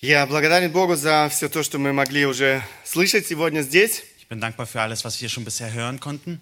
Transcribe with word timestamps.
Я 0.00 0.26
благодарен 0.26 0.70
Богу 0.70 0.96
за 0.96 1.28
все 1.30 1.48
то, 1.48 1.62
что 1.62 1.78
мы 1.78 1.92
могли 1.92 2.26
уже 2.26 2.62
слышать 2.84 3.26
сегодня 3.26 3.62
здесь. 3.62 4.02
Ich 4.18 4.28
bin 4.28 4.40
dankbar 4.40 4.66
für 4.66 4.80
alles, 4.80 5.04
was 5.04 5.20
wir 5.20 5.28
schon 5.28 5.44
bisher 5.44 5.72
hören 5.72 5.98
konnten. 6.00 6.40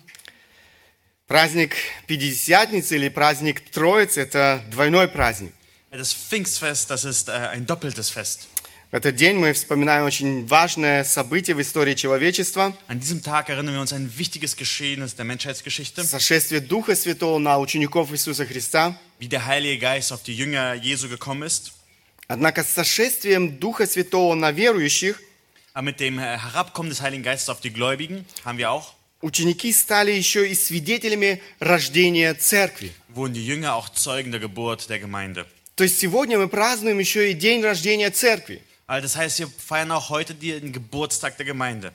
Праздник 1.28 1.74
Пятидесятницы 2.06 2.96
или 2.96 3.08
праздник 3.08 3.70
Троицы– 3.70 4.20
это 4.22 4.62
двойной 4.70 5.08
праздник. 5.08 5.52
Das 5.90 6.12
Pfingstfest, 6.12 6.90
das 6.90 7.04
ist 7.04 7.28
äh, 7.28 7.32
ein 7.32 7.66
doppeltes 7.66 8.10
Fest. 8.10 8.48
В 8.90 8.94
этот 8.94 9.16
день 9.16 9.36
мы 9.36 9.52
вспоминаем 9.54 10.04
очень 10.04 10.46
важное 10.46 11.04
событие 11.04 11.54
в 11.56 11.60
истории 11.62 11.94
человечества 11.94 12.76
An 12.88 13.00
diesem 13.00 13.22
Tag 13.22 13.48
erinnern 13.48 13.74
wir 13.74 13.80
uns 13.80 13.92
an 13.92 14.02
ein 14.02 14.18
wichtiges 14.18 14.56
Geschehnis 14.56 15.14
der 15.14 15.24
Menschheitsgeschichte,– 15.24 16.02
сошествие 16.04 16.60
Духа 16.60 16.94
Святого 16.96 17.38
на 17.38 17.58
учеников 17.58 18.12
Иисуса 18.12 18.44
Христа. 18.44 18.98
wie 19.18 19.28
der 19.28 19.46
Heilige 19.46 19.78
Geist 19.78 20.12
auf 20.12 20.22
die 20.22 20.34
Jünger 20.34 20.74
Jesu 20.74 21.08
gekommen 21.08 21.42
ist. 21.42 21.72
Однако 22.31 22.63
с 22.63 22.69
сошествием 22.69 23.57
Духа 23.57 23.87
Святого 23.87 24.35
на 24.35 24.51
верующих 24.51 25.21
Aber 25.73 25.83
mit 25.83 25.99
dem 25.99 26.17
äh, 26.17 26.37
Herabkommen 26.39 26.89
des 26.89 27.01
Heiligen 27.01 27.21
Geistes 27.23 27.49
auf 27.49 27.61
die 27.61 27.71
Gläubigen 27.71 28.25
haben 28.43 28.57
wir 28.57 28.71
auch, 28.71 28.93
ученики 29.21 29.71
стали 29.71 30.11
еще 30.11 30.47
и 30.49 30.55
свидетелями 30.55 31.41
рождения 31.59 32.33
Церкви. 32.33 32.91
wurden 33.09 33.33
die 33.33 33.45
Jünger 33.45 33.75
auch 33.75 33.89
Zeugen 33.89 34.31
der 34.31 34.39
Geburt 34.39 34.89
der 34.89 34.99
Gemeinde. 34.99 35.45
То 35.75 35.83
есть 35.83 35.99
сегодня 35.99 36.39
мы 36.39 36.47
празднуем 36.47 36.97
еще 36.99 37.31
и 37.31 37.33
день 37.33 37.63
рождения 37.63 38.09
Церкви. 38.09 38.61
Also 38.87 39.03
das 39.03 39.15
heißt, 39.15 39.39
wir 39.39 39.47
feiern 39.47 39.91
auch 39.91 40.09
heute 40.09 40.33
den 40.33 40.71
Geburtstag 40.73 41.37
der 41.37 41.45
Gemeinde. 41.45 41.93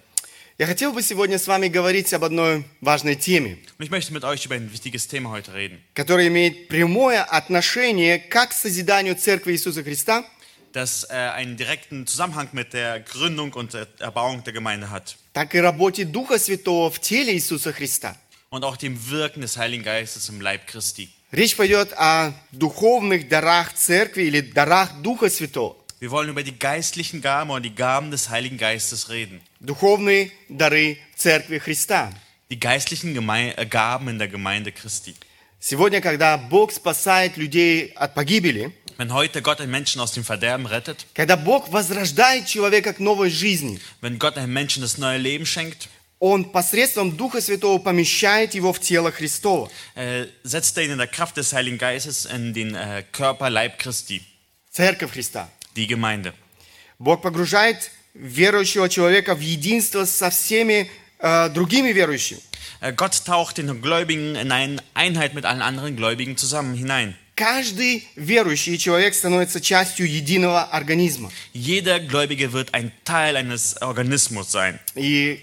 Я 0.60 0.66
хотел 0.66 0.92
бы 0.92 1.04
сегодня 1.04 1.38
с 1.38 1.46
вами 1.46 1.68
говорить 1.68 2.12
об 2.16 2.24
одной 2.24 2.66
важной 2.82 3.14
теме, 3.16 3.60
Und 3.78 3.86
ich 3.86 3.92
möchte 3.92 4.12
mit 4.12 4.24
euch 4.24 4.44
über 4.44 4.56
ein 4.56 4.74
wichtiges 4.74 5.08
Thema 5.08 5.30
heute 5.30 5.54
reden, 5.54 5.80
которая 5.94 6.30
имеет 6.30 6.68
прямое 6.68 7.22
отношение 7.24 8.18
как 8.18 8.50
к 8.50 8.54
созиданию 8.54 9.14
Церкви 9.16 9.52
Иисуса 9.52 9.84
Христа, 9.84 10.26
das 10.74 11.04
äh, 11.12 11.14
einen 11.14 11.58
direkten 11.58 12.08
Zusammenhang 12.08 12.50
mit 12.54 12.74
der 12.74 13.02
Gründung 13.02 13.54
und 13.54 13.76
der 13.76 13.88
Erbauung 14.00 14.44
der 14.46 14.54
Gemeinde 14.54 14.90
hat 14.90 15.16
так 15.32 15.54
и 15.54 15.60
работе 15.60 16.06
Духа 16.06 16.40
Святого 16.40 16.90
в 16.90 17.00
теле 17.02 17.34
Иисуса 17.36 17.72
Христа. 17.72 18.16
und 18.50 18.64
auch 18.64 18.78
dem 18.78 18.98
Wirken 19.12 19.42
des 19.42 19.58
Heiligen 19.58 19.84
Geistes 19.84 20.28
im 20.30 20.42
Leib 20.42 20.66
Christi. 20.66 21.10
Речь 21.32 21.56
пойдет 21.56 21.94
о 21.94 22.34
духовных 22.52 23.30
дарах 23.30 23.74
Церкви 23.74 24.24
или 24.24 24.42
дарах 24.42 24.92
Духа 25.04 25.30
Святого. 25.30 25.78
Wir 26.01 26.11
wollen 26.11 26.29
über 26.29 26.43
die 26.43 26.59
geistlichen 26.59 27.23
Gaben 27.23 27.51
und 27.51 27.63
die 27.63 27.75
Gaben 27.75 28.11
des 28.11 28.29
Heiligen 28.29 28.59
Geistes 28.59 29.09
reden. 29.09 29.41
Духовные 29.61 30.31
дары 30.49 30.97
Церкви 31.17 31.59
Христа. 31.61 32.13
Die 32.51 32.59
geistlichen 32.59 33.15
Gemei 33.15 33.55
äh, 33.57 33.67
Gaben 33.67 34.09
in 34.09 34.19
der 34.19 34.29
Gemeinde 34.29 34.73
Christi. 34.73 35.15
Сегодня, 35.61 36.01
когда 36.01 36.37
Бог 36.37 36.73
спасает 36.73 37.37
людей 37.37 37.93
от 37.95 38.15
погибели, 38.15 38.73
Wenn 38.99 39.13
heute 39.13 39.43
Gott 39.43 39.61
einen 39.61 39.71
Menschen 39.71 40.01
aus 40.01 40.13
dem 40.13 40.25
Verderben 40.25 40.67
rettet, 40.67 41.07
когда 41.15 41.37
Бог 41.37 41.71
возрождает 41.71 42.47
человека 42.47 42.93
к 42.95 42.99
новой 42.99 43.31
жизни, 43.31 43.79
wenn 44.01 44.19
Gott 44.19 44.37
einem 44.37 44.53
Menschen 44.53 44.83
das 44.83 44.99
neue 44.99 45.19
Leben 45.19 45.47
schenkt, 45.47 45.89
Он 46.19 46.45
посредством 46.51 47.17
Духа 47.17 47.41
Святого 47.41 47.79
помещает 47.79 48.55
его 48.55 48.73
в 48.73 48.81
тело 48.81 49.13
Христова. 49.13 49.71
äh, 49.95 50.27
setzt 50.43 50.77
er 50.79 50.85
ihn 50.85 50.91
in 50.91 50.99
der 50.99 51.07
Kraft 51.07 51.37
des 51.37 51.53
Heiligen 51.53 51.79
Geistes 51.79 52.27
in 52.27 52.53
den 52.55 52.75
äh, 52.75 53.05
Körper, 53.13 53.51
Leib 53.51 53.79
Christi, 53.79 54.21
Церковь 54.71 55.13
Христа. 55.13 55.49
die 55.77 55.87
Gemeinde. 55.87 56.35
Бог 56.99 57.23
погружает 57.23 57.91
верующего 58.15 58.89
человека 58.89 59.35
в 59.35 59.41
единство 59.41 60.05
со 60.05 60.31
всеми 60.31 60.91
э, 61.19 61.49
другими 61.51 61.93
верующими. 61.93 62.41
Äh, 62.81 62.93
Gott 62.93 63.25
taucht 63.25 63.59
den 63.59 63.81
Gläubigen 63.81 64.35
in 64.35 64.53
eine 64.53 64.83
Einheit 64.95 65.35
mit 65.35 65.45
allen 65.45 65.63
anderen 65.63 65.97
Gläubigen 65.97 66.37
zusammen 66.37 66.75
hinein. 66.75 67.17
Каждый 67.35 68.07
верующий 68.15 68.77
человек 68.77 69.15
становится 69.15 69.61
частью 69.61 70.07
единого 70.07 70.65
организма. 70.65 71.31
Jeder 71.55 71.99
Gläubige 71.99 72.53
wird 72.53 72.75
ein 72.75 72.93
Teil 73.05 73.37
eines 73.37 73.81
Organismus 73.81 74.53
sein. 74.53 74.79
И 74.95 75.43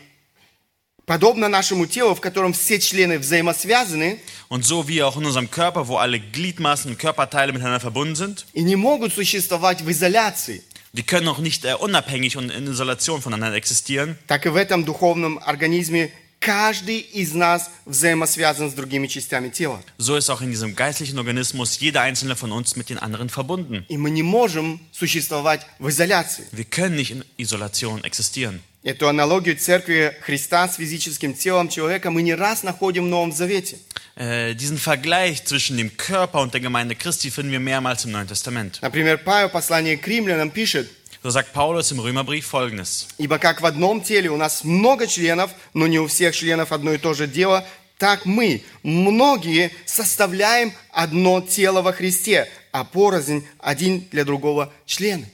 подобно 1.05 1.47
нашему 1.47 1.87
телу, 1.87 2.13
в 2.13 2.21
котором 2.21 2.53
все 2.53 2.79
члены 2.79 3.17
взаимосвязаны 3.17 4.19
Und 4.49 4.63
so 4.63 4.87
wie 4.87 5.01
auch 5.03 5.17
in 5.17 5.25
unserem 5.25 5.49
Körper, 5.49 5.87
wo 5.87 5.97
alle 5.97 6.19
Gliedmaßen 6.19 6.91
und 6.91 6.97
Körperteile 6.99 7.51
miteinander 7.51 7.79
verbunden 7.79 8.15
sind, 8.15 8.45
и 8.53 8.61
не 8.61 8.75
могут 8.75 9.13
существовать 9.13 9.81
в 9.81 9.89
изоляции, 9.89 10.61
die 10.93 11.03
können 11.03 11.27
auch 11.27 11.39
nicht 11.39 11.65
äh, 11.65 11.73
unabhängig 11.75 12.37
und 12.37 12.51
in 12.51 12.67
Isolation 12.67 13.21
voneinander 13.21 13.57
existieren, 13.57 14.17
так 14.27 14.45
и 14.45 14.49
в 14.49 14.55
этом 14.55 14.85
духовном 14.85 15.39
организме 15.43 16.11
каждый 16.39 16.99
из 16.99 17.33
нас 17.33 17.69
взаимосвязан 17.85 18.69
с 18.69 18.73
другими 18.73 19.07
частями 19.07 19.49
тела. 19.49 19.81
so 19.97 20.15
ist 20.15 20.29
auch 20.29 20.41
in 20.41 20.51
diesem 20.51 20.75
geistlichen 20.75 21.17
Organismus 21.17 21.79
jeder 21.79 22.01
einzelne 22.01 22.35
von 22.35 22.51
uns 22.51 22.75
mit 22.75 22.89
den 22.89 22.97
anderen 22.99 23.29
verbunden. 23.29 23.83
И 23.89 23.97
мы 23.97 24.09
не 24.11 24.23
можем 24.23 24.79
существовать 24.91 25.65
в 25.79 25.89
изоляции. 25.89 26.45
Wir 26.51 26.65
können 26.65 26.95
nicht 26.95 27.11
in 27.11 27.23
Isolation 27.37 28.03
existieren. 28.03 28.61
Эту 28.84 29.08
аналогию 29.08 29.56
церкви 29.56 30.14
Христа 30.20 30.68
с 30.68 30.76
физическим 30.76 31.32
телом 31.32 31.70
человека 31.70 32.10
мы 32.10 32.20
не 32.20 32.34
раз 32.34 32.62
находим 32.62 33.06
в 33.06 33.08
Новом 33.08 33.32
Завете. 33.32 33.78
Äh, 34.14 34.54
diesen 34.54 34.76
Vergleich 34.76 35.42
zwischen 35.42 35.78
dem 35.78 35.96
Körper 35.96 36.42
und 36.42 36.52
der 36.52 36.60
Gemeinde 36.60 36.94
Christi 36.94 37.30
finden 37.30 37.50
wir 37.50 37.60
mehrmals 37.60 38.04
im 38.04 38.12
Neuen 38.12 38.28
Testament. 38.28 38.80
Например, 38.82 39.16
Павел 39.16 39.48
в 39.48 39.52
послании 39.52 39.96
к 39.96 40.06
римлянам 40.06 40.50
пишет, 40.50 40.90
So 41.22 41.30
sagt 41.30 41.54
Paulus 41.54 41.92
im 41.92 41.98
Römerbrief 41.98 42.44
folgendes. 42.44 43.06
«Ибо 43.16 43.38
как 43.38 43.62
в 43.62 43.66
одном 43.66 44.02
теле 44.02 44.28
у 44.28 44.36
нас 44.36 44.64
много 44.64 45.06
членов, 45.06 45.52
но 45.72 45.86
не 45.86 45.98
у 45.98 46.06
всех 46.06 46.36
членов 46.36 46.70
одно 46.70 46.92
и 46.92 46.98
то 46.98 47.14
же 47.14 47.26
дело, 47.26 47.66
так 47.96 48.26
мы, 48.26 48.64
многие, 48.82 49.70
составляем 49.86 50.74
одно 50.92 51.40
тело 51.40 51.80
во 51.80 51.94
Христе, 51.94 52.50
а 52.70 52.84
порознь 52.84 53.46
один 53.60 54.06
для 54.10 54.26
другого 54.26 54.70
члены». 54.84 55.30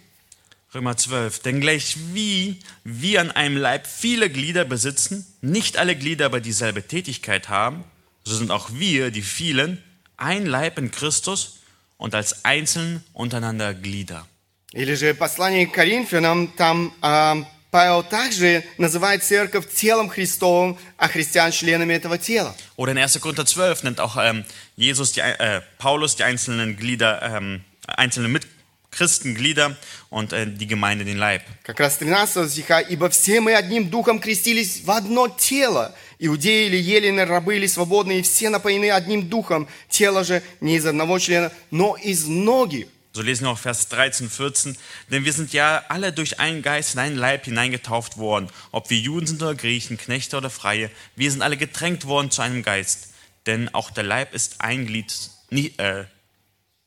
Römer 0.74 0.98
12. 0.98 1.40
Denn 1.40 1.62
gleich 1.62 1.98
wie 2.14 2.60
wir 2.84 3.22
an 3.22 3.32
einem 3.32 3.58
Leib 3.58 3.88
viele 3.88 4.30
Glieder 4.30 4.66
besitzen, 4.66 5.26
nicht 5.42 5.78
alle 5.78 5.96
Glieder 5.96 6.26
aber 6.26 6.42
dieselbe 6.42 6.84
Tätigkeit 6.84 7.50
haben, 7.50 7.84
so 8.24 8.36
sind 8.36 8.52
auch 8.52 8.70
wir, 8.74 9.12
die 9.12 9.22
vielen, 9.22 9.82
ein 10.18 10.46
Leib 10.46 10.78
in 10.78 10.92
Christus 10.92 11.60
und 11.98 12.14
als 12.16 12.44
einzeln 12.44 13.04
untereinander 13.14 13.74
Glieder. 13.74 14.26
Или 14.74 14.96
же 14.96 15.14
послание 15.14 15.68
к 15.68 15.74
Коринфянам, 15.74 16.52
там 16.58 16.94
а, 17.02 17.38
Павел 17.72 18.04
также 18.04 18.64
называет 18.78 19.24
церковь 19.24 19.74
телом 19.74 20.10
Христовым, 20.10 20.78
а 20.98 21.08
христиан 21.08 21.52
членами 21.52 21.94
этого 21.94 22.18
тела. 22.18 22.56
Oder 22.76 22.92
in 22.94 22.98
1. 22.98 23.20
Korinther 23.20 23.46
12 23.46 23.84
nennt 23.84 24.00
auch 24.00 24.18
ähm, 24.18 24.44
Jesus 24.76 25.14
die, 25.14 25.22
äh, 25.22 25.62
Paulus 25.78 26.16
die 26.16 26.24
einzelnen 26.24 26.78
Glieder, 26.78 27.22
ähm, 27.22 27.64
einzelne 27.86 28.28
mit 28.28 28.48
Christen 28.96 29.36
Glieder 29.36 29.76
und 30.10 30.34
äh, 30.34 30.48
die 30.48 30.68
Gemeinde 30.68 31.06
den 31.06 31.18
Leib. 31.18 31.44
Как 31.64 31.80
раз 31.80 32.00
13 32.00 32.50
стиха, 32.50 32.80
«Ибо 32.80 33.10
все 33.10 33.42
мы 33.42 33.54
одним 33.56 33.90
духом 33.90 34.20
крестились 34.20 34.82
в 34.84 34.92
одно 34.92 35.28
тело, 35.28 35.94
иудеи 36.18 36.68
или 36.68 36.78
елены, 36.78 37.26
рабы 37.26 37.58
или 37.58 37.68
свободные, 37.68 38.20
и 38.20 38.24
все 38.24 38.50
напоены 38.50 38.92
одним 38.92 39.28
духом, 39.30 39.68
тело 39.90 40.24
же 40.24 40.42
не 40.62 40.78
из 40.78 40.86
одного 40.86 41.20
члена, 41.20 41.52
но 41.72 41.96
из 41.96 42.26
многих». 42.26 42.88
So 43.12 43.22
lesen 43.22 43.46
wir 43.46 43.52
auch 43.52 43.58
Vers 43.58 43.88
13, 43.88 44.30
14. 44.30 44.76
Denn 45.10 45.24
wir 45.24 45.32
sind 45.32 45.54
ja 45.54 45.86
alle 45.88 46.12
durch 46.12 46.42
einen 46.42 46.62
Geist 46.62 46.96
in 46.96 47.00
einen 47.00 47.16
Leib 47.16 47.46
hineingetauft 47.46 48.18
worden. 48.18 48.50
Ob 48.72 48.90
wir 48.90 48.98
Juden 48.98 49.26
sind 49.26 49.42
oder 49.42 49.56
Griechen, 49.56 49.98
Knechte 49.98 50.36
oder 50.36 50.50
Freie. 50.50 50.92
Wir 51.16 51.32
sind 51.32 51.42
alle 51.42 51.56
getränkt 51.56 52.08
worden 52.08 52.30
zu 52.30 52.42
einem 52.42 52.62
Geist. 52.62 53.14
Denn 53.46 53.74
auch 53.74 53.90
der 53.90 54.04
Leib 54.04 54.34
ist 54.34 54.60
ein 54.60 54.86
Glied, 54.86 55.14
nie, 55.50 55.74
äh, 55.78 56.04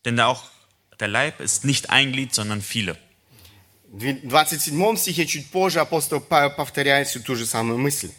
denn 0.04 0.20
auch 0.20 0.44
der 1.00 1.08
Leib 1.08 1.40
ist 1.40 1.64
nicht 1.64 1.90
ein 1.90 2.12
Glied, 2.12 2.34
sondern 2.34 2.62
viele. 2.62 2.96
В 3.90 4.00
27 4.00 5.00
стихе 5.00 5.26
чуть 5.26 5.50
позже 5.50 5.80
апостол 5.80 6.20
Павел 6.20 6.50
повторяет 6.50 7.08
всю 7.08 7.20
ту 7.20 7.36
же 7.36 7.46
самую 7.46 7.78
мысль. 7.78 8.10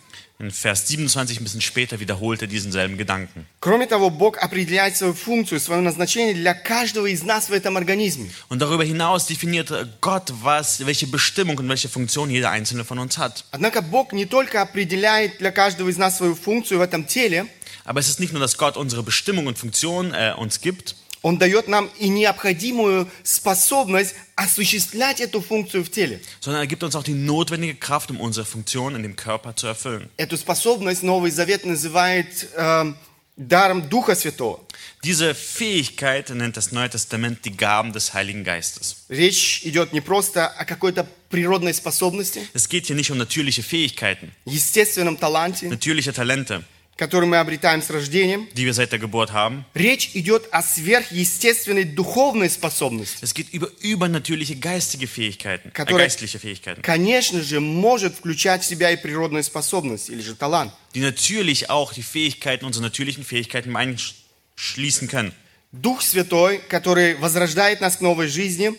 In 0.41 0.51
Vers 0.51 0.87
27, 0.87 1.37
ein 1.37 1.43
bisschen 1.43 1.59
später, 1.59 1.99
wiederholt 1.99 2.41
er 2.41 2.47
diesen 2.47 2.71
selben 2.71 2.97
Gedanken. 2.97 3.45
Кроме 3.59 3.87
того, 3.87 4.09
Бог 4.09 4.37
определяет 4.37 4.95
свою 4.95 5.13
функцию, 5.13 5.59
свое 5.59 5.81
назначение 5.81 6.33
для 6.33 6.53
каждого 6.53 7.07
из 7.07 7.23
нас 7.23 7.49
в 7.49 7.53
этом 7.53 7.75
организме. 7.75 8.29
Und 8.47 8.59
darüber 8.59 8.85
hinaus 8.85 9.25
definiert 9.27 9.69
Gott, 9.99 10.31
was, 10.41 10.85
welche 10.85 11.07
Bestimmung 11.07 11.57
und 11.57 11.67
welche 11.67 11.89
Funktion 11.89 12.29
jeder 12.29 12.51
einzelne 12.51 12.85
von 12.85 12.99
uns 12.99 13.17
hat. 13.17 13.43
Однако 13.51 13.81
Бог 13.81 14.13
не 14.13 14.25
только 14.25 14.61
определяет 14.61 15.39
для 15.39 15.51
каждого 15.51 15.89
из 15.89 15.97
нас 15.97 16.17
свою 16.17 16.35
функцию 16.35 16.79
в 16.79 16.83
этом 16.83 17.05
теле, 17.05 17.47
Aber 17.83 17.99
es 17.99 18.07
ist 18.07 18.21
nicht 18.21 18.31
nur, 18.31 18.39
dass 18.39 18.57
Gott 18.57 18.77
unsere 18.77 19.03
Bestimmung 19.03 19.47
und 19.47 19.57
Funktion 19.57 20.13
äh, 20.13 20.33
uns 20.37 20.61
gibt, 20.61 20.95
Он 21.23 21.37
дает 21.37 21.67
нам 21.67 21.89
и 21.99 22.07
необходимую 22.07 23.09
способность 23.23 24.15
осуществлять 24.35 25.19
эту 25.19 25.41
функцию 25.41 25.83
в 25.83 25.89
теле. 25.91 26.21
sondern 26.39 26.61
er 26.61 26.67
gibt 26.67 26.81
uns 26.83 26.95
auch 26.95 27.03
die 27.03 27.13
notwendige 27.13 27.75
Kraft, 27.75 28.09
um 28.09 28.21
unsere 28.21 28.45
Funktion 28.45 28.95
in 28.95 29.03
dem 29.03 29.15
Körper 29.17 29.53
zu 29.55 29.67
erfüllen. 29.67 30.09
Эту 30.17 30.37
способность 30.37 31.03
Новый 31.03 31.31
Завет 31.31 31.65
называет 31.65 32.47
эм, 32.55 32.95
даром 33.35 33.89
Духа 33.89 34.15
Святого. 34.15 34.61
Diese 35.03 35.35
Fähigkeit 35.35 36.29
nennt 36.29 36.55
das 36.55 36.71
Neue 36.71 36.89
Testament 36.89 37.43
die 37.45 37.55
Gaben 37.55 37.91
des 37.91 38.13
Heiligen 38.13 38.45
Geistes. 38.45 39.05
Речь 39.09 39.61
идет 39.65 39.91
не 39.91 39.99
просто 40.01 40.47
о 40.47 40.63
какой-то 40.63 41.05
природной 41.29 41.73
способности, 41.73 42.47
Es 42.53 42.69
geht 42.69 42.87
hier 42.87 42.95
nicht 42.95 43.11
um 43.11 43.17
natürliche 43.17 43.61
Fähigkeiten, 43.63 44.31
естественном 44.45 45.17
таланте, 45.17 45.67
natürliche 45.67 46.13
Talente, 46.13 46.63
Который 46.96 47.26
мы 47.28 47.38
обретаем 47.38 47.82
с 47.82 47.90
рождением, 47.90 48.48
die 48.54 48.64
wir 48.66 48.72
seit 48.74 48.92
der 48.92 48.98
Geburt 49.00 49.32
haben. 49.32 49.64
речь 49.74 50.10
идет 50.14 50.48
о 50.52 50.62
сверхъестественной 50.62 51.84
духовной 51.84 52.48
способности. 52.50 53.22
Es 53.24 53.34
geht 53.34 53.48
über 53.52 53.68
übernatürliche 53.80 54.56
geistige 54.56 55.06
Fähigkeiten, 55.06 55.68
äh, 55.68 55.72
Которые- 55.72 56.06
geistliche 56.06 56.38
Fähigkeiten, 56.38 56.82
Конечно 56.82 57.42
же, 57.42 57.60
может 57.60 58.14
включать 58.14 58.62
в 58.62 58.66
себя 58.66 58.90
и 58.92 58.96
природные 58.96 59.42
способности, 59.42 60.12
или 60.12 60.20
же 60.22 60.34
талант. 60.34 60.72
die 60.94 61.00
natürlich 61.00 61.68
auch 61.68 61.92
die 61.92 62.02
Fähigkeiten, 62.04 62.64
unsere 62.64 62.84
natürlichen 62.84 63.24
Fähigkeiten 63.24 63.74
einschließen 63.76 65.08
können. 65.08 65.32
Дух 65.72 66.02
Святой, 66.02 66.58
который 66.68 67.16
возрождает 67.16 67.80
нас 67.80 67.96
к 67.96 68.00
новой 68.00 68.28
жизни, 68.28 68.72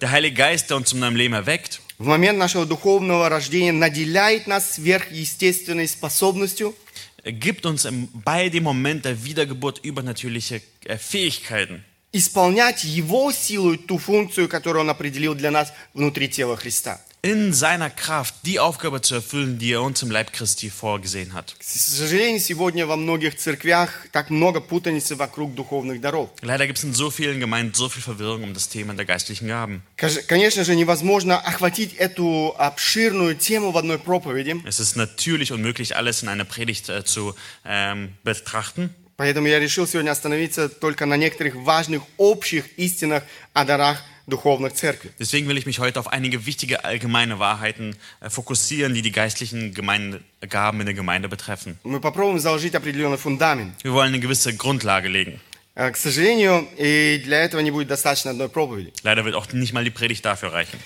Der 0.00 0.12
Heilige 0.12 0.36
Geist, 0.36 0.70
der 0.70 0.76
uns 0.76 0.90
zum 0.90 1.00
neuen 1.00 1.16
Leben 1.16 1.34
erweckt, 1.34 1.80
в 1.98 2.06
момент 2.06 2.38
нашего 2.38 2.64
духовного 2.64 3.28
рождения 3.28 3.72
наделяет 3.72 4.46
нас 4.46 4.74
сверхъестественной 4.74 5.88
способностью 5.88 6.76
gibt 7.23 7.65
uns 7.65 7.85
im, 7.85 8.09
bei 8.13 8.49
dem 8.49 8.63
Moment 8.63 9.05
der 9.05 9.23
Wiedergeburt 9.23 9.79
übernatürliche 9.83 10.61
äh, 10.85 10.97
Fähigkeiten, 10.97 11.83
исполнять 12.11 12.83
Его 12.83 13.31
силу 13.31 13.73
и 13.73 13.77
ту 13.77 13.97
функцию, 13.97 14.49
которую 14.49 14.81
Он 14.81 14.89
определил 14.89 15.35
для 15.35 15.51
нас 15.51 15.73
внутри 15.93 16.29
тела 16.29 16.57
Христа. 16.57 17.01
in 17.23 17.51
seiner 17.51 17.89
Kraft 17.89 18.33
die 18.45 18.61
Aufgabe 18.61 19.01
zu 19.01 19.15
erfüllen, 19.15 19.59
die 19.59 19.73
er 19.73 19.81
uns 19.81 20.01
im 20.01 20.09
Leib 20.09 20.31
Christi 20.31 20.69
vorgesehen 20.69 21.33
hat. 21.33 21.53
К 21.59 21.63
сожалению, 21.65 22.39
сегодня 22.39 22.85
во 22.87 22.95
многих 22.95 23.35
церквях 23.35 24.07
так 24.13 24.29
много 24.29 24.61
путаницы 24.61 25.17
вокруг 25.17 25.53
духовных 25.53 25.99
даров. 25.99 26.29
Leider 26.41 26.65
gibt 26.65 26.77
es 26.77 26.85
in 26.85 26.93
so 26.93 27.11
vielen 27.11 27.41
Gemeinden 27.41 27.73
so 27.73 27.89
viel 27.89 28.01
Verwirrung 28.01 28.43
um 28.43 28.53
das 28.53 28.69
Thema 28.69 28.93
der 28.93 29.03
geistlichen 29.05 29.49
Gaben. 29.49 29.81
Кож- 29.97 30.21
Конечно 30.27 30.63
же, 30.63 30.75
невозможно 30.77 31.37
охватить 31.37 31.93
эту 31.95 32.55
обширную 32.57 33.35
тему 33.35 33.71
в 33.71 33.77
одной 33.77 33.99
проповеди, 33.99 34.55
Es 34.65 34.79
ist 34.79 34.95
natürlich 34.95 35.51
unmöglich, 35.51 35.97
alles 35.97 36.23
in 36.23 36.29
einer 36.29 36.45
Predigt 36.45 36.87
äh, 36.87 37.03
zu 37.03 37.35
ähm, 37.65 38.13
betrachten. 38.23 38.91
поэтому 39.17 39.47
я 39.47 39.59
решил 39.59 39.85
сегодня 39.85 40.11
остановиться 40.11 40.69
только 40.69 41.05
на 41.05 41.17
некоторых 41.17 41.55
важных 41.55 42.03
общих 42.15 42.63
истинах 42.77 43.23
о 43.53 43.65
дарах 43.65 44.01
духовных 44.27 44.73
церкви. 44.73 45.11
Deswegen 45.19 45.47
will 45.47 45.57
ich 45.57 45.65
mich 45.65 45.79
heute 45.79 45.99
auf 45.99 46.07
einige 46.07 46.45
wichtige 46.45 46.83
allgemeine 46.85 47.39
Wahrheiten 47.39 47.95
äh, 48.21 48.29
fokussieren, 48.29 48.93
die 48.93 49.01
die 49.01 49.11
geistlichen 49.11 49.73
Gemeinde, 49.73 50.21
Gaben 50.47 50.79
in 50.81 50.85
der 50.85 50.95
Gemeinde 50.95 51.27
betreffen. 51.29 51.77
Мы 51.83 51.99
попробуем 51.99 52.39
заложить 52.39 52.75
определенный 52.75 53.17
фундамент. 53.17 53.73
Wir 53.83 53.93
wollen 53.93 54.13
eine 54.13 54.19
gewisse 54.19 54.55
Grundlage 54.55 55.07
legen. 55.09 55.39
Э, 55.75 55.91
К 55.91 55.97
сожалению, 55.97 56.67
и 56.77 57.21
для 57.23 57.41
этого 57.43 57.61
не 57.61 57.71
будет 57.71 57.87
достаточно 57.87 58.31
одной 58.31 58.49
проповеди. 58.49 58.93
Leider 59.03 59.23
wird 59.25 59.35
auch 59.35 59.47
nicht 59.53 59.73
mal 59.73 59.83
die 59.83 59.91
Predigt 59.91 60.23
dafür 60.25 60.51
reichen. 60.53 60.77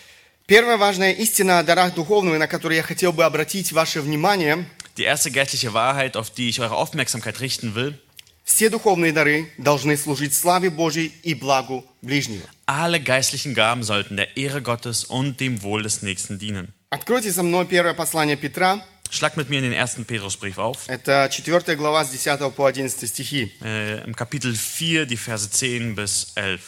Первая 0.45 0.77
важная 0.77 1.13
истина 1.13 1.59
о 1.59 1.63
дарах 1.63 1.93
духовных, 1.95 2.37
на 2.37 2.47
которую 2.47 2.75
я 2.77 2.83
хотел 2.83 3.13
бы 3.13 3.23
обратить 3.23 3.71
ваше 3.71 4.01
внимание, 4.01 4.65
Die 4.97 5.03
erste 5.05 5.31
geistliche 5.31 5.73
Wahrheit, 5.73 6.15
auf 6.15 6.29
die 6.29 6.49
ich 6.49 6.59
eure 6.61 6.75
Aufmerksamkeit 6.75 7.39
richten 7.41 7.73
will, 7.73 7.97
Все 8.48 8.70
духовные 8.70 9.12
дары 9.12 9.50
должны 9.58 9.94
служить 9.98 10.32
славе 10.34 10.70
Божьей 10.70 11.12
и 11.22 11.34
благу 11.34 11.84
ближнего. 12.00 12.46
alle 12.66 12.98
geistlichen 12.98 13.54
Gaben 13.54 13.82
sollten 13.82 14.16
der 14.16 14.36
Ehre 14.36 14.62
Gottes 14.62 15.04
und 15.04 15.38
dem 15.38 15.62
Wohl 15.62 15.82
des 15.82 16.02
Nächsten 16.02 16.38
dienen. 16.38 16.72
Откройте 16.90 17.30
со 17.30 17.42
мной 17.42 17.66
первое 17.66 17.92
послание 17.94 18.36
Петра, 18.36 18.82
Schlag 19.10 19.36
mit 19.36 19.48
mir 19.50 19.58
in 19.58 19.64
den 19.64 19.72
ersten 19.74 20.04
Petrusbrief 20.06 20.58
auf, 20.58 20.88
это 20.88 21.28
4 21.30 21.76
глава 21.76 22.04
с 22.04 22.10
10 22.10 22.50
по 22.54 22.68
11 22.70 23.06
стихи. 23.06 23.52
äh, 23.62 24.02
im 24.06 24.16
Kapitel 24.16 24.54
4, 24.54 25.04
die 25.06 25.16
Verse 25.18 25.50
10 25.50 25.94
bis 25.94 26.32
11. 26.34 26.60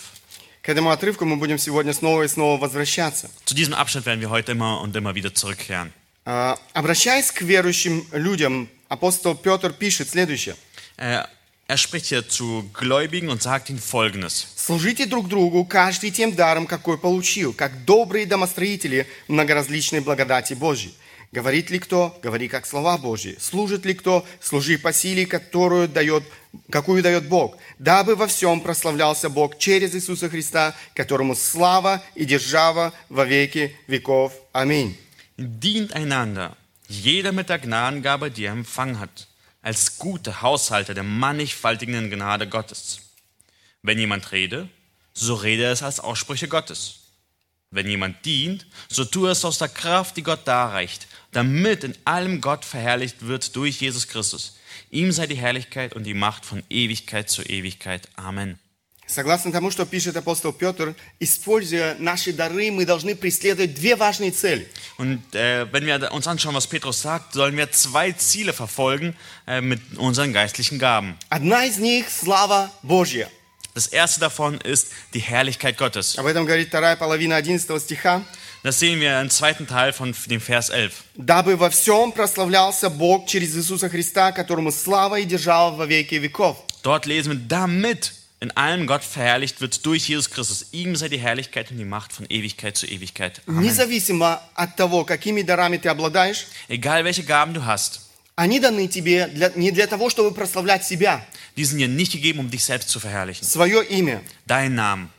К 0.62 0.68
этому 0.68 0.90
отрывку 0.90 1.24
мы 1.24 1.36
будем 1.36 1.56
сегодня 1.58 1.94
снова 1.94 2.22
и 2.24 2.28
снова 2.28 2.60
возвращаться. 2.60 3.30
Zu 3.46 3.54
diesem 3.54 3.72
Abschnitt 3.72 4.04
werden 4.04 4.20
wir 4.20 4.28
heute 4.28 4.52
immer 4.52 4.82
und 4.82 4.94
immer 4.94 5.14
wieder 5.14 5.32
zurückkehren. 5.34 5.92
А, 6.26 6.58
Обращаясь 6.74 7.30
к 7.32 7.40
верующим 7.40 8.06
людям, 8.12 8.68
апостол 8.90 9.34
Петр 9.34 9.72
пишет 9.72 10.10
следующее. 10.10 10.54
Äh, 10.98 11.24
er 11.70 11.76
spricht 11.76 12.06
hier 12.06 12.28
zu 12.28 12.68
Gläubigen 12.74 13.28
und 13.28 13.42
sagt 13.42 13.70
ihnen 13.70 13.78
Folgendes. 13.78 14.48
Служите 14.56 15.06
друг 15.06 15.28
другу, 15.28 15.64
каждый 15.64 16.10
тем 16.10 16.34
даром, 16.34 16.66
какой 16.66 16.98
получил, 16.98 17.52
как 17.52 17.84
добрые 17.84 18.26
домостроители 18.26 19.06
многоразличной 19.28 20.00
благодати 20.00 20.54
Божьей. 20.54 20.92
Говорит 21.30 21.70
ли 21.70 21.78
кто, 21.78 22.18
говори 22.24 22.48
как 22.48 22.66
слова 22.66 22.98
Божьи. 22.98 23.36
Служит 23.38 23.86
ли 23.86 23.94
кто, 23.94 24.26
служи 24.40 24.78
по 24.78 24.92
силе, 24.92 25.26
которую 25.26 25.86
дает, 25.86 26.24
какую 26.70 27.04
дает 27.04 27.28
Бог. 27.28 27.56
Дабы 27.78 28.16
во 28.16 28.26
всем 28.26 28.60
прославлялся 28.62 29.28
Бог 29.28 29.56
через 29.56 29.94
Иисуса 29.94 30.28
Христа, 30.28 30.74
которому 30.92 31.36
слава 31.36 32.02
и 32.16 32.24
держава 32.24 32.92
во 33.08 33.24
веки 33.24 33.76
веков. 33.86 34.32
Аминь. 34.52 34.98
Dient 35.36 35.92
einander, 35.94 36.56
jeder 36.88 37.32
mit 37.32 37.48
der 37.48 37.60
Gnadengabe, 37.60 38.30
die 38.32 38.44
er 38.46 38.52
empfangen 38.52 38.98
hat, 38.98 39.28
als 39.62 39.98
gute 39.98 40.42
Haushalter 40.42 40.94
der 40.94 41.02
mannigfaltigen 41.02 42.10
Gnade 42.10 42.48
Gottes. 42.48 43.00
Wenn 43.82 43.98
jemand 43.98 44.32
rede, 44.32 44.68
so 45.12 45.34
rede 45.34 45.64
es 45.64 45.82
als 45.82 46.00
Aussprüche 46.00 46.48
Gottes. 46.48 46.96
Wenn 47.70 47.88
jemand 47.88 48.24
dient, 48.24 48.66
so 48.88 49.04
tue 49.04 49.30
es 49.30 49.44
aus 49.44 49.58
der 49.58 49.68
Kraft, 49.68 50.16
die 50.16 50.22
Gott 50.22 50.46
darreicht, 50.46 51.06
damit 51.30 51.84
in 51.84 51.94
allem 52.04 52.40
Gott 52.40 52.64
verherrlicht 52.64 53.26
wird 53.26 53.54
durch 53.54 53.80
Jesus 53.80 54.08
Christus. 54.08 54.56
Ihm 54.90 55.12
sei 55.12 55.26
die 55.26 55.36
Herrlichkeit 55.36 55.94
und 55.94 56.04
die 56.04 56.14
Macht 56.14 56.44
von 56.44 56.64
Ewigkeit 56.68 57.30
zu 57.30 57.42
Ewigkeit. 57.42 58.08
Amen. 58.16 58.58
Согласно 59.10 59.50
тому, 59.50 59.72
что 59.72 59.84
пишет 59.86 60.16
апостол 60.16 60.52
Петр, 60.52 60.94
используя 61.18 61.96
наши 61.98 62.32
дары, 62.32 62.70
мы 62.70 62.86
должны 62.86 63.16
преследовать 63.16 63.74
две 63.74 63.96
важные 63.96 64.30
цели. 64.30 64.68
Und 64.98 65.20
äh, 65.34 65.66
wenn 65.72 65.84
wir 65.84 66.12
uns 66.12 66.28
anschauen, 66.28 66.54
was 66.54 66.68
Petrus 66.68 67.02
sagt, 67.02 67.34
sollen 67.34 67.56
wir 67.56 67.72
zwei 67.72 68.12
Ziele 68.12 68.52
verfolgen 68.52 69.16
äh, 69.48 69.60
mit 69.60 69.80
unseren 69.96 70.32
geistlichen 70.32 70.78
Gaben. 70.78 71.16
Одна 71.28 71.64
из 71.64 71.78
них– 71.78 72.08
слава 72.08 72.70
Божья. 72.82 73.28
Das 73.74 73.88
erste 73.88 74.20
davon 74.20 74.60
ist 74.60 74.88
die 75.14 75.20
Herrlichkeit 75.20 75.76
Gottes. 75.76 76.16
Об 76.16 76.26
этом 76.26 76.46
говорит 76.46 76.68
вторая 76.68 76.94
половина 76.94 77.38
11 77.38 77.82
стиха. 77.82 78.22
Das 78.62 78.78
sehen 78.78 79.00
wir 79.00 79.20
im 79.20 79.30
zweiten 79.30 79.66
Teil 79.66 79.92
von 79.92 80.14
dem 80.26 80.40
Vers 80.40 80.68
11. 80.70 80.92
«Дабы 81.16 81.56
во 81.56 81.70
всем 81.70 82.12
прославлялся 82.12 82.90
Бог 82.90 83.26
через 83.26 83.56
Иисуса 83.56 83.88
Христа, 83.88 84.30
которому 84.30 84.70
слава 84.70 85.18
и 85.18 85.24
держава 85.24 85.74
во 85.74 85.86
веки 85.86 86.14
веков». 86.16 86.58
Dort 86.82 87.06
lesen 87.06 87.32
wir, 87.32 87.40
damit 87.48 88.19
in 88.41 88.51
allem 88.51 88.85
Gott 88.85 89.03
verherrlicht 89.03 89.61
wird 89.61 89.85
durch 89.85 90.07
Jesus 90.09 90.29
Christus. 90.29 90.67
Ihm 90.71 90.95
sei 90.95 91.07
die 91.09 91.17
Herrlichkeit 91.17 91.71
und 91.71 91.77
die 91.77 91.85
Macht 91.85 92.11
von 92.13 92.25
Ewigkeit 92.29 92.75
zu 92.77 92.85
Ewigkeit. 92.85 93.41
Amen. 93.47 93.63
Независимо 93.63 94.41
от 94.55 94.75
того, 94.75 95.05
какими 95.05 95.41
дарами 95.41 95.77
ты 95.77 95.89
обладаешь, 95.89 96.45
Egal 96.67 97.03
welche 97.05 97.23
Gaben 97.23 97.53
du 97.53 97.65
hast, 97.65 98.01
они 98.35 98.59
даны 98.59 98.87
тебе 98.89 99.27
для- 99.27 99.51
не 99.55 99.71
для 99.71 99.87
того, 99.87 100.09
чтобы 100.09 100.31
прославлять 100.31 100.83
себя, 100.85 101.25
die 101.55 101.63
sind 101.63 101.77
dir 101.79 101.87
nicht 101.87 102.11
gegeben, 102.11 102.39
um 102.39 102.49
dich 102.51 102.63
selbst 102.65 102.89
zu 102.89 102.99
verherrlichen. 102.99 103.43
свое 103.47 103.81
имя. 103.85 104.21
Dein 104.45 104.75
Namen. 104.75 105.09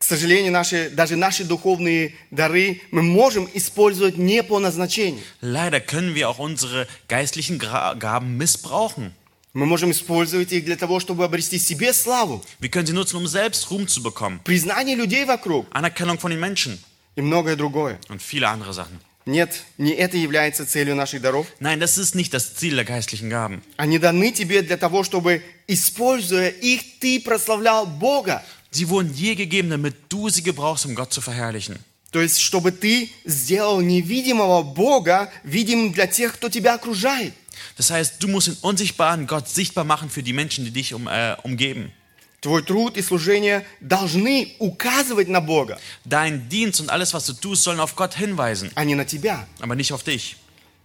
К 0.00 0.04
сожалению, 0.04 0.52
наши, 0.52 0.90
даже 0.90 1.16
наши 1.16 1.42
духовные 1.44 2.14
дары 2.30 2.80
мы 2.92 3.02
можем 3.02 3.48
использовать 3.52 4.16
не 4.16 4.42
по 4.44 4.58
назначению. 4.60 5.22
Leider 5.42 5.80
können 5.80 6.14
wir 6.14 6.28
auch 6.30 6.38
unsere 6.38 6.86
geistlichen 7.08 7.58
Gra 7.58 7.94
Gaben 7.94 8.36
missbrauchen. 8.38 9.12
Мы 9.53 9.67
можем 9.67 9.91
использовать 9.91 10.51
их 10.51 10.65
для 10.65 10.75
того, 10.75 10.99
чтобы 10.99 11.25
обрести 11.25 11.59
себе 11.59 11.93
славу, 11.93 12.43
Wir 12.59 12.69
können 12.69 12.87
sie 12.87 12.93
nutzen, 12.93 13.17
um 13.17 13.27
selbst 13.27 13.69
Ruhm 13.69 13.87
zu 13.87 14.01
bekommen. 14.01 14.39
признание 14.43 14.95
людей 14.95 15.25
вокруг 15.25 15.67
Anerkennung 15.71 16.17
von 16.17 16.31
den 16.31 16.39
Menschen 16.39 16.79
и 17.15 17.21
многое 17.21 17.55
другое. 17.55 17.99
und 18.09 18.19
viele 18.21 18.47
andere 18.49 18.73
Sachen. 18.73 18.99
Нет, 19.25 19.61
не 19.77 19.91
это 19.93 20.17
является 20.17 20.65
целью 20.65 20.95
наших 20.95 21.21
даров. 21.21 21.45
Nein, 21.59 21.79
das 21.79 21.97
ist 21.99 22.15
nicht 22.15 22.33
das 22.33 22.55
Ziel 22.55 22.75
der 22.75 22.83
geistlichen 22.83 23.29
Gaben. 23.29 23.61
Они 23.77 23.99
даны 23.99 24.31
тебе 24.31 24.63
для 24.63 24.75
того, 24.75 25.03
чтобы, 25.03 25.43
используя 25.67 26.49
их, 26.49 26.81
ты 26.99 27.19
прославлял 27.21 27.85
Бога. 27.85 28.43
Sie 28.71 28.89
wurden 28.89 29.13
dir 29.13 29.35
gegeben, 29.35 29.69
damit 29.69 29.93
du 30.09 30.29
sie 30.29 30.41
gebrauchst, 30.41 30.87
um 30.87 30.95
Gott 30.95 31.13
zu 31.13 31.21
verherrlichen. 31.21 31.77
То 32.11 32.21
есть, 32.21 32.39
чтобы 32.39 32.71
ты 32.71 33.11
сделал 33.23 33.81
невидимого 33.81 34.61
Бога 34.63 35.31
видимым 35.43 35.91
для 35.93 36.07
тех, 36.07 36.33
кто 36.33 36.49
тебя 36.49 36.73
окружает. 36.73 37.33
Das 37.76 37.90
heißt, 37.90 38.22
du 38.22 38.28
musst 38.28 38.48
den 38.48 38.56
unsichtbaren 38.60 39.26
Gott 39.26 39.48
sichtbar 39.48 39.84
machen 39.84 40.10
für 40.10 40.22
die 40.22 40.32
Menschen, 40.32 40.64
die 40.64 40.70
dich 40.70 40.94
um, 40.94 41.06
äh, 41.06 41.36
umgeben. 41.42 41.92
Твой 42.40 42.62
труд 42.62 42.96
и 42.96 43.02
служение 43.02 43.66
должны 43.80 44.54
указывать 44.60 45.26
на 45.28 45.40
Бога, 45.40 45.80
Dein 46.04 46.48
Dienst 46.48 46.80
und 46.80 46.88
alles, 46.88 47.12
was 47.12 47.26
du 47.26 47.32
tust, 47.32 47.64
sollen 47.64 47.80
auf 47.80 47.96
Gott 47.96 48.14
hinweisen, 48.14 48.70
а 48.76 48.84
не 48.84 48.94
на 48.94 49.04
тебя. 49.04 49.46
aber 49.60 49.74
nicht 49.74 49.92
auf 49.92 50.04
dich. 50.04 50.36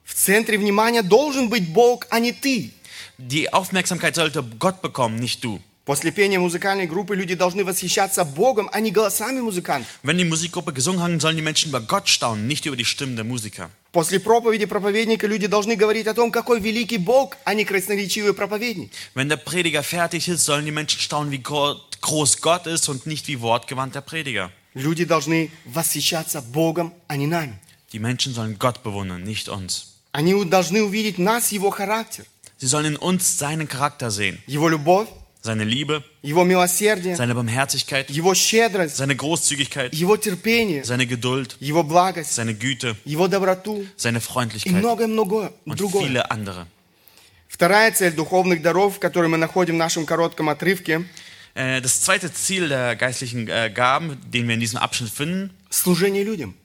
В 0.03 0.15
центре 0.15 0.57
внимания 0.57 1.03
должен 1.03 1.49
быть 1.49 1.71
Бог, 1.71 2.07
а 2.09 2.19
не 2.19 2.31
ты. 2.31 2.71
Die 3.19 3.53
Aufmerksamkeit 3.53 4.15
sollte 4.15 4.43
Gott 4.57 4.81
bekommen, 4.81 5.17
nicht 5.17 5.43
du. 5.43 5.59
После 5.88 6.10
пения 6.12 6.38
музыкальной 6.38 6.86
группы 6.86 7.16
люди 7.16 7.34
должны 7.34 7.64
восхищаться 7.64 8.22
Богом, 8.26 8.68
а 8.72 8.78
не 8.80 8.90
голосами 8.90 9.40
музыкантов. 9.40 9.88
Wenn 10.02 10.18
die 10.18 10.26
Musikgruppe 10.26 10.74
gesungen 10.74 11.00
hat, 11.00 11.18
sollen 11.18 11.36
die 11.36 11.40
Menschen 11.42 11.70
über 11.70 11.80
Gott 11.80 12.10
staunen, 12.10 12.46
nicht 12.46 12.66
über 12.66 12.76
die 12.76 12.84
Stimmen 12.84 13.16
der 13.16 13.24
Musiker. 13.24 13.70
После 13.90 14.20
проповеди 14.20 14.66
проповедника 14.66 15.26
люди 15.26 15.46
должны 15.46 15.76
говорить 15.76 16.06
о 16.06 16.12
том, 16.12 16.30
какой 16.30 16.60
великий 16.60 16.98
Бог, 16.98 17.38
а 17.46 17.54
не 17.54 17.64
красноречивый 17.64 18.34
проповедник. 18.34 18.92
Wenn 19.14 19.30
der 19.30 19.38
Prediger 19.38 19.82
fertig 19.82 20.28
ist, 20.28 20.44
sollen 20.44 20.66
die 20.66 20.72
Menschen 20.72 21.00
staunen, 21.00 21.30
wie 21.32 21.38
gro- 21.42 21.80
groß 22.02 22.42
Gott 22.42 22.66
ist 22.66 22.90
und 22.90 23.06
nicht 23.06 23.26
wie 23.26 23.40
wortgewandt 23.40 23.94
der 23.94 24.02
Prediger. 24.02 24.50
Люди 24.74 25.06
должны 25.06 25.50
восхищаться 25.64 26.42
Богом, 26.42 26.92
а 27.08 27.16
не 27.16 27.26
нами. 27.26 27.54
Die 27.94 27.98
Menschen 27.98 28.34
sollen 28.34 28.58
Gott 28.58 28.82
bewundern, 28.82 29.22
nicht 29.24 29.48
uns. 29.48 29.94
Они 30.12 30.34
должны 30.44 30.82
увидеть 30.82 31.16
нас, 31.16 31.50
Его 31.50 31.70
характер. 31.70 32.26
Sie 32.58 32.66
sollen 32.66 32.92
in 32.92 32.96
uns 32.96 33.38
seinen 33.38 33.68
Charakter 33.68 34.10
sehen, 34.10 34.38
Его 34.46 34.68
любовь, 34.68 35.08
seine 35.47 35.63
Liebe, 35.63 36.03
Его 36.21 36.43
милосердие, 36.43 37.15
seine 37.15 37.35
Barmherzigkeit, 37.35 38.09
Его 38.09 38.33
щедрость, 38.33 38.95
seine 38.95 39.15
Großzügigkeit, 39.15 39.93
Его 39.93 40.15
терпение, 40.17 40.83
seine 40.83 41.05
Geduld, 41.05 41.57
Его 41.59 41.83
благость, 41.83 42.31
seine 42.33 42.53
Güte, 42.53 42.95
Его 43.05 43.27
доброту 43.27 43.85
seine 43.97 44.17
и 44.17 44.21
Freundlichkeit 44.21 44.73
многое-многое 44.73 45.51
und 45.65 45.77
другое. 45.77 46.07
viele 46.07 46.31
andere. 46.31 46.67
Вторая 47.47 47.91
цель 47.91 48.13
духовных 48.13 48.61
даров, 48.61 48.99
которую 48.99 49.29
мы 49.29 49.37
находим 49.37 49.75
в 49.75 49.77
нашем 49.77 50.05
коротком 50.05 50.49
отрывке 50.49 51.05
Äh, 51.55 51.81
Das 51.81 52.01
zweite 52.01 52.33
Ziel 52.33 52.67
der 52.69 52.95
geistlichen 52.95 53.47
äh, 53.47 53.69
Gaben, 53.71 54.17
den 54.25 54.47
wir 54.47 54.55
in 54.55 54.59
diesem 54.59 54.79
Abschnitt 54.79 55.11
finden, – 55.11 55.69
служение 55.69 56.23
людям. 56.23 56.55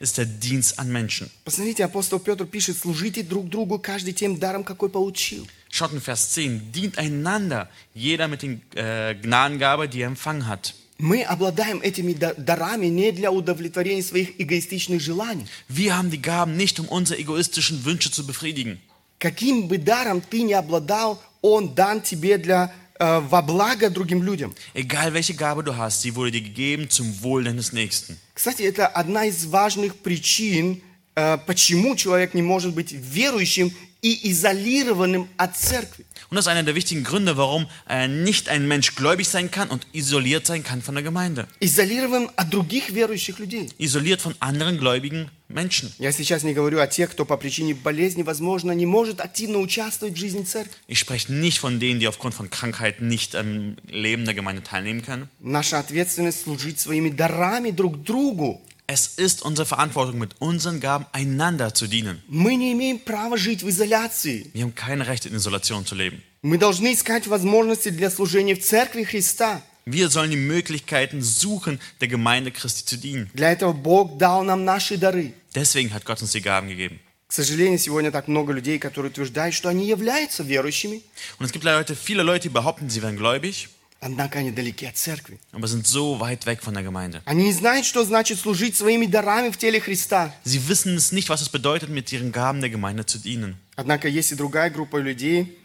ist 0.00 0.18
der 0.18 0.26
Dienst 0.26 0.78
an 0.78 0.90
Menschen. 0.92 1.30
Посмотрите, 1.44 1.84
апостол 1.84 2.18
Петр 2.20 2.44
пишет, 2.46 2.76
служите 2.76 3.22
друг 3.22 3.48
другу, 3.48 3.78
каждый 3.78 4.12
тем 4.12 4.38
даром, 4.38 4.62
какой 4.64 4.88
получил. 4.90 5.46
Schaut 5.70 5.92
in 5.92 6.00
Vers 6.00 6.30
10, 6.34 6.72
dient 6.72 6.96
einander, 6.98 7.68
jeder 7.94 8.28
mit 8.28 8.42
den 8.42 8.62
äh, 8.74 9.14
Gnadengabe, 9.14 9.88
die 9.88 10.02
er 10.02 10.08
empfangen 10.08 10.46
hat. 10.46 10.74
Мы 10.98 11.22
обладаем 11.24 11.82
этими 11.82 12.14
да- 12.14 12.32
дарами 12.34 12.86
не 12.86 13.12
для 13.12 13.30
удовлетворения 13.30 14.02
своих 14.02 14.40
эгоистичных 14.40 15.00
желаний. 15.02 15.46
Wir 15.68 15.96
haben 15.98 16.10
die 16.10 16.22
Gaben 16.22 16.56
nicht, 16.56 16.80
um 16.80 16.88
unsere 16.88 17.18
egoistischen 17.20 17.84
Wünsche 17.84 18.10
zu 18.10 18.26
befriedigen. 18.26 18.78
Каким 19.18 19.68
бы 19.68 19.76
даром 19.78 20.20
ты 20.22 20.42
ни 20.42 20.52
обладал, 20.54 21.22
он 21.42 21.74
дан 21.74 22.00
тебе 22.00 22.38
для, 22.38 22.72
э, 22.89 22.89
во 23.01 23.41
благо 23.41 23.89
другим 23.89 24.21
людям. 24.23 24.53
Egal 24.73 25.13
welche 25.13 25.33
Gabe 25.33 25.63
du 25.63 25.75
hast, 25.75 26.01
sie 26.01 26.15
wurde 26.15 26.31
dir 26.31 26.41
gegeben 26.41 26.89
zum 26.89 27.21
Wohl 27.23 27.43
deines 27.43 27.73
Nächsten. 27.73 28.17
Кстати, 28.33 28.63
это 28.63 28.87
одна 28.87 29.25
из 29.25 29.45
важных 29.45 29.95
причин, 29.95 30.81
э, 31.15 31.37
почему 31.45 31.95
человек 31.95 32.33
не 32.33 32.41
может 32.41 32.73
быть 32.73 32.91
верующим 32.91 33.71
и 34.02 34.30
изолированным 34.30 35.28
от 35.36 35.56
церкви. 35.56 36.04
Und 36.28 36.36
das 36.36 36.46
ist 36.46 36.48
einer 36.48 36.64
der 36.64 36.74
wichtigen 36.74 37.04
Gründe, 37.04 37.36
warum 37.36 37.66
äh, 37.88 38.08
nicht 38.08 38.48
ein 38.48 38.66
Mensch 38.66 38.94
gläubig 38.94 39.28
sein 39.28 39.50
kann 39.50 39.68
und 39.68 39.86
isoliert 39.92 40.44
sein 40.46 40.64
kann 40.64 40.82
von 40.82 40.94
der 40.94 41.04
Gemeinde. 41.04 41.46
Изолированным 41.60 42.30
от 42.36 42.50
других 42.50 42.90
верующих 42.90 43.38
людей. 43.38 43.70
Isoliert 43.78 44.20
von 44.20 44.34
anderen 44.40 44.78
gläubigen 44.78 45.30
Menschen. 45.48 45.92
Я 45.98 46.12
сейчас 46.12 46.42
не 46.42 46.52
говорю 46.52 46.80
о 46.80 46.86
тех, 46.86 47.10
кто 47.10 47.24
по 47.24 47.36
причине 47.36 47.74
болезни, 47.74 48.22
возможно, 48.22 48.72
не 48.72 48.86
может 48.86 49.20
активно 49.20 49.58
участвовать 49.58 50.14
в 50.14 50.18
жизни 50.18 50.42
церкви. 50.42 50.74
Ich 50.88 50.98
spreche 50.98 51.32
nicht 51.32 51.58
von 51.58 51.78
denen, 51.78 52.00
die 52.00 52.08
aufgrund 52.08 52.34
von 52.34 52.50
Krankheit 52.50 53.00
nicht 53.00 53.36
am 53.36 53.76
Leben 53.88 54.24
der 54.24 54.34
Gemeinde 54.34 54.62
teilnehmen 54.62 55.02
können. 55.02 55.28
Наша 55.40 55.78
ответственность 55.78 56.42
служить 56.42 56.80
своими 56.80 57.10
дарами 57.10 57.70
друг 57.70 58.02
другу. 58.02 58.60
Es 58.90 59.08
ist 59.18 59.42
unsere 59.42 59.66
Verantwortung, 59.66 60.18
mit 60.18 60.36
unseren 60.40 60.80
Gaben 60.80 61.06
einander 61.12 61.74
zu 61.74 61.86
dienen. 61.86 62.22
Мы 62.28 62.54
не 62.54 62.72
имеем 62.72 62.98
права 62.98 63.36
жить 63.36 63.62
в 63.62 63.68
изоляции. 63.68 64.50
Wir 64.54 64.62
haben 64.62 64.74
kein 64.74 65.00
Recht, 65.00 65.26
in 65.26 65.34
Isolation 65.34 65.84
zu 65.84 65.94
leben. 65.94 66.22
Мы 66.42 66.58
должны 66.58 66.92
искать 66.94 67.26
возможности 67.26 67.88
для 67.88 68.10
служения 68.10 68.54
в 68.54 68.62
церкви 68.62 69.02
Христа. 69.02 69.62
Wir 69.86 70.10
sollen 70.10 70.30
die 70.30 70.36
Möglichkeiten 70.36 71.22
suchen, 71.22 71.80
der 72.00 72.08
Gemeinde 72.08 72.50
Christi 72.50 72.84
zu 72.84 72.96
dienen. 72.96 73.28
Для 73.34 73.52
этого 73.52 73.72
Бог 73.72 74.18
дал 74.18 74.44
нам 74.44 74.64
наши 74.64 74.96
дары. 74.96 75.32
Deswegen 75.54 75.92
hat 75.92 76.04
Gott 76.04 76.22
uns 76.22 76.32
die 76.32 76.42
Gaben 76.42 76.68
gegeben. 76.68 77.00
К 77.28 77.32
сожалению, 77.32 77.78
сегодня 77.78 78.12
так 78.12 78.28
много 78.28 78.52
людей, 78.52 78.78
которые 78.78 79.10
утверждают, 79.10 79.52
что 79.54 79.68
они 79.68 79.86
являются 79.86 80.44
верующими, 80.44 81.02
Und 81.38 81.46
es 81.46 81.52
gibt 81.52 81.64
leider 81.64 81.78
heute 81.78 81.96
viele 81.96 82.22
Leute, 82.22 82.48
die 82.48 82.52
behaupten, 82.54 82.88
sie 82.88 83.02
wären 83.02 83.16
gläubig, 83.16 83.68
Однако 84.01 84.39
они 84.39 84.51
далеки 84.51 84.85
от 84.85 84.97
церкви. 84.97 85.39
aber 85.53 85.67
sind 85.67 85.87
so 85.87 86.19
weit 86.19 86.45
weg 86.45 86.61
von 86.61 86.73
der 86.73 86.83
Gemeinde. 86.83 87.21
Они 87.25 87.45
не 87.45 87.53
знают, 87.53 87.85
что 87.85 88.03
значит 88.03 88.39
служить 88.39 88.75
своими 88.75 89.05
дарами 89.05 89.49
в 89.51 89.57
теле 89.57 89.79
Христа. 89.79 90.33
Sie 90.43 90.67
wissen 90.67 90.95
es 90.97 91.11
nicht, 91.13 91.29
was 91.29 91.41
es 91.41 91.49
bedeutet, 91.49 91.89
mit 91.89 92.11
ihren 92.11 92.31
Gaben 92.31 92.59
der 92.61 92.69
Gemeinde 92.69 93.05
zu 93.05 93.17
dienen. 93.19 93.55
Однако 93.75 94.07
есть 94.09 94.31
и 94.33 94.35
другая 94.35 94.69
группа 94.69 94.97
людей. 94.97 95.57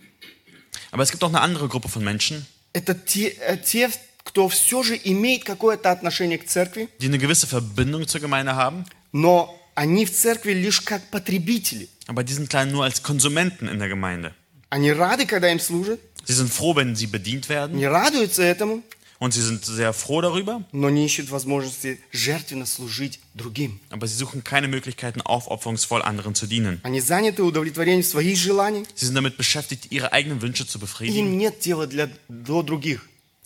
Aber 0.93 1.03
es 1.03 1.11
gibt 1.11 1.25
auch 1.25 1.29
eine 1.29 1.41
andere 1.41 1.69
Gruppe 1.69 1.89
von 1.89 2.05
Menschen, 2.05 2.47
Это 2.73 2.95
те, 2.95 3.29
э, 3.41 3.57
те, 3.57 3.91
кто 4.23 4.49
все 4.49 4.83
же 4.83 5.01
имеет 5.03 5.45
какое-то 5.45 5.91
отношение 5.91 6.37
к 6.39 6.45
церкви, 6.47 6.89
die 7.01 7.07
eine 7.07 7.19
gewisse 7.19 7.47
Verbindung 7.47 8.07
zur 8.07 8.21
Gemeinde 8.21 8.55
haben, 8.55 8.85
но 9.13 9.59
они 9.75 10.05
в 10.05 10.13
церкви 10.13 10.53
лишь 10.53 10.81
как 10.83 11.03
потребители. 11.11 11.89
aber 12.07 12.23
die 12.23 12.35
sind 12.35 12.53
nur 12.71 12.85
als 12.85 13.03
Konsumenten 13.03 13.67
in 13.67 13.79
der 13.79 13.89
Gemeinde. 13.89 14.35
Они 14.69 14.93
рады, 14.93 15.27
когда 15.27 15.51
им 15.51 15.59
служат, 15.61 16.01
Sie 16.26 16.34
sind 16.34 16.52
froh, 16.54 16.76
wenn 16.76 16.96
sie 16.96 17.08
bedient 17.08 17.50
werden 17.50 17.76
они 17.76 17.86
радуются 17.88 18.44
этому, 18.44 18.84
und 19.20 19.34
sie 19.36 19.42
sind 19.42 19.64
sehr 19.66 19.94
froh 19.94 20.22
darüber, 20.22 20.64
но 20.72 20.90
не 20.90 21.06
ищут 21.06 21.30
возможности 21.30 22.00
жертвенно 22.12 22.66
служить 22.66 23.20
другим. 23.36 23.80
aber 23.92 24.08
sie 24.08 24.16
suchen 24.16 24.44
keine 24.44 24.68
Möglichkeiten, 24.68 25.22
aufopferungsvoll 25.22 26.02
anderen 26.02 26.34
zu 26.36 26.48
dienen. 26.48 26.80
Они 26.84 27.00
заняты 27.02 27.44
удовлетворением 27.44 28.04
своих 28.04 28.38
желаний, 28.38 28.84
Sie 28.96 29.06
sind 29.06 29.16
damit 29.16 29.38
beschäftigt, 29.38 29.92
ihre 29.92 30.12
eigenen 30.12 30.42
Wünsche 30.42 30.66
zu 30.68 30.80
befriedigen 30.80 31.18
им 31.34 31.38
нет 31.38 31.60
дела 31.60 31.86
для, 31.88 32.10
до 32.30 32.64
других. 32.64 33.02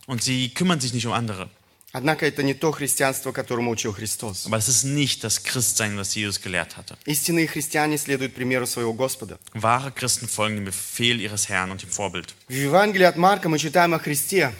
und 0.08 0.22
sie 0.24 0.50
kümmern 0.50 0.79
sich 0.79 0.94
nicht 0.94 1.08
um 1.08 1.13
andere. 1.13 1.50
Однако 1.92 2.25
это 2.25 2.42
не 2.44 2.54
то 2.54 2.70
христианство, 2.70 3.32
которому 3.32 3.70
учил 3.73 3.92
Христос. 3.92 4.47
Aber 4.47 4.59
es 4.59 4.68
ist 4.68 4.85
nicht 4.85 5.25
das 5.25 5.42
Christsein, 5.42 5.97
was 5.99 6.14
Jesus 6.14 6.40
gelehrt 6.40 6.76
hatte. 6.76 6.97
Истинные 7.04 7.49
христиане 7.49 7.99
следуют 7.99 8.35
примеру 8.35 8.66
своего 8.66 8.92
Господа. 8.92 9.38
Wahre 9.54 9.90
Christen 9.92 10.28
folgen 10.28 10.56
dem 10.56 10.64
Befehl 10.66 11.20
ihres 11.20 11.49
Herrn 11.49 11.70
und 11.73 11.82
dem 11.82 11.90
Vorbild. 11.90 12.35
В 12.49 12.52
Евангелии 12.54 13.04
от 13.06 13.16
Марка 13.16 13.49
мы 13.49 13.59
читаем 13.59 13.92
о 13.94 13.99
Христе. 13.99 14.52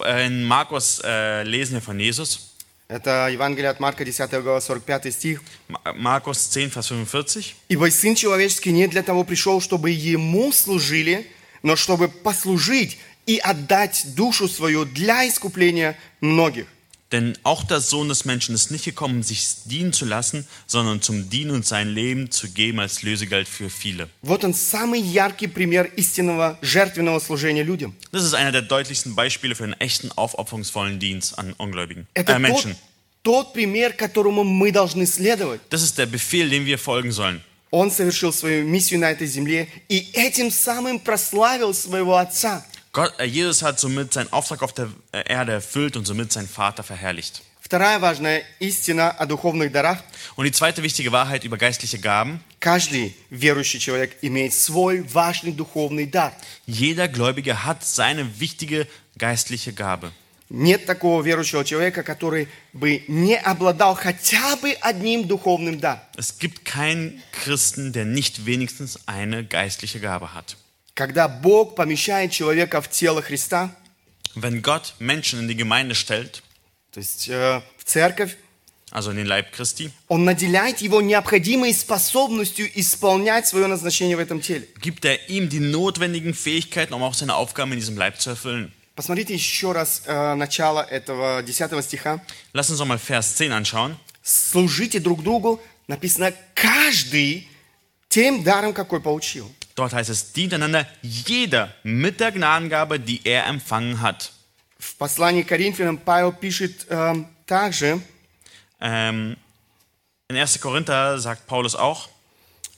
In 0.00 0.42
Markus 0.44 1.00
äh, 1.04 1.44
lesen 1.44 1.74
wir 1.74 1.82
von 1.82 1.98
Jesus. 2.00 2.48
Это 2.88 3.28
Евангелие 3.30 3.70
от 3.70 3.78
Марка, 3.80 4.04
10 4.04 4.30
глава, 4.42 4.60
45 4.60 5.12
стих. 5.14 5.40
Ma- 5.68 5.94
Markus 5.94 6.48
10, 6.50 6.74
Vers 6.74 6.88
45. 6.88 7.54
«Ибо 7.68 7.90
Сын 7.90 8.14
Человеческий 8.14 8.72
не 8.72 8.86
для 8.88 9.02
того 9.02 9.22
пришел, 9.24 9.60
чтобы 9.60 9.90
Ему 9.90 10.52
служили, 10.52 11.26
но 11.62 11.76
чтобы 11.76 12.08
послужить 12.08 12.98
и 13.24 13.38
отдать 13.38 14.04
душу 14.16 14.48
свою 14.48 14.84
для 14.84 15.26
искупления 15.28 15.96
многих». 16.20 16.66
Denn 17.13 17.37
auch 17.43 17.63
der 17.63 17.79
Sohn 17.79 18.09
des 18.09 18.25
Menschen 18.25 18.53
ist 18.53 18.69
nicht 18.69 18.83
gekommen, 18.83 19.17
um 19.17 19.23
sich 19.23 19.45
dienen 19.63 19.93
zu 19.93 20.03
lassen, 20.03 20.45
sondern 20.65 21.01
zum 21.01 21.29
Dienen 21.29 21.51
und 21.51 21.65
sein 21.65 21.87
Leben 21.87 22.31
zu 22.31 22.49
geben 22.49 22.81
als 22.81 23.01
Lösegeld 23.01 23.47
für 23.47 23.69
viele. 23.69 24.09
Вот 24.21 24.43
он 24.43 24.53
самый 24.53 24.99
яркий 24.99 25.47
пример 25.47 25.85
истинного 25.95 26.57
жертвенного 26.61 27.19
служения 27.19 27.63
людям. 27.63 27.95
Das 28.11 28.23
ist 28.25 28.33
einer 28.33 28.51
der 28.51 28.61
deutlichsten 28.61 29.15
Beispiele 29.15 29.55
für 29.55 29.63
einen 29.63 29.79
echten 29.79 30.11
aufopferungsvollen 30.11 30.99
Dienst 30.99 31.39
an 31.39 31.53
Ungläubigen, 31.57 32.07
Это 32.13 32.33
äh, 32.33 32.35
тот, 32.35 32.41
Menschen. 32.41 32.75
тот 33.23 33.53
пример, 33.53 33.93
которому 33.93 34.43
мы 34.43 34.73
должны 34.73 35.05
следовать. 35.05 35.61
Das 35.69 35.83
ist 35.83 35.97
der 35.97 36.07
Befehl, 36.07 36.49
dem 36.49 36.65
wir 36.65 36.77
folgen 36.77 37.13
sollen. 37.13 37.41
Он 37.71 37.89
совершил 37.89 38.33
свою 38.33 38.65
миссию 38.65 38.99
на 38.99 39.11
этой 39.11 39.27
земле 39.27 39.69
и 39.87 40.09
этим 40.13 40.51
самым 40.51 40.99
прославил 40.99 41.73
своего 41.73 42.17
Отца. 42.17 42.65
Gott, 42.93 43.13
äh, 43.19 43.25
Jesus 43.25 43.61
hat 43.61 43.79
somit 43.79 44.13
seinen 44.13 44.31
Auftrag 44.33 44.63
auf 44.63 44.73
der 44.73 44.89
äh, 45.11 45.23
Erde 45.31 45.51
erfüllt 45.53 45.95
und 45.97 46.05
somit 46.05 46.31
seinen 46.31 46.47
Vater 46.47 46.83
verherrlicht. 46.83 47.43
Вторая 47.61 47.99
важная 47.99 48.43
истина 48.59 49.11
о 49.11 49.25
духовных 49.25 49.73
дарах. 49.73 50.01
Und 50.37 50.45
die 50.45 50.53
zweite 50.53 50.83
wichtige 50.83 51.11
Wahrheit 51.11 51.43
über 51.43 51.57
geistliche 51.57 51.99
Gaben, 51.99 52.39
Каждый 52.61 53.13
верующий 53.29 53.79
человек 53.79 54.17
имеет 54.21 54.53
свой 54.53 55.01
важный 55.01 55.51
духовный 55.51 56.05
дар. 56.05 56.31
jeder 56.65 57.07
Gläubige 57.09 57.65
hat 57.65 57.83
seine 57.83 58.39
wichtige 58.39 58.87
geistliche 59.17 59.73
Gabe. 59.73 60.11
Нет 60.49 60.85
такого 60.85 61.21
верующего 61.21 61.65
человека, 61.65 62.03
который 62.03 62.47
бы 62.71 63.03
не 63.09 63.35
обладал 63.35 63.95
хотя 63.95 64.55
бы 64.55 64.71
одним 64.79 65.27
духовным 65.27 65.77
даром. 65.77 65.99
Es 66.15 66.39
gibt 66.39 66.63
keinen 66.63 67.21
Christen, 67.33 67.91
der 67.91 68.05
nicht 68.05 68.45
wenigstens 68.45 68.97
eine 69.07 69.43
geistliche 69.43 69.99
Gabe 69.99 70.33
hat. 70.33 70.55
Когда 71.02 71.26
Бог 71.26 71.74
помещает 71.74 72.30
человека 72.30 72.80
в 72.80 72.88
тело 72.88 73.22
Христа, 73.22 73.74
Wenn 74.36 74.62
Gott 74.62 74.94
Menschen 75.00 75.40
in 75.40 75.48
die 75.48 75.56
Gemeinde 75.56 75.96
stellt, 75.96 76.42
то 76.92 77.00
есть 77.00 77.28
э, 77.28 77.60
в 77.76 77.82
церковь, 77.82 78.36
also 78.92 79.10
in 79.10 79.16
den 79.16 79.26
Leib 79.26 79.50
Christi, 79.50 79.90
Он 80.06 80.24
наделяет 80.24 80.78
его 80.80 81.02
необходимой 81.02 81.74
способностью 81.74 82.70
исполнять 82.78 83.48
свое 83.48 83.66
назначение 83.66 84.16
в 84.16 84.20
этом 84.20 84.40
теле. 84.40 84.68
gibt 84.80 85.04
er 85.04 85.18
ihm 85.28 85.48
die 85.48 85.58
notwendigen 85.58 86.34
Fähigkeiten, 86.34 86.94
um 86.94 87.02
auch 87.02 87.14
seine 87.14 87.34
Aufgaben 87.34 87.72
in 87.72 87.80
diesem 87.80 87.96
Leib 87.98 88.20
zu 88.20 88.30
erfüllen. 88.30 88.72
Посмотрите 88.94 89.34
еще 89.34 89.72
раз 89.72 90.02
э, 90.06 90.34
начало 90.36 90.82
этого 90.82 91.42
10 91.42 91.82
стиха. 91.82 92.20
Lass 92.52 92.70
uns 92.70 92.78
noch 92.78 92.86
mal 92.86 93.00
Vers 93.00 93.34
10 93.34 93.50
anschauen. 93.50 93.96
Служите 94.22 95.00
друг 95.00 95.24
другу, 95.24 95.60
написано, 95.88 96.32
каждый 96.54 97.48
тем 98.08 98.44
даром, 98.44 98.72
какой 98.72 99.00
получил. 99.00 99.50
Dort 99.82 99.94
heißt 99.94 100.10
es, 100.10 100.32
dient 100.32 100.54
einander 100.54 100.86
jeder 101.02 101.74
mit 101.82 102.20
der 102.20 102.30
Gnadengabe, 102.30 103.00
die 103.00 103.20
er 103.24 103.46
empfangen 103.46 104.00
hat. 104.00 104.30
В 104.78 104.94
послании 104.96 105.42
к 105.42 105.48
Коринфянам 105.48 105.98
Павел 105.98 106.32
пишет 106.32 106.86
эм, 106.88 107.26
также, 107.46 108.00
Ähm, 108.80 109.36
in 110.28 110.36
1. 110.36 110.60
Korinther 110.60 111.18
sagt 111.18 111.48
Paulus 111.48 111.74
auch, 111.74 112.08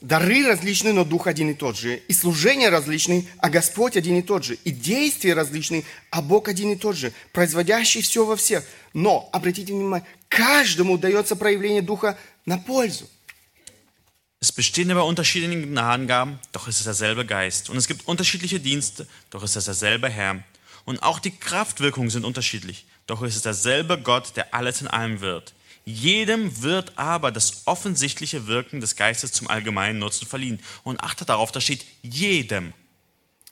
дары 0.00 0.46
различны, 0.46 0.94
но 0.94 1.04
дух 1.04 1.26
один 1.26 1.50
и 1.50 1.54
тот 1.54 1.76
же, 1.76 1.96
и 1.96 2.12
служения 2.14 2.70
различны, 2.70 3.28
а 3.37 3.50
Господь 3.50 3.99
один 3.99 4.18
и 4.18 4.23
тот 4.23 4.44
же, 4.44 4.54
и 4.64 4.70
действия 4.70 5.34
различны, 5.34 5.84
а 6.11 6.23
Бог 6.23 6.49
один 6.49 6.73
и 6.73 6.76
тот 6.76 6.96
же, 6.96 7.12
производящий 7.32 8.00
все 8.00 8.25
во 8.25 8.37
всех. 8.37 8.64
Но, 8.94 9.28
обратите 9.30 9.75
внимание, 9.75 10.06
каждому 10.28 10.96
дается 10.96 11.37
проявление 11.37 11.82
духа 11.82 12.16
на 12.46 12.56
пользу. 12.56 13.06
Es 14.43 14.53
bestehen 14.53 14.89
aber 14.89 15.05
Unterschiede 15.05 15.46
in 15.46 15.51
den 15.51 15.69
Gnadengaben, 15.72 16.39
doch 16.53 16.67
ist 16.67 16.77
es 16.77 16.86
derselbe 16.86 17.25
Geist. 17.25 17.69
Und 17.69 17.75
es 17.75 17.88
gibt 17.88 18.08
unterschiedliche 18.08 18.60
Dienste, 18.60 19.05
doch 19.31 19.43
ist 19.43 19.58
es 19.58 19.65
derselbe 19.65 20.10
Herr. 20.10 20.43
Und 20.86 21.03
auch 21.03 21.19
die 21.19 21.31
Kraftwirkungen 21.31 22.10
sind 22.10 22.24
unterschiedlich, 22.24 22.86
doch 23.05 23.22
ist 23.22 23.36
es 23.36 23.41
derselbe 23.41 23.98
Gott, 23.98 24.38
der 24.38 24.53
alles 24.53 24.81
in 24.81 24.88
allem 24.88 25.19
wird. 25.19 25.53
Jedem 25.84 26.62
wird 26.62 26.98
aber 26.98 27.31
das 27.31 27.63
offensichtliche 27.65 28.48
Wirken 28.48 28.79
des 28.79 28.96
Geistes 28.96 29.31
zum 29.31 29.48
allgemeinen 29.48 30.00
Nutzen 30.00 30.27
verliehen. 30.27 30.60
Und 30.84 31.01
achtet 31.01 31.29
darauf, 31.29 31.51
da 31.51 31.60
steht 31.60 31.86
jedem. 32.01 32.74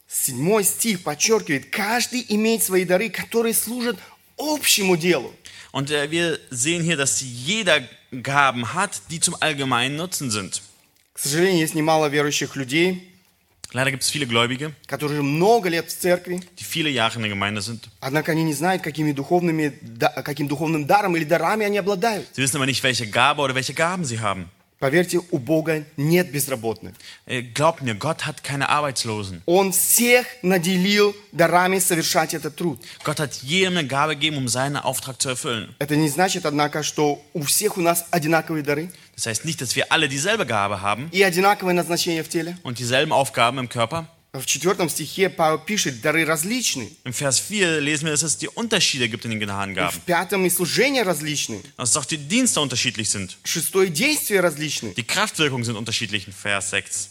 Седьмой 0.08 0.64
стих 0.64 1.04
подчеркивает, 1.04 1.70
каждый 1.70 2.26
имеет 2.30 2.64
свои 2.64 2.86
дары, 2.86 3.10
которые 3.10 3.54
служат 3.54 3.98
общему 4.38 4.96
делу. 4.96 5.34
Und 5.72 5.92
äh, 5.92 6.10
wir 6.12 6.40
sehen 6.50 6.82
hier, 6.82 6.96
dass 6.96 7.20
jeder 7.20 7.82
Gaben 8.24 8.74
hat, 8.74 9.02
die 9.12 9.20
zum 9.20 9.36
allgemeinen 9.42 9.98
Nutzen 9.98 10.32
sind. 10.32 10.62
К 11.15 11.19
сожалению, 11.19 11.61
есть 11.61 11.75
немало 11.75 12.07
верующих 12.07 12.57
людей, 12.57 13.09
Leider 13.75 13.91
gibt 13.91 14.03
es 14.03 14.11
viele 14.11 14.27
Gläubige, 14.27 14.73
которые 14.87 15.23
много 15.23 15.71
лет 15.71 15.89
в 15.91 15.97
церкви, 15.97 16.43
die 16.59 16.63
viele 16.65 16.91
Jahre 16.91 17.17
in 17.17 17.23
der 17.23 17.31
Gemeinde 17.31 17.63
sind. 17.63 17.89
однако 18.01 18.33
они 18.33 18.45
не 18.45 18.53
знают, 18.53 18.83
какими 18.83 19.13
духовными, 19.13 19.73
да- 19.81 20.11
каким 20.23 20.47
духовным 20.47 20.87
даром 20.87 21.17
или 21.17 21.25
дарами 21.25 21.65
они 21.65 21.79
обладают. 21.79 22.27
Sie 22.37 22.43
wissen 22.43 22.57
aber 22.57 22.67
nicht, 22.67 22.83
welche 22.83 23.07
Gabe 23.07 23.41
oder 23.41 23.55
welche 23.55 23.73
Gaben 23.73 24.05
sie 24.05 24.21
haben. 24.21 24.51
Поверьте, 24.79 25.21
у 25.31 25.39
Бога 25.39 25.85
нет 25.97 26.33
безработных. 26.33 26.95
Äh, 27.25 27.43
Glaubt 27.43 27.83
mir, 27.83 27.95
Gott 27.95 28.27
hat 28.27 28.43
keine 28.43 28.69
Arbeitslosen. 28.69 29.41
Он 29.47 29.73
всех 29.73 30.27
наделил 30.43 31.15
дарами 31.31 31.79
совершать 31.79 32.35
этот 32.35 32.57
труд. 32.57 32.79
Gott 33.05 33.21
hat 33.21 33.33
jedem 33.43 33.79
eine 33.79 33.87
Gabe 33.87 34.17
gegeben, 34.17 34.37
um 34.39 34.49
seinen 34.49 34.77
Auftrag 34.77 35.19
zu 35.23 35.31
erfüllen. 35.31 35.75
Это 35.79 35.97
не 35.97 36.09
значит, 36.11 36.45
однако, 36.45 36.83
что 36.83 37.25
у 37.33 37.43
всех 37.43 37.79
у 37.79 37.81
нас 37.81 38.05
одинаковые 38.11 38.63
дары 38.65 38.91
Das 39.16 39.26
heißt 39.26 39.46
nicht, 39.46 39.62
dass 39.62 39.76
wir 39.76 39.92
alle 39.92 40.08
dieselbe 40.10 40.46
Gabe 40.46 40.82
haben 40.82 41.10
и 41.12 41.24
одинаковое 41.24 41.74
назначение 41.74 42.24
в 42.24 42.30
теле. 42.30 42.58
und 42.64 42.80
dieselben 42.80 43.12
Aufgaben 43.12 43.58
im 43.60 43.70
Körper. 43.70 44.08
В 44.34 44.46
четвертом 44.46 44.88
стихе 44.90 45.30
Павел 45.30 45.58
пишет, 45.58 46.02
дары 46.02 46.24
различны. 46.26 46.92
Im 47.06 47.14
Vers 47.14 47.40
4 47.40 47.82
lesen 47.82 48.06
wir, 48.06 48.12
dass 48.12 48.22
es 48.22 48.38
die 48.38 48.50
Unterschiede 48.50 49.10
gibt 49.10 49.26
in 49.26 49.32
den 49.32 49.40
В 49.40 49.44
Gnadengaben. 49.46 50.00
пятом 50.06 50.46
и 50.46 50.50
служения 50.50 51.02
различны. 51.04 51.62
Dass 51.78 51.96
auch 51.98 52.06
die 52.06 52.18
Dienste 52.20 52.62
unterschiedlich 52.62 53.10
sind. 53.10 53.38
Шестое 53.44 53.90
действия 53.90 54.42
различны. 54.42 54.94
Die 54.94 55.04
Kraftwirkungen 55.04 55.64
sind 55.64 55.76
unterschiedlich 55.76 56.28
in 56.28 56.34
Vers 56.34 56.70
6. 56.70 57.10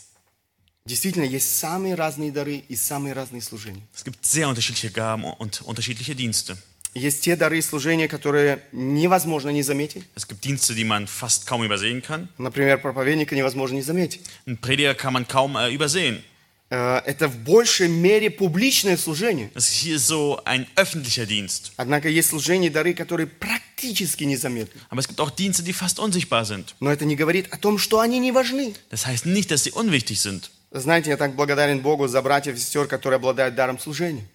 Действительно, 0.84 1.24
есть 1.24 1.58
самые 1.58 1.96
разные 1.96 2.30
дары 2.30 2.62
и 2.68 2.76
самые 2.76 3.12
разные 3.14 3.42
служения. 3.42 3.82
Es 3.92 4.04
gibt 4.04 4.24
sehr 4.24 4.48
unterschiedliche 4.48 4.92
Gaben 4.92 5.24
und 5.24 5.62
unterschiedliche 5.62 6.14
Dienste. 6.14 6.56
Есть 6.93 7.21
те 7.23 7.35
дары 7.37 7.57
и 7.59 7.61
служения, 7.61 8.07
которые 8.09 8.61
невозможно 8.73 9.49
не 9.49 9.61
заметить. 9.63 10.03
Es 10.15 10.27
gibt 10.27 10.43
Dienste, 10.43 10.73
die 10.73 10.83
man 10.83 11.07
fast 11.07 11.47
kaum 11.47 11.63
übersehen 11.63 12.01
kann. 12.01 12.27
Например, 12.37 12.77
проповедника 12.77 13.33
невозможно 13.35 13.75
не 13.75 13.81
заметить. 13.81 14.21
Einen 14.45 14.57
Prediger 14.59 14.93
kann 14.93 15.13
man 15.13 15.25
kaum 15.25 15.55
äh, 15.55 15.71
übersehen. 15.73 16.21
Э, 16.69 17.01
Это 17.05 17.29
в 17.29 17.37
большей 17.37 17.87
мере 17.87 18.29
публичное 18.29 18.97
служение. 18.97 19.51
Hier 19.55 19.95
ist 19.95 20.07
so 20.07 20.41
ein 20.43 20.67
öffentlicher 20.75 21.25
Dienst. 21.25 21.71
Однако 21.77 22.09
есть 22.09 22.29
служения 22.29 22.67
и 22.67 22.69
дары, 22.69 22.93
которые 22.93 23.27
практически 23.27 24.25
незаметны. 24.25 24.81
Aber 24.89 24.99
es 24.99 25.07
gibt 25.07 25.21
auch 25.21 25.29
Dienste, 25.29 25.63
die 25.63 25.71
fast 25.73 25.97
unsichtbar 25.97 26.43
sind. 26.43 26.75
Но 26.81 26.91
это 26.91 27.05
не 27.05 27.15
говорит 27.15 27.47
о 27.53 27.57
том, 27.57 27.77
что 27.77 28.01
они 28.01 28.19
не 28.19 28.33
важны. 28.33 28.73
Das 28.89 29.05
heißt 29.05 29.25
nicht, 29.25 29.49
dass 29.49 29.63
sie 29.63 29.71
unwichtig 29.71 30.19
sind. 30.19 30.49
Знаете, 30.71 31.09
я 31.09 31.17
так 31.17 31.35
благодарен 31.35 31.79
Богу 31.79 32.07
за 32.07 32.21
братьев 32.21 32.55
и 32.55 32.59
сестер, 32.59 32.87
которые 32.87 33.15
обладают 33.17 33.55
даром 33.55 33.79
служения. 33.79 34.25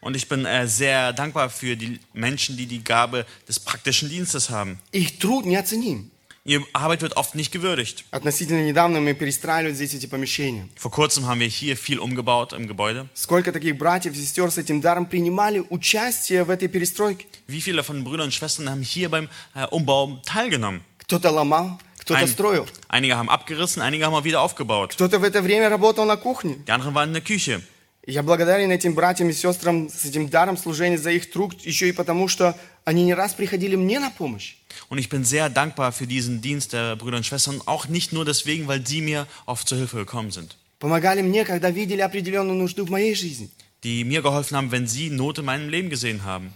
Und 0.00 0.16
ich 0.16 0.28
bin 0.28 0.44
äh, 0.44 0.66
sehr 0.68 1.12
dankbar 1.12 1.50
für 1.50 1.76
die 1.76 1.98
Menschen, 2.12 2.56
die 2.56 2.66
die 2.66 2.82
Gabe 2.84 3.26
des 3.48 3.58
praktischen 3.60 4.08
Dienstes 4.08 4.50
haben. 4.50 4.78
Их 4.92 5.18
труд 5.18 5.46
неоценим. 5.46 6.10
Ihre 6.48 6.62
Arbeit 6.74 7.02
wird 7.02 7.16
oft 7.16 7.34
nicht 7.34 7.50
gewürdigt. 7.50 8.04
Относительно 8.12 8.64
недавно 8.64 9.00
мы 9.00 9.14
перестраивали 9.14 9.72
здесь 9.74 9.94
эти 9.94 10.06
помещения. 10.06 10.68
Vor 10.76 10.92
kurzem 10.92 11.26
haben 11.26 11.40
wir 11.40 11.48
hier 11.48 11.76
viel 11.76 11.98
umgebaut 11.98 12.52
im 12.52 12.68
Gebäude. 12.68 13.08
Сколько 13.14 13.50
таких 13.52 13.76
братьев 13.76 14.12
и 14.14 14.16
сестер 14.16 14.52
с 14.52 14.56
этим 14.58 14.80
даром 14.80 15.06
принимали 15.06 15.64
участие 15.70 16.44
в 16.44 16.50
этой 16.50 16.68
перестройке? 16.68 17.26
Wie 17.48 17.60
viele 17.60 17.82
von 17.82 18.04
Brüdern 18.04 18.26
und 18.26 18.32
Schwestern 18.32 18.70
haben 18.70 18.82
hier 18.82 19.08
beim 19.08 19.28
äh, 19.56 19.66
Umbau 19.72 20.20
teilgenommen? 20.24 20.82
Кто-то 20.98 21.30
ломал, 21.32 21.80
кто-то 21.98 22.20
Ein, 22.20 22.28
строил. 22.28 22.66
einige 22.86 23.16
haben 23.16 23.28
abgerissen, 23.28 23.82
einige 23.82 24.06
haben 24.06 24.14
auch 24.14 24.22
wieder 24.22 24.40
aufgebaut. 24.40 24.92
Кто-то 24.92 25.18
в 25.18 25.24
это 25.24 25.42
время 25.42 25.68
работал 25.68 26.04
на 26.04 26.16
кухне. 26.16 26.58
Die 26.64 26.70
anderen 26.70 26.94
waren 26.94 27.08
in 27.08 27.14
der 27.14 27.22
Küche. 27.24 27.60
Я 28.06 28.22
благодарен 28.22 28.70
этим 28.70 28.94
братьям 28.94 29.28
и 29.30 29.32
сестрам 29.32 29.88
с 29.88 30.04
этим 30.04 30.28
даром 30.28 30.56
служения 30.56 30.96
за 30.96 31.10
их 31.10 31.30
труд, 31.30 31.60
еще 31.62 31.88
и 31.88 31.92
потому, 31.92 32.28
что 32.28 32.56
они 32.84 33.04
не 33.04 33.14
раз 33.14 33.34
приходили 33.34 33.74
мне 33.74 33.98
на 33.98 34.10
помощь. 34.10 34.54
Und 34.90 34.98
ich 34.98 35.08
bin 35.08 35.24
sehr 35.24 35.48
dankbar 35.48 35.90
für 35.90 36.06
diesen 36.06 36.40
Dienst 36.40 36.72
der 36.72 36.94
Brüder 36.96 37.16
und 37.16 37.26
Schwestern, 37.26 37.60
auch 37.66 37.88
nicht 37.88 38.12
nur 38.12 38.24
deswegen, 38.24 38.68
weil 38.68 38.86
sie 38.86 39.00
mir 39.00 39.26
oft 39.46 39.66
zur 39.68 39.78
Hilfe 39.78 39.96
gekommen 39.96 40.30
sind. 40.30 40.54
Помогали 40.78 41.22
мне, 41.22 41.44
когда 41.44 41.70
видели 41.70 42.00
определенную 42.02 42.54
нужду 42.56 42.84
в 42.86 42.90
моей 42.90 43.14
жизни. 43.14 43.48
Die 43.82 44.04
mir 44.04 44.22
geholfen 44.22 44.56
haben, 44.56 44.70
wenn 44.70 44.86
sie 44.86 45.10
Not 45.10 45.38
in 45.38 45.44
meinem 45.46 45.68
Leben 45.68 45.90
gesehen 45.90 46.22
haben. 46.24 46.52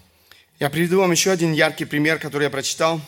Я 0.60 0.68
приведу 0.70 0.98
вам 1.00 1.10
еще 1.10 1.30
один 1.32 1.52
яркий 1.52 1.86
пример, 1.86 2.18
который 2.18 2.44
я 2.44 2.50
прочитал. 2.50 3.00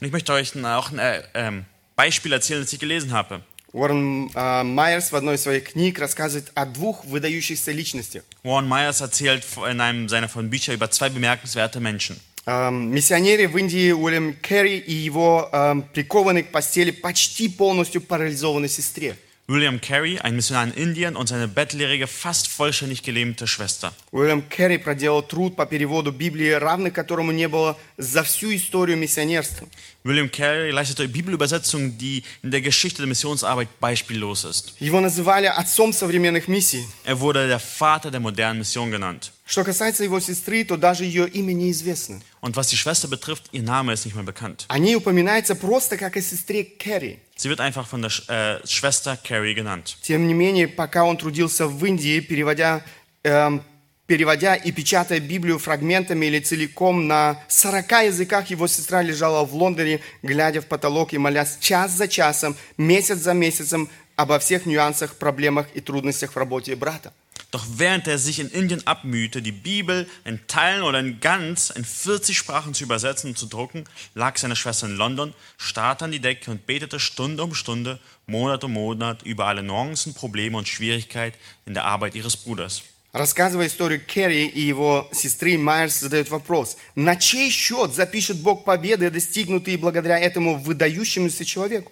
Und 0.00 0.06
ich 0.06 0.12
möchte 0.12 0.32
euch 0.34 0.54
ein- 0.54 0.64
auch 0.66 0.92
ein 0.92 0.98
äh, 1.00 1.22
ähm, 1.34 1.64
Beispiel 1.96 2.32
erzählen, 2.32 2.60
das 2.60 2.72
ich 2.72 2.78
gelesen 2.78 3.12
habe. 3.12 3.42
Уоррен 3.73 4.29
э, 4.33 4.63
Майерс 4.63 5.11
в 5.11 5.15
одной 5.15 5.35
из 5.35 5.41
своих 5.41 5.71
книг 5.71 5.99
рассказывает 5.99 6.51
о 6.53 6.65
двух 6.65 7.03
выдающихся 7.05 7.71
личностях. 7.71 8.23
Warren 8.43 8.67
Myers 8.67 9.01
erzählt 9.01 9.43
in 9.69 9.81
einem 9.81 10.07
seiner 10.07 10.29
von 10.29 10.49
Bücher 10.49 10.73
über 10.73 10.89
zwei 10.91 11.09
bemerkenswerte 11.09 11.79
Menschen. 11.79 12.17
Миссионере 12.45 13.47
в 13.47 13.57
Индии 13.57 13.93
Уильям 13.93 14.33
Керри 14.33 14.77
и 14.77 14.91
его 14.93 15.49
прикованной 15.93 16.43
к 16.43 16.51
постели 16.51 16.91
почти 16.91 17.47
полностью 17.47 18.01
парализованной 18.01 18.67
сестре. 18.67 19.15
William 19.50 19.80
Carey, 19.80 20.18
ein 20.18 20.36
Missionar 20.36 20.64
in 20.64 20.72
Indien 20.74 21.16
und 21.16 21.26
seine 21.26 21.48
bettlägerige, 21.48 22.06
fast 22.06 22.48
vollständig 22.48 23.02
gelähmte 23.02 23.46
Schwester. 23.46 23.94
Уильям 24.12 24.42
Керри 24.46 24.76
проделал 24.76 25.22
труд 25.22 25.56
по 25.56 25.64
переводу 25.64 26.12
Библии, 26.12 26.50
равных 26.50 26.92
которому 26.92 27.32
не 27.32 27.48
было 27.48 27.78
за 27.96 28.24
всю 28.24 28.54
историю 28.54 28.98
миссионерства. 28.98 29.66
William 30.04 30.28
Carey 30.28 30.70
leistete 30.70 31.08
Bibelübersetzung, 31.08 31.96
die 31.96 32.24
in 32.42 32.50
der 32.50 32.60
Geschichte 32.60 32.98
der 32.98 33.06
Missionsarbeit 33.06 33.68
beispiellos 33.80 34.44
ist. 34.44 34.74
Его 34.80 35.00
называли 35.00 35.46
отцом 35.46 35.94
современных 35.94 36.46
миссий. 36.46 36.84
Er 37.04 37.18
wurde 37.18 37.48
der 37.48 37.58
Vater 37.58 38.10
der 38.10 38.20
modernen 38.20 38.58
Mission 38.58 38.90
genannt. 38.90 39.32
Что 39.45 39.63
касается 39.65 40.03
его 40.03 40.19
сестры, 40.19 40.63
то 40.63 40.77
даже 40.77 41.03
ее 41.03 41.27
имя 41.27 41.53
неизвестно. 41.53 42.21
Und 42.41 42.55
was 42.55 42.67
die 42.67 42.77
Schwester 42.77 43.07
betrifft, 43.09 43.49
ihr 43.51 43.61
Name 43.61 43.91
ist 43.93 44.05
nicht 44.05 44.15
mehr 44.15 44.23
bekannt. 44.23 44.65
О 44.69 44.79
ней 44.79 44.95
упоминается 44.95 45.55
просто 45.55 45.97
как 45.97 46.15
о 46.15 46.21
сестре 46.21 46.63
Керри. 46.63 47.19
Sie 47.35 47.49
wird 47.49 47.59
einfach 47.59 47.85
von 47.87 48.01
der 48.01 48.11
äh, 48.29 48.65
Schwester 48.65 49.17
Carey 49.17 49.53
genannt. 49.53 49.97
Тем 50.01 50.27
не 50.27 50.33
менее, 50.33 50.69
пока 50.69 51.03
он 51.03 51.17
трудился 51.17 51.67
в 51.67 51.83
Индии, 51.85 52.21
переводя, 52.21 52.83
эм, 53.23 53.61
переводя 54.07 54.55
и 54.55 54.71
печатая 54.71 55.19
Библию 55.19 55.59
фрагментами 55.59 56.25
или 56.25 56.39
целиком 56.39 57.07
на 57.07 57.43
40 57.49 58.05
языках, 58.05 58.49
его 58.49 58.67
сестра 58.67 59.01
лежала 59.01 59.45
в 59.45 59.53
Лондоне, 59.53 59.99
глядя 60.21 60.61
в 60.61 60.67
потолок 60.67 61.11
и 61.11 61.17
молясь 61.17 61.57
час 61.59 61.91
за 61.91 62.07
часом, 62.07 62.55
месяц 62.77 63.17
за 63.17 63.33
месяцем 63.33 63.89
обо 64.15 64.39
всех 64.39 64.65
нюансах, 64.65 65.15
проблемах 65.15 65.67
и 65.73 65.81
трудностях 65.81 66.31
в 66.33 66.37
работе 66.37 66.75
брата. 66.77 67.11
Doch 67.52 67.64
während 67.76 68.06
er 68.06 68.18
sich 68.18 68.40
in 68.40 68.50
Indien 68.50 68.86
abmühte, 68.86 69.40
die 69.40 69.52
Bibel 69.52 70.06
in 70.26 70.38
Teilen 70.48 70.82
oder 70.82 71.00
in 71.00 71.20
ganz 71.20 71.70
in 71.70 71.84
40 71.84 72.36
Sprachen 72.36 72.74
zu 72.74 72.84
übersetzen 72.84 73.30
und 73.30 73.38
zu 73.38 73.46
drucken, 73.46 73.84
lag 74.14 74.36
seine 74.36 74.54
Schwester 74.54 74.86
in 74.86 74.96
London, 74.96 75.32
starrte 75.56 76.04
an 76.04 76.12
die 76.12 76.20
Decke 76.20 76.50
und 76.50 76.66
betete 76.66 77.00
Stunde 77.00 77.42
um 77.42 77.54
Stunde, 77.54 78.00
Monat 78.26 78.64
um 78.64 78.74
Monat 78.74 79.22
über 79.22 79.46
alle 79.46 79.62
Nuancen, 79.62 80.12
Probleme 80.12 80.58
und 80.58 80.68
Schwierigkeiten 80.68 81.38
in 81.64 81.72
der 81.72 81.84
Arbeit 81.84 82.14
ihres 82.14 82.36
Bruders. 82.36 82.82
Рассказывая 83.14 83.68
историю 83.68 84.04
Керри 84.04 84.46
и 84.46 84.60
его 84.60 85.08
сестры, 85.12 85.56
Майерс 85.56 85.98
задает 86.00 86.28
вопрос, 86.28 86.76
на 86.94 87.16
чей 87.16 87.50
счет 87.50 87.94
запишет 87.94 88.42
Бог 88.42 88.66
победы, 88.66 89.10
достигнутые 89.10 89.78
благодаря 89.78 90.18
этому 90.18 90.58
выдающемуся 90.58 91.46
человеку? 91.46 91.90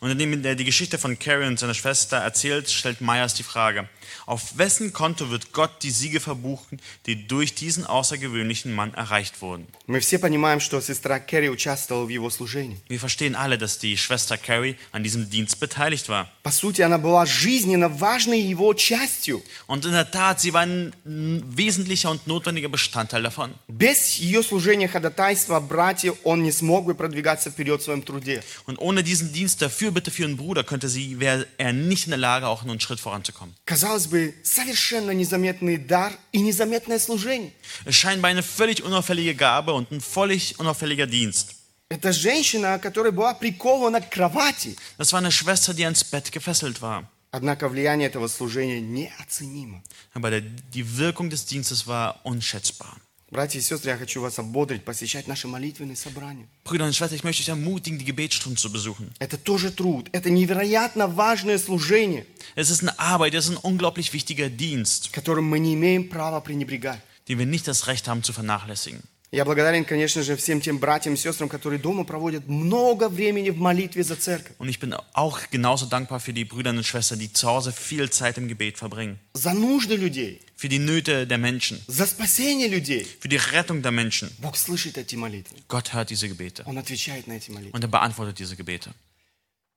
Und 0.00 0.10
indem 0.10 0.44
er 0.44 0.54
die 0.54 0.64
Geschichte 0.64 0.98
von 0.98 1.18
Carrie 1.18 1.46
und 1.46 1.58
seiner 1.58 1.74
Schwester 1.74 2.18
erzählt, 2.18 2.70
stellt 2.70 3.00
Myers 3.00 3.34
die 3.34 3.42
Frage, 3.42 3.88
auf 4.26 4.58
wessen 4.58 4.92
Konto 4.92 5.30
wird 5.30 5.52
Gott 5.52 5.82
die 5.82 5.90
Siege 5.90 6.20
verbuchen, 6.20 6.80
die 7.06 7.26
durch 7.26 7.54
diesen 7.54 7.86
außergewöhnlichen 7.86 8.74
Mann 8.74 8.94
erreicht 8.94 9.40
wurden? 9.40 9.66
Мы 9.86 10.00
все 10.00 10.18
понимаем, 10.18 10.60
что 10.60 10.80
сестра 10.80 11.20
Керри 11.20 11.48
участвовала 11.48 12.04
в 12.04 12.10
его 12.10 12.30
служении. 12.30 12.78
Wir 12.88 12.98
verstehen 12.98 13.34
alle, 13.34 13.58
dass 13.58 13.78
die 13.78 13.96
Schwester 13.96 14.36
Carrie 14.36 14.76
an 14.92 15.02
diesem 15.02 15.30
Dienst 15.30 15.60
beteiligt 15.60 16.08
war. 16.08 16.28
По 16.42 16.50
сути, 16.50 16.82
она 16.82 16.98
была 16.98 17.26
жизненно 17.26 17.88
важной 17.88 18.40
его 18.40 18.74
частью. 18.74 19.42
Und 19.66 19.84
in 19.84 19.92
der 19.92 20.10
Tat, 20.10 20.40
sie 20.40 20.52
war 20.52 20.62
ein 20.62 20.92
ein 21.04 21.42
wesentlicher 21.56 22.10
und 22.10 22.26
notwendiger 22.26 22.68
Bestandteil 22.68 23.22
davon. 23.22 23.54
Без 23.68 24.16
ее 24.16 24.42
служения 24.42 24.88
ходатайства 24.88 25.60
братья 25.60 26.12
он 26.24 26.42
не 26.42 26.52
смог 26.52 26.84
бы 26.86 26.94
продвигаться 26.94 27.50
вперед 27.50 27.80
в 27.80 27.84
своем 27.84 28.02
труде. 28.02 28.42
Und 28.66 28.78
ohne 28.78 29.02
diesen 29.02 29.32
Dienst 29.32 29.60
der 29.60 29.70
Fürbitte 29.70 30.10
für 30.10 30.22
ihren 30.22 30.36
Bruder 30.36 30.64
könnte 30.64 30.88
sie, 30.88 31.20
wäre 31.20 31.46
er 31.58 31.72
nicht 31.72 32.06
in 32.06 32.10
der 32.10 32.18
Lage, 32.18 32.46
auch 32.46 32.62
nur 32.62 32.72
einen 32.72 32.80
Schritt 32.80 33.00
voranzukommen. 33.00 33.54
Казалось 33.64 33.93
Бы, 34.07 34.35
совершенно 34.43 35.11
незаметный 35.11 35.77
дар 35.77 36.11
и 36.31 36.39
незаметное 36.39 36.99
служение. 36.99 37.51
Es 37.85 37.95
scheint 37.95 38.21
bei 38.21 38.29
eine 38.29 38.43
völlig 38.43 38.83
unauffällige 38.83 39.33
Gabe 39.35 39.73
und 39.73 39.91
ein 39.91 40.01
völlig 40.01 40.59
unauffälliger 40.59 41.07
Dienst. 41.07 41.55
Это 41.89 42.11
женщина, 42.11 42.79
которая 42.79 43.11
была 43.11 43.33
прикована 43.33 44.01
к 44.01 44.09
кровати. 44.09 44.75
Das 44.97 45.13
war 45.13 45.19
eine 45.19 45.31
Schwester, 45.31 45.73
die 45.73 45.85
ans 45.85 46.03
Bett 46.03 46.31
gefesselt 46.31 46.81
war. 46.81 47.09
Однако 47.31 47.67
влияние 47.69 48.07
этого 48.07 48.27
служения 48.27 48.81
неоценимо. 48.81 49.81
Aber 50.13 50.39
die 50.41 50.97
Wirkung 50.97 51.29
des 51.29 51.45
Dienstes 51.45 51.85
war 51.87 52.19
unschätzbar. 52.23 52.95
Братья 53.31 53.57
и 53.57 53.61
сестры, 53.61 53.89
я 53.89 53.97
хочу 53.97 54.21
вас 54.21 54.37
ободрить, 54.37 54.85
посещать 54.85 55.27
наши 55.27 55.47
молитвенные 55.47 55.95
собрания. 55.95 56.47
Brüder 56.63 56.85
und 56.85 56.93
Schwestern, 56.95 57.15
ich 57.17 57.23
möchte 57.23 57.41
euch 57.41 57.49
ermutigen, 57.49 57.97
die 57.97 58.05
Gebetsstunden 58.05 58.55
zu 58.55 58.71
besuchen. 58.71 59.11
Это 59.19 59.37
тоже 59.37 59.71
труд. 59.71 60.09
Это 60.11 60.29
невероятно 60.29 61.07
важное 61.07 61.57
служение, 61.57 62.25
Es 62.55 62.69
ist 62.69 62.81
eine 62.83 62.97
Arbeit, 62.99 63.33
es 63.33 63.45
ist 63.45 63.51
ein 63.51 63.57
unglaublich 63.57 64.13
wichtiger 64.13 64.49
Dienst, 64.49 65.11
которым 65.11 65.45
мы 65.45 65.57
не 65.59 65.73
имеем 65.73 66.07
права 66.07 66.39
пренебрегать. 66.39 67.01
den 67.27 67.39
wir 67.39 67.47
nicht 67.47 67.67
das 67.67 67.87
Recht 67.87 68.07
haben 68.07 68.21
zu 68.21 68.31
vernachlässigen. 68.31 69.01
Я 69.32 69.44
благодарен, 69.44 69.84
конечно 69.84 70.24
же, 70.24 70.34
всем 70.34 70.60
тем 70.60 70.78
братьям 70.78 71.14
и 71.14 71.16
сестрам, 71.16 71.48
которые 71.48 71.78
дома 71.78 72.02
проводят 72.02 72.48
много 72.48 73.08
времени 73.08 73.50
в 73.50 73.58
молитве 73.58 74.02
за 74.02 74.16
церковь. 74.16 74.56
Und 74.58 74.68
ich 74.68 74.80
bin 74.80 74.92
auch 75.14 75.38
genauso 75.52 75.86
dankbar 75.86 76.18
für 76.18 76.32
die 76.32 76.44
Brüder 76.44 76.70
und 76.70 76.84
Schwestern, 76.84 77.20
die 77.20 77.32
zu 77.32 77.46
Hause 77.46 77.70
viel 77.70 78.10
Zeit 78.10 78.38
im 78.38 78.48
Gebet 78.48 78.76
verbringen. 78.76 79.20
За 79.34 79.52
нужды 79.54 79.94
людей, 79.94 80.40
Für 80.56 80.68
die 80.68 80.80
Nöte 80.80 81.28
der 81.28 81.38
Menschen, 81.38 81.80
за 81.86 82.06
спасение 82.06 82.66
людей. 82.66 83.06
für 83.20 83.28
die 83.28 83.36
Rettung 83.36 83.82
der 83.82 83.92
Menschen. 83.92 84.32
Бог 84.38 84.56
слышит 84.56 84.98
эти 84.98 85.14
молитвы. 85.14 85.56
Gott 85.68 85.92
hört 85.92 86.10
diese 86.10 86.28
Gebete 86.28 86.64
Он 86.66 86.76
отвечает 86.78 87.28
на 87.28 87.34
эти 87.34 87.52
молитвы. 87.52 87.70
und 87.70 87.84
er 87.84 87.88
beantwortet 87.88 88.40
diese 88.40 88.56
Gebete. 88.56 88.90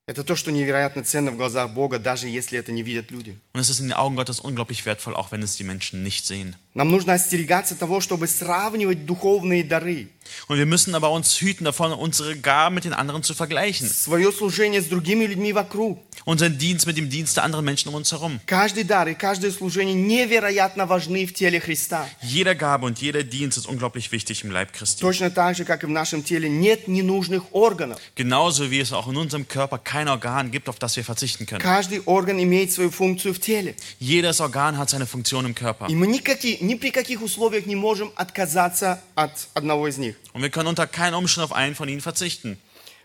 Это 0.05 0.25
то, 0.25 0.35
что 0.35 0.51
невероятно 0.51 1.03
ценно 1.05 1.31
в 1.31 1.37
глазах 1.37 1.69
Бога, 1.71 1.97
даже 1.97 2.27
если 2.27 2.57
это 2.59 2.73
не 2.73 2.81
видят 2.83 3.09
люди. 3.11 3.37
Und 3.53 3.61
es 3.61 3.69
ist 3.69 3.79
in 3.79 3.87
den 3.87 3.93
Augen 3.93 4.15
Gottes 4.17 4.39
unglaublich 4.41 4.83
wertvoll, 4.85 5.15
auch 5.15 5.31
wenn 5.31 5.41
es 5.43 5.55
die 5.55 5.63
Menschen 5.63 6.01
nicht 6.03 6.25
sehen. 6.25 6.55
Нам 6.73 6.89
нужно 6.89 7.13
остерегаться 7.13 7.75
того, 7.75 8.01
чтобы 8.01 8.27
сравнивать 8.27 9.05
духовные 9.05 9.63
дары, 9.63 10.07
Und 10.47 10.57
wir 10.57 10.65
müssen 10.65 10.95
aber 10.95 11.11
uns 11.11 11.39
hüten 11.41 11.65
davon, 11.65 11.91
unsere 11.91 12.37
Gaben 12.37 12.75
mit 12.75 12.85
den 12.85 12.93
anderen 12.93 13.21
zu 13.23 13.33
vergleichen. 13.35 13.87
свое 13.89 14.31
служение 14.31 14.81
с 14.81 14.85
другими 14.85 15.25
людьми 15.25 15.51
вокруг. 15.53 15.99
Unseren 16.25 16.57
Dienst 16.57 16.87
mit 16.87 16.95
dem 16.97 17.09
Dienst 17.09 17.35
der 17.35 17.43
anderen 17.43 17.65
Menschen 17.65 17.89
um 17.89 17.95
uns 17.95 18.11
herum. 18.11 18.39
Каждый 18.47 18.85
дар 18.85 19.07
и 19.09 19.13
каждое 19.13 19.51
служение 19.51 19.93
невероятно 19.93 20.85
важны 20.87 21.25
в 21.27 21.33
теле 21.33 21.59
Христа. 21.59 22.07
Jede 22.23 22.55
Gabe 22.55 22.85
und 22.87 22.99
jeder 22.99 23.23
Dienst 23.23 23.57
ist 23.57 23.67
unglaublich 23.67 24.11
wichtig 24.13 24.43
im 24.43 24.49
Leib 24.51 24.71
Christi. 24.73 25.01
Точно 25.01 25.29
так 25.29 25.55
же, 25.57 25.65
как 25.65 25.83
и 25.83 25.85
в 25.85 25.89
нашем 25.89 26.23
теле 26.23 26.49
нет 26.49 26.87
ненужных 26.87 27.43
органов. 27.53 27.99
Genauso 28.15 28.71
wie 28.71 28.79
es 28.79 28.93
auch 28.93 29.07
in 29.09 29.17
unserem 29.17 29.47
Körper 29.47 29.77
kein 29.77 30.07
Organ 30.07 30.49
gibt, 30.51 30.69
auf 30.69 30.79
das 30.79 30.95
wir 30.95 31.03
verzichten 31.03 31.45
können. 31.45 31.61
Каждый 31.61 32.01
орган 32.05 32.41
имеет 32.41 32.71
свою 32.71 32.89
функцию 32.89 33.33
в 33.33 33.39
теле. 33.39 33.75
Jedes 33.99 34.39
Organ 34.39 34.77
hat 34.77 34.89
seine 34.89 35.05
Funktion 35.05 35.45
im 35.45 35.53
Körper. 35.53 35.87
И 35.89 35.95
мы 35.95 36.07
никаки- 36.07 36.57
ни 36.68 36.74
при 36.74 36.90
каких 36.90 37.22
условиях 37.22 37.64
не 37.64 37.76
можем 37.76 38.12
отказаться 38.14 39.00
от 39.14 39.48
одного 39.54 39.88
из 39.88 39.96
них. 39.96 40.16
Und 40.34 40.42
wir 40.42 40.50
können 40.50 40.68
unter 40.68 40.86
keinen 40.86 41.14
Umständen 41.14 41.46
auf 41.50 41.56
einen 41.56 41.74
von 41.74 41.88
ihnen 41.88 42.02
verzichten. 42.02 42.58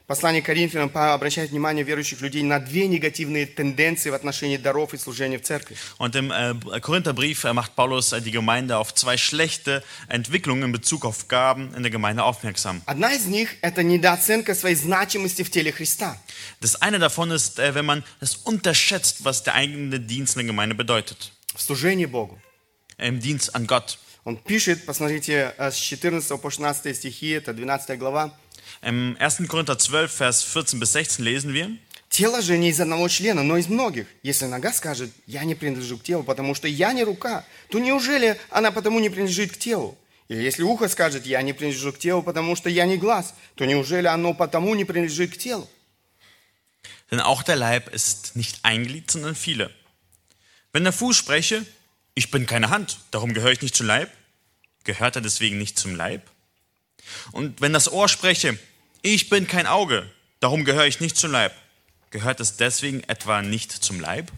Послание 0.06 0.42
Коринфянам 0.42 0.90
Павел 0.90 1.14
обращает 1.14 1.52
внимание 1.52 1.86
верующих 1.86 2.20
людей 2.20 2.44
на 2.44 2.60
две 2.60 2.88
негативные 2.88 3.46
тенденции 3.46 4.10
в 4.10 4.14
отношении 4.14 4.58
даров 4.58 4.94
и 4.94 4.98
служения 4.98 5.40
в 5.40 5.44
церкви. 5.44 5.78
Und 5.98 6.14
im 6.18 6.30
äh, 6.30 6.82
Korintherbrief 6.82 7.46
äh, 7.46 7.54
macht 7.54 7.78
Paulus 7.78 8.12
äh, 8.12 8.20
die 8.20 8.32
Gemeinde 8.32 8.78
auf 8.78 8.94
zwei 8.94 9.16
schlechte 9.16 9.82
Entwicklungen 10.10 10.64
in 10.64 10.72
Bezug 10.74 11.06
auf 11.06 11.30
Gaben 11.30 11.74
in 11.74 11.84
der 11.84 11.90
Gemeinde 11.90 12.26
aufmerksam. 12.26 12.82
Одна 12.86 13.14
из 13.14 13.28
них– 13.28 13.56
это 13.62 13.82
недооценка 13.82 14.56
своей 14.56 14.76
значимости 14.76 15.44
в 15.44 15.50
теле 15.50 15.72
Христа. 15.72 16.18
Das 16.60 16.82
eine 16.82 17.00
davon 17.00 17.32
ist, 17.32 17.60
äh, 17.60 17.74
wenn 17.74 17.86
man 17.86 18.04
es 18.20 18.36
unterschätzt, 18.36 19.24
was 19.24 19.44
der 19.44 19.56
eigene 19.56 20.02
Dienst 20.02 20.36
in 20.36 20.40
der 20.40 20.48
Gemeinde 20.48 20.76
bedeutet. 20.76 21.32
в 21.56 21.62
служении 21.62 22.08
Богу. 22.08 22.42
Im 22.98 23.20
Dienst 23.20 23.56
an 23.56 23.68
Gott. 23.68 23.98
Он 24.24 24.38
пишет, 24.38 24.86
посмотрите, 24.86 25.54
э, 25.58 25.72
с 25.72 25.76
14 25.76 26.40
по 26.40 26.50
16 26.50 26.96
стихи, 26.96 27.30
это 27.30 27.54
12 27.54 27.98
глава. 27.98 28.34
Im 28.82 29.18
1. 29.20 29.48
Korinther 29.48 29.76
12, 29.76 30.12
Vers 30.12 30.44
14 30.44 30.80
bis 30.80 30.92
16 30.92 31.20
lesen 31.20 31.54
wir. 31.54 31.78
Тело 32.10 32.42
же 32.44 32.60
не 32.60 32.70
из 32.70 32.80
одного 32.80 33.10
члена, 33.10 33.42
но 33.42 33.58
из 33.58 33.68
многих. 33.68 34.06
Если 34.22 34.46
нога 34.46 34.72
скажет, 34.72 35.10
я 35.26 35.44
не 35.44 35.56
принадлежу 35.56 35.98
к 35.98 36.04
телу, 36.04 36.24
потому 36.24 36.54
что 36.54 36.68
я 36.68 36.94
не 36.94 37.04
рука, 37.04 37.44
то 37.70 37.80
неужели 37.80 38.40
она 38.52 38.72
потому 38.72 39.00
не 39.00 39.10
принадлежит 39.10 39.52
к 39.52 39.58
телу? 39.58 39.98
Или 40.28 40.44
если 40.44 40.62
ухо 40.62 40.88
скажет, 40.90 41.26
я 41.26 41.42
не 41.42 41.54
принадлежу 41.54 41.92
к 41.92 41.98
телу, 41.98 42.22
потому 42.22 42.56
что 42.56 42.70
я 42.70 42.86
не 42.86 42.98
глаз, 42.98 43.34
то 43.56 43.66
неужели 43.66 44.06
оно 44.06 44.36
потому 44.36 44.76
не 44.76 44.86
принадлежит 44.86 45.34
к 45.34 45.38
телу? 45.38 45.68
Denn 47.10 47.20
auch 47.20 47.44
der 47.44 47.56
Leib 47.56 47.90
ist 47.90 48.36
nicht 48.36 48.60
ein 48.64 48.86
Glied, 48.86 49.10
sondern 49.10 49.36
viele. 49.36 49.72
Wenn 50.72 50.84
der 50.84 50.94
Fuß 50.94 51.16
spreche, 51.16 51.66
ich 52.15 52.31
bin 52.31 52.47
keine 52.47 52.71
Hand, 52.71 52.99
darum 53.11 53.33
gehöre 53.35 53.53
ich 53.53 53.63
nicht 53.63 53.77
zum 53.77 53.87
Leib, 53.87 54.11
gehört 54.85 55.17
er 55.17 55.23
deswegen 55.23 55.59
nicht 55.59 55.79
zum 55.79 55.95
Leib? 55.95 56.23
Und 57.33 57.61
wenn 57.61 57.73
das 57.73 57.91
Ohr 57.91 58.09
spreche, 58.09 58.59
ich 59.03 59.29
bin 59.29 59.47
kein 59.47 59.67
Auge, 59.67 60.11
darum 60.41 60.65
gehöre 60.65 60.87
ich 60.87 61.01
nicht 61.01 61.17
zum 61.17 61.33
Leib, 61.33 61.55
gehört 62.11 62.41
es 62.41 62.57
deswegen 62.57 63.03
etwa 63.05 63.43
nicht 63.43 63.73
zum 63.73 64.01
Leib? 64.01 64.31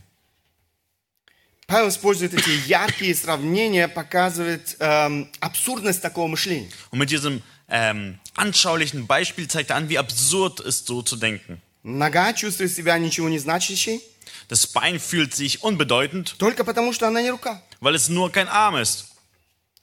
Павел 1.66 1.88
использует 1.88 2.34
эти 2.34 2.50
яркие 2.66 3.14
сравнения, 3.14 3.86
показывает 3.86 4.76
эм, 4.80 5.30
абсурдность 5.38 6.02
такого 6.02 6.26
мышления. 6.26 6.68
Und 6.90 6.98
mit 6.98 7.10
diesem 7.10 7.42
ähm, 7.68 8.18
anschaulichen 8.34 9.06
Beispiel 9.06 9.46
zeigt 9.46 9.70
er 9.70 9.76
an, 9.76 9.88
wie 9.88 9.96
absurd 9.96 10.58
ist, 10.58 10.86
so 10.86 11.02
zu 11.02 11.16
denken. 11.16 11.62
Нога 11.84 12.34
чувствует 12.34 12.72
себя 12.72 12.98
ничего 12.98 13.28
не 13.28 13.38
значащей, 13.38 14.02
Das 14.48 14.66
Bein 14.66 14.98
fühlt 14.98 15.34
sich 15.34 15.62
unbedeutend, 15.62 16.36
только 16.38 16.64
потому 16.64 16.92
что 16.92 17.06
она 17.06 17.20
не 17.22 17.30
рука. 17.30 17.62
weil 17.80 17.94
es 17.94 18.08
nur 18.08 18.30
kein 18.32 18.48
Arm 18.48 18.76
ist. 18.76 19.06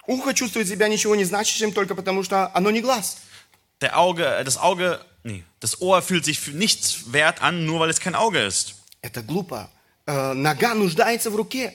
Ухо 0.08 0.34
чувствует 0.34 0.68
себя 0.68 0.88
ничего 0.88 1.16
не 1.16 1.26
значащим, 1.26 1.74
только 1.74 1.94
потому 1.96 2.24
что 2.24 2.52
оно 2.56 2.72
не 2.72 2.82
глаз. 2.82 3.18
Der 3.82 3.98
Auge, 4.00 4.26
äh, 4.26 4.44
das 4.44 4.58
Auge, 4.58 5.00
nee, 5.24 5.44
das 5.60 5.82
Ohr 5.82 6.02
fühlt 6.02 6.26
sich 6.26 6.40
für 6.40 6.52
nichts 6.52 7.12
wert 7.14 7.42
an, 7.42 7.66
nur 7.66 7.80
weil 7.80 7.90
es 7.90 8.00
kein 8.00 8.16
Auge 8.16 8.40
ist. 8.40 8.76
Это 9.02 9.22
глупо. 9.22 9.70
Э, 10.06 10.34
нога 10.34 10.74
нуждается 10.74 11.30
в 11.30 11.36
руке. 11.36 11.74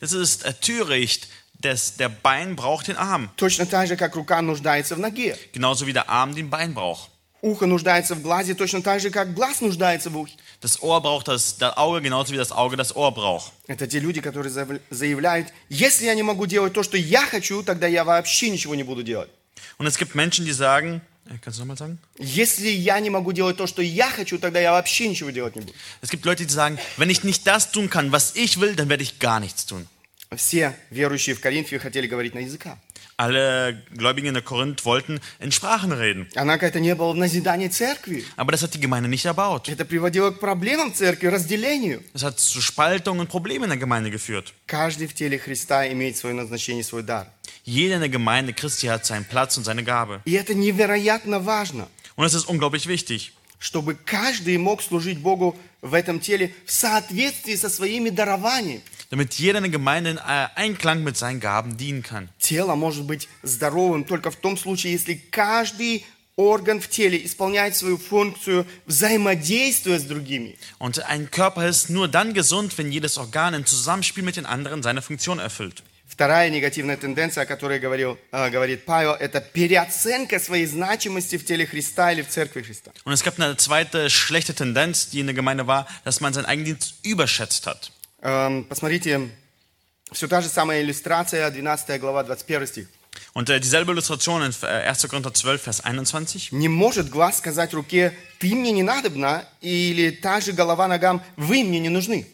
Das 0.00 0.12
ist 0.12 0.44
äh, 0.44 0.52
töricht. 0.54 1.28
Das, 1.60 1.96
der 1.96 2.08
Bein 2.10 2.56
braucht 2.56 2.88
den 2.88 2.96
Arm, 2.96 3.30
Точно 3.36 3.64
так 3.66 3.86
же, 3.88 3.96
как 3.96 4.16
рука 4.16 4.42
нуждается 4.42 4.96
в 4.96 4.98
ноге. 4.98 5.38
genauso 5.52 5.86
wie 5.86 5.92
der 5.94 6.08
Arm 6.10 6.34
den 6.34 6.50
Bein 6.50 6.74
braucht. 6.74 7.08
Ухо 7.42 7.66
нуждается 7.66 8.14
в 8.14 8.22
глазе 8.22 8.54
точно 8.54 8.82
так 8.82 9.00
же, 9.00 9.10
как 9.10 9.34
глаз 9.34 9.60
нуждается 9.60 10.08
в 10.10 10.16
ухе. 10.18 10.34
Das 10.60 10.82
Ohr 10.82 11.00
braucht 11.02 11.28
das, 11.28 11.56
das 11.58 11.76
Auge, 11.76 12.00
genauso 12.00 12.32
wie 12.32 12.36
das 12.38 12.52
Auge 12.52 12.76
das 12.76 12.94
Ohr 12.96 13.12
braucht. 13.12 13.52
Это 13.66 13.86
те 13.86 13.98
люди, 14.00 14.20
которые 14.20 14.50
заявля- 14.52 14.80
заявляют, 14.90 15.48
если 15.68 16.06
я 16.06 16.14
не 16.14 16.22
могу 16.22 16.46
делать 16.46 16.72
то, 16.72 16.82
что 16.82 16.96
я 16.96 17.26
хочу, 17.26 17.62
тогда 17.62 17.86
я 17.86 18.04
вообще 18.04 18.50
ничего 18.50 18.74
не 18.74 18.82
буду 18.82 19.02
делать. 19.02 19.28
Und 19.78 19.86
es 19.86 19.96
gibt 19.98 20.14
Menschen, 20.14 20.44
die 20.44 20.52
sagen, 20.52 21.00
äh, 21.28 21.38
kannst 21.42 21.58
du 21.58 21.62
nochmal 21.62 21.76
sagen? 21.76 21.98
Если 22.18 22.68
я 22.68 22.98
не 23.00 23.10
могу 23.10 23.32
делать 23.32 23.56
то, 23.56 23.66
что 23.66 23.82
я 23.82 24.08
хочу, 24.10 24.38
тогда 24.38 24.60
я 24.60 24.72
вообще 24.72 25.08
ничего 25.08 25.30
делать 25.30 25.54
не 25.56 25.62
буду. 25.62 25.74
Es 26.02 26.10
gibt 26.10 26.24
Leute, 26.24 26.44
die 26.46 26.52
sagen, 26.52 26.78
wenn 26.96 27.10
ich 27.10 27.24
nicht 27.24 27.46
das 27.46 27.70
tun 27.72 27.90
kann, 27.90 28.12
was 28.12 28.34
ich 28.36 28.60
will, 28.60 28.74
dann 28.76 28.88
werde 28.88 29.02
ich 29.02 29.18
gar 29.18 29.40
nichts 29.40 29.66
tun. 29.66 29.86
Все 30.36 30.74
верующие 30.90 31.34
в 31.36 31.40
Коринфе 31.40 31.78
хотели 31.78 32.06
говорить 32.06 32.34
на 32.34 32.40
языках. 32.40 32.76
Alle 33.18 33.80
Gläubigen 33.96 34.26
in 34.28 34.34
der 34.34 34.42
Korinth 34.42 34.84
wollten 34.84 35.20
in 35.38 35.52
Sprachen 35.52 35.92
reden, 35.92 36.26
Однако 36.34 36.66
это 36.66 36.80
не 36.80 36.94
было 36.96 37.12
в 37.12 37.16
назидании 37.16 37.68
церкви. 37.68 38.24
aber 38.36 38.50
das 38.52 38.62
hat 38.62 38.74
die 38.74 38.80
Gemeinde 38.80 39.08
nicht 39.08 39.24
erbaut. 39.24 39.68
Это 39.68 39.84
приводило 39.84 40.30
к 40.32 40.40
проблемам 40.40 40.92
церкви, 40.92 41.26
разделению. 41.28 42.02
Das 42.12 42.24
hat 42.24 42.40
zu 42.40 42.60
Spaltungen 42.60 43.20
und 43.20 43.28
Problemen 43.28 43.64
in 43.64 43.70
der 43.70 43.78
Gemeinde 43.78 44.10
geführt. 44.10 44.52
Каждый 44.66 45.06
в 45.06 45.14
теле 45.14 45.38
Христа 45.38 45.86
имеет 45.92 46.16
свое 46.16 46.34
назначение, 46.34 46.82
свой 46.82 47.02
дар. 47.04 47.28
Jeder 47.64 47.94
in 47.94 48.00
der 48.00 48.08
Gemeinde 48.10 48.52
Christi 48.52 48.88
hat 48.88 49.06
seinen 49.06 49.24
Platz 49.26 49.56
und 49.56 49.64
seine 49.64 49.84
Gabe. 49.84 50.20
И 50.24 50.32
это 50.32 50.52
невероятно 50.54 51.38
важно, 51.38 51.88
Und 52.16 52.24
es 52.26 52.34
ist 52.34 52.48
unglaublich 52.48 52.86
wichtig, 52.88 53.32
чтобы 53.60 53.94
каждый 53.94 54.56
мог 54.58 54.82
служить 54.82 55.18
Богу 55.18 55.56
в 55.82 55.94
этом 55.94 56.18
теле 56.20 56.52
в 56.66 56.72
соответствии 56.72 57.54
со 57.54 57.68
своими 57.68 58.10
дарованиями. 58.10 58.82
damit 59.10 59.34
jeder 59.34 59.58
in 59.58 59.64
der 59.64 59.70
Gemeinde 59.70 60.10
in 60.10 60.16
äh, 60.18 60.48
Einklang 60.54 61.02
mit 61.02 61.16
seinen 61.16 61.40
Gaben 61.40 61.76
dienen 61.76 62.02
kann. 62.02 62.28
Тело 62.38 62.74
может 62.74 63.04
быть 63.04 63.28
здоровым 63.42 64.04
только 64.04 64.30
в 64.30 64.36
том 64.36 64.56
случае, 64.56 64.92
если 64.92 65.14
каждый 65.14 66.04
орган 66.36 66.80
в 66.80 66.88
теле 66.88 67.24
исполняет 67.24 67.76
свою 67.76 67.96
функцию 67.96 68.66
взаимодействия 68.86 69.98
с 69.98 70.04
другими. 70.04 70.56
Und 70.78 70.98
ein 71.06 71.30
Körper 71.30 71.68
ist 71.68 71.90
nur 71.90 72.08
dann 72.08 72.34
gesund, 72.34 72.76
wenn 72.78 72.90
jedes 72.90 73.18
Organ 73.18 73.54
im 73.54 73.66
Zusammenspiel 73.66 74.24
mit 74.24 74.36
den 74.36 74.46
anderen 74.46 74.82
seine 74.82 75.02
Funktion 75.02 75.38
erfüllt. 75.38 75.82
Вторая 76.06 76.48
негативная 76.50 76.96
тенденция, 76.96 77.42
о 77.42 77.46
которой 77.46 77.80
говорил, 77.80 78.18
э, 78.30 78.50
говорит 78.50 78.84
Павел, 78.84 79.12
это 79.12 79.40
переоценка 79.40 80.38
своей 80.38 80.66
значимости 80.66 81.36
в 81.36 81.44
теле 81.44 81.66
Христа 81.66 82.12
или 82.12 82.22
в 82.22 82.28
церкви 82.28 82.62
Христа. 82.62 82.92
Und 83.04 83.12
es 83.12 83.24
gab 83.24 83.38
eine 83.40 83.56
zweite 83.56 84.10
schlechte 84.10 84.54
Tendenz, 84.54 85.10
die 85.10 85.20
in 85.20 85.26
der 85.26 85.34
Gemeinde 85.34 85.66
war, 85.66 85.88
dass 86.04 86.20
man 86.20 86.32
seinen 86.32 86.46
Eigendienst 86.46 86.96
überschätzt 87.02 87.66
hat. 87.66 87.90
Эм, 88.22 88.64
Посмотрите, 88.64 89.30
все 90.12 90.28
та 90.28 90.40
же 90.40 90.48
самая 90.48 90.82
иллюстрация, 90.82 91.50
12 91.50 92.00
глава, 92.00 92.24
21 92.24 92.68
стих. 92.68 92.88
Und 93.32 93.48
äh, 93.50 93.60
dieselbe 93.60 93.92
Illustration 93.92 94.42
in 94.42 94.54
äh, 94.62 94.88
1. 94.88 95.08
Korinther 95.08 95.32
12, 95.32 95.62
Vers 95.62 95.80
21. 95.80 96.52
Не 96.52 96.68
может 96.68 97.10
глаз 97.10 97.38
сказать 97.38 97.74
руке, 97.74 98.16
ты 98.38 98.54
мне 98.54 98.72
не 98.72 98.82
надобна, 98.82 99.44
или 99.60 100.10
та 100.10 100.40
же 100.40 100.52
голова 100.52 100.88
ногам, 100.88 101.22
вы 101.36 101.64
мне 101.64 101.80
не 101.80 101.88
нужны. 101.88 102.26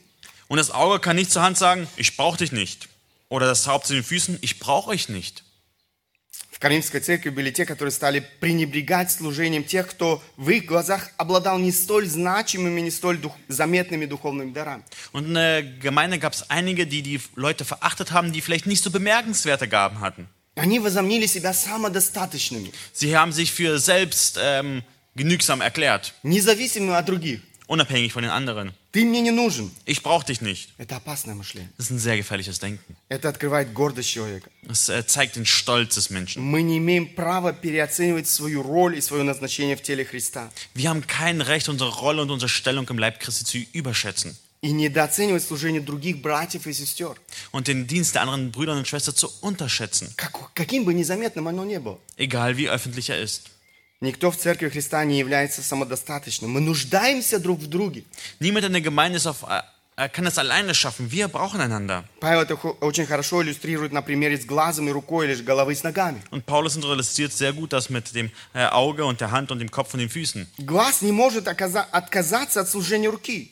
Und 0.49 0.59
das 0.59 0.71
Auge 0.71 0.99
kann 0.99 1.17
nicht 1.17 1.31
zur 1.31 1.43
Hand 1.43 1.57
sagen, 1.57 1.87
ich 1.97 2.17
brauche 2.17 2.39
dich 2.39 2.53
nicht. 2.53 2.89
Oder 3.29 3.47
das 3.47 3.67
Haupt 3.67 3.87
zu 3.87 3.95
den 3.95 4.03
Füßen, 4.03 4.39
ich 4.41 4.59
brauche 4.59 4.91
euch 4.91 5.09
nicht. 5.09 5.44
В 6.55 6.59
Каримской 6.61 7.01
церкви 7.01 7.31
были 7.31 7.51
те, 7.51 7.65
которые 7.65 7.91
стали 7.91 8.21
пренебрегать 8.41 9.11
служением 9.11 9.65
тех, 9.65 9.89
кто 9.89 10.23
в 10.37 10.51
их 10.51 10.67
глазах 10.67 11.09
обладал 11.17 11.59
не 11.59 11.73
столь 11.73 12.07
значимыми, 12.07 12.81
не 12.83 12.91
столь 12.91 13.17
дух- 13.19 13.37
заметными 13.49 14.05
духовными 14.05 14.53
дарами. 14.53 14.83
Und 15.13 15.27
in 15.29 15.35
der 15.35 15.63
Gemeinde 15.63 16.19
gab 16.19 16.35
es 16.35 16.49
einige, 16.51 16.87
die 16.87 17.01
die 17.03 17.21
Leute 17.35 17.65
verachtet 17.65 18.13
haben, 18.13 18.33
die 18.33 18.43
vielleicht 18.43 18.67
nicht 18.67 18.83
so 18.85 18.91
bemerkenswerte 18.91 19.69
Gaben 19.69 20.01
hatten. 20.01 20.29
Они 20.57 20.79
возомнили 20.81 21.27
себя 21.27 21.55
самодостаточными, 21.55 22.71
Sie 22.93 23.17
haben 23.17 23.33
sich 23.33 23.53
für 23.53 23.79
selbst 23.79 24.39
ähm, 24.41 24.83
genügsam 25.17 25.61
erklärt, 25.63 26.13
независимыми 26.23 26.95
от 26.95 27.07
других. 27.07 27.41
unabhängig 27.69 28.13
von 28.13 28.23
den 28.23 28.31
anderen. 28.33 28.73
Ты 28.95 29.05
мне 29.05 29.21
не 29.21 29.31
нужен. 29.31 29.71
Ich 29.87 30.03
brauche 30.03 30.27
dich 30.27 30.41
nicht. 30.41 30.71
Это 30.79 30.97
опасное 30.97 31.35
мышление. 31.37 31.71
Das 31.79 31.87
ist 31.87 31.91
ein 31.93 31.99
sehr 32.01 32.17
gefährliches 32.17 32.59
Denken. 32.59 32.97
Это 33.09 33.29
открывает 33.29 33.73
гордость 33.73 34.09
человека. 34.11 34.51
Das 34.63 34.89
äh, 34.89 35.07
zeigt 35.07 35.37
den 35.37 35.47
Stolz 35.47 35.95
des 35.95 36.11
Menschen. 36.11 36.43
Мы 36.43 36.63
не 36.63 36.79
имеем 36.79 37.07
права 37.15 37.53
переоценивать 37.53 38.27
свою 38.29 38.63
роль 38.63 38.97
и 38.97 39.01
свое 39.01 39.23
назначение 39.23 39.77
в 39.77 39.83
теле 39.83 40.05
Христа. 40.05 40.51
Wir 40.75 40.89
haben 40.91 41.07
kein 41.07 41.41
Recht, 41.41 41.69
unsere 41.69 41.91
Rolle 41.91 42.23
und 42.23 42.31
unsere 42.31 42.49
Stellung 42.49 42.89
im 42.89 42.99
Leib 42.99 43.21
Christi 43.21 43.45
zu 43.45 43.59
überschätzen 43.79 44.37
И 44.63 44.73
недооценивать 44.73 45.43
служение 45.43 45.81
других 45.81 46.21
братьев 46.21 46.67
и 46.67 46.73
сестер. 46.73 47.15
und 47.53 47.67
den 47.69 47.87
Dienst 47.87 48.15
der 48.15 48.23
anderen 48.23 48.51
Brüder 48.53 48.75
und 48.77 48.87
Schwestern 48.87 49.15
zu 49.15 49.31
unterschätzen, 49.41 50.13
Как- 50.17 50.53
каким 50.55 50.85
бы 50.85 50.93
незаметным 50.93 51.49
оно 51.49 51.65
ни 51.65 51.79
было. 51.79 51.99
egal 52.19 52.57
wie 52.59 52.69
öffentlich 52.69 53.09
er 53.09 53.21
ist. 53.23 53.45
Никто 54.01 54.31
в 54.31 54.37
церкви 54.37 54.69
Христа 54.71 55.05
не 55.05 55.19
является 55.19 55.63
самодостаточным. 55.63 56.51
Мы 56.53 56.61
нуждаемся 56.61 57.39
друг 57.39 57.61
в 57.61 57.67
друге. 57.67 58.05
Niemand 58.41 58.65
in 58.65 58.73
der 58.73 58.81
Gemeinde 58.81 59.19
ist 59.19 59.27
auf, 59.27 59.43
äh, 59.43 59.61
er 59.97 60.09
kann 60.09 60.25
es 60.27 60.39
alleine 60.39 60.75
schaffen. 60.75 61.11
Wir 61.13 61.29
brauchen 61.29 61.61
einander. 61.61 62.05
Павел 62.19 62.41
это 62.41 62.57
хо- 62.57 62.79
очень 62.81 63.05
хорошо 63.05 63.43
иллюстрирует 63.43 63.93
на 63.93 64.01
примере 64.01 64.39
с 64.39 64.47
глазом 64.47 64.89
и 64.89 64.93
рукой, 64.93 65.27
или 65.27 65.35
же 65.35 65.43
головы 65.43 65.75
с 65.75 65.83
ногами. 65.83 66.23
Und 66.31 66.47
Paulus 66.47 66.77
illustriert 66.77 67.33
sehr 67.35 67.53
gut 67.53 67.75
das 67.75 67.91
mit 67.91 68.15
dem 68.15 68.31
äh, 68.55 68.65
Auge 68.69 69.05
und 69.05 69.21
der 69.21 69.33
Hand 69.33 69.51
und 69.51 69.59
dem 69.59 69.71
Kopf 69.71 69.93
und 69.93 70.01
den 70.01 70.09
Füßen. 70.09 70.47
Глаз 70.59 71.03
не 71.03 71.13
может 71.13 71.47
оказа- 71.47 71.87
отказаться 71.93 72.61
от 72.63 72.69
служения 72.71 73.11
руки. 73.11 73.51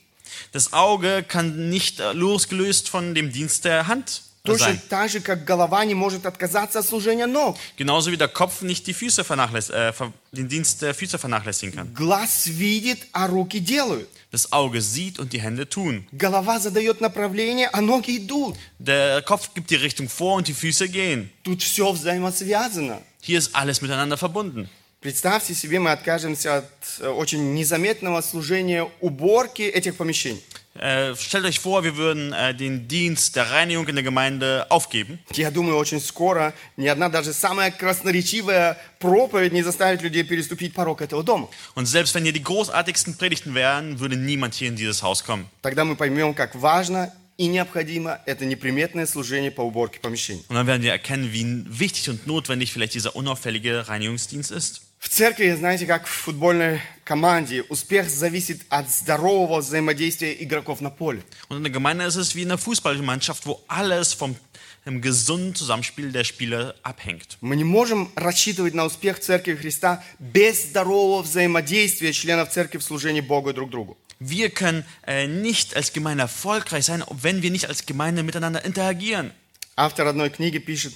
Das 0.53 0.73
Auge 0.73 1.23
kann 1.29 1.69
nicht 1.69 2.01
äh, 2.01 2.13
losgelöst 2.15 2.89
von 2.89 3.15
dem 3.15 3.33
Dienst 3.33 3.67
der 3.67 3.87
Hand 3.87 4.23
Точно 4.46 4.78
так 4.90 5.10
же, 5.10 5.22
как 5.22 5.46
голова 5.46 5.86
не 5.86 5.94
может 5.94 6.26
отказаться 6.26 6.80
от 6.80 6.86
служения 6.86 7.28
ног. 7.28 7.58
Genauso 7.78 8.12
wie 8.12 8.18
der 8.18 8.28
Kopf 8.28 8.62
nicht 8.62 8.86
die 8.88 8.94
Füße 8.94 9.22
äh, 9.22 9.94
den 10.34 10.50
Dienst 10.50 10.82
der 10.82 10.94
Füße 10.94 11.18
vernachlässigen 11.18 11.74
kann. 11.74 11.94
Глаз 11.94 12.48
видит, 12.48 13.08
а 13.14 13.28
руки 13.28 13.62
делают. 13.62 14.10
Das 14.32 14.52
Auge 14.52 14.82
sieht 14.82 15.18
und 15.18 15.32
die 15.32 15.40
Hände 15.40 15.70
tun. 15.70 16.06
Голова 16.12 16.60
задает 16.60 17.00
направление, 17.00 17.70
а 17.72 17.80
ноги 17.80 18.18
идут. 18.18 18.58
Der 18.80 19.22
Kopf 19.22 19.54
gibt 19.54 19.70
die 19.70 19.76
Richtung 19.76 20.10
vor 20.10 20.36
und 20.36 20.48
die 20.50 20.54
Füße 20.54 20.90
gehen. 20.90 21.30
Тут 21.44 21.64
все 21.64 21.94
взаимосвязано. 21.94 23.00
Hier 23.22 23.40
ist 23.40 23.56
alles 23.56 23.82
miteinander 23.82 24.18
verbunden. 24.18 24.68
Представьте 25.00 25.54
себе, 25.54 25.80
мы 25.80 25.92
откажемся 25.92 26.58
от 26.58 26.66
э, 27.00 27.08
очень 27.08 27.54
незаметного 27.54 28.22
служения 28.22 28.90
уборки 29.00 29.62
этих 29.62 29.96
помещений. 29.96 30.42
Äh, 30.79 31.17
stellt 31.17 31.45
euch 31.45 31.59
vor, 31.59 31.83
wir 31.83 31.97
würden 31.97 32.33
äh, 32.33 32.55
den 32.55 32.87
Dienst 32.87 33.35
der 33.35 33.51
Reinigung 33.51 33.89
in 33.89 33.97
der 33.97 34.05
Gemeinde 34.05 34.67
aufgeben. 34.71 35.19
Я 35.33 35.51
думаю, 35.51 35.77
очень 35.77 36.01
скоро 36.01 36.55
ни 36.77 36.87
одна 36.87 37.09
даже 37.09 37.33
самая 37.33 37.71
красноречивая 37.73 38.79
проповедь 39.01 39.53
не 39.53 39.63
заставит 39.63 40.03
людей 40.03 40.23
переступить 40.23 40.75
порог 40.75 41.03
этого 41.03 41.25
дома. 41.25 41.49
Und 41.75 41.87
selbst 41.87 42.15
wenn 42.15 42.23
hier 42.23 42.33
die 42.33 42.43
großartigsten 42.45 43.17
Predigten 43.17 43.55
wären, 43.55 43.99
würde 43.99 44.17
niemand 44.17 44.55
hier 44.55 44.69
in 44.69 44.77
dieses 44.77 45.03
Haus 45.03 45.25
kommen. 45.25 45.47
Тогда 45.63 45.85
мы 45.85 45.97
поймем, 45.97 46.33
как 46.35 46.55
важно 46.55 47.13
и 47.39 47.47
необходимо 47.47 48.21
это 48.27 48.45
неприметное 48.45 49.07
служение 49.07 49.51
по 49.51 49.63
уборке 49.63 49.99
помещений. 50.01 50.45
Und 50.49 50.55
dann 50.55 50.67
werden 50.69 50.83
wir 50.83 50.93
erkennen, 50.93 51.33
wie 51.33 51.65
wichtig 51.69 52.09
und 52.09 52.27
notwendig 52.27 52.73
vielleicht 52.73 52.95
dieser 52.95 53.17
unauffällige 53.17 53.89
Reinigungsdienst 53.89 54.53
ist. 54.53 54.83
В 55.03 55.09
церкви, 55.09 55.55
знаете, 55.55 55.87
как 55.87 56.07
в 56.07 56.11
футбольной 56.11 56.81
команде, 57.05 57.63
успех 57.63 58.11
зависит 58.11 58.63
от 58.69 58.91
здорового 58.91 59.61
взаимодействия 59.61 60.43
игроков 60.43 60.81
на 60.81 60.91
поле. 60.91 61.23
Und 61.49 61.59
in 61.59 61.63
der 61.63 61.73
Gemeinde 61.73 62.05
ist 62.05 62.17
es 62.17 62.35
wie 62.35 62.43
in 62.43 62.49
einer 62.49 62.59
Fußballmannschaft, 62.59 63.47
wo 63.47 63.63
alles 63.69 64.13
vom 64.13 64.37
im 64.85 65.03
gesunden 65.03 65.55
Zusammenspiel 65.55 66.13
der 66.13 66.25
Spieler 66.25 66.75
abhängt. 66.83 67.37
Мы 67.41 67.57
не 67.57 67.65
можем 67.65 68.11
рассчитывать 68.17 68.75
на 68.75 68.85
успех 68.87 69.21
Церкви 69.21 69.55
Христа 69.55 70.03
без 70.19 70.71
здорового 70.71 71.23
взаимодействия 71.23 72.13
членов 72.13 72.51
церкви 72.51 72.79
в 72.79 72.83
служении 72.83 73.21
Богу 73.21 73.51
и 73.51 73.53
друг 73.53 73.71
другу. 73.71 73.97
Wir 74.21 74.51
können 74.51 74.85
äh, 75.07 75.29
nicht 75.29 75.77
als 75.77 75.93
Gemeinde 75.93 76.23
erfolgreich 76.23 76.85
sein, 76.87 77.05
wenn 77.11 77.43
wir 77.43 77.51
nicht 77.53 77.69
als 77.69 77.87
Gemeinde 77.87 78.23
miteinander 78.23 78.65
interagieren. 78.65 79.33
Автор 79.77 80.07
одной 80.09 80.31
книги 80.31 80.59
пишет, 80.59 80.95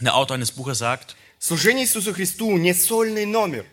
Der 0.00 0.16
Autor 0.16 0.36
eines 0.36 0.50
Buches 0.50 0.78
sagt, 0.78 1.14
Служение 1.47 1.85
Иисусу 1.85 2.11
Христу 2.11 2.57
не 2.57 2.73
сольный 2.73 3.27
номер. 3.27 3.67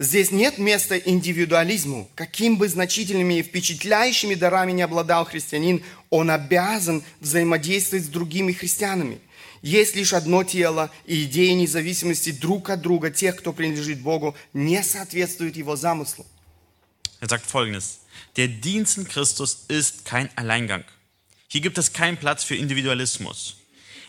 Здесь 0.00 0.32
нет 0.32 0.58
места 0.58 0.98
индивидуализму. 0.98 2.10
Каким 2.16 2.58
бы 2.58 2.68
значительными 2.68 3.34
и 3.34 3.44
впечатляющими 3.44 4.34
дарами 4.34 4.72
не 4.72 4.82
обладал 4.82 5.24
христианин, 5.24 5.84
он 6.10 6.32
обязан 6.32 7.04
взаимодействовать 7.20 8.06
с 8.06 8.08
другими 8.08 8.50
христианами. 8.50 9.20
Есть 9.62 9.94
лишь 9.94 10.14
одно 10.14 10.42
тело, 10.42 10.90
и 11.06 11.22
идея 11.22 11.54
независимости 11.54 12.32
друг 12.32 12.70
от 12.70 12.80
друга 12.80 13.12
тех, 13.12 13.36
кто 13.36 13.52
принадлежит 13.52 14.00
Богу, 14.00 14.34
не 14.52 14.82
соответствует 14.82 15.56
его 15.56 15.76
замыслу. 15.76 16.26
er 17.20 17.28
sagt 17.28 17.46
folgendes: 17.46 18.00
Der 18.34 18.48
Dienst 18.48 18.98
in 18.98 19.06
Christus 19.06 19.66
ist 19.68 20.04
kein 20.04 20.28
Alleingang. 20.34 20.82
Hier 21.46 21.60
gibt 21.60 21.78
es 21.78 21.92
keinen 21.92 22.16
Platz 22.16 22.42
für 22.42 22.56
Individualismus. 22.56 23.61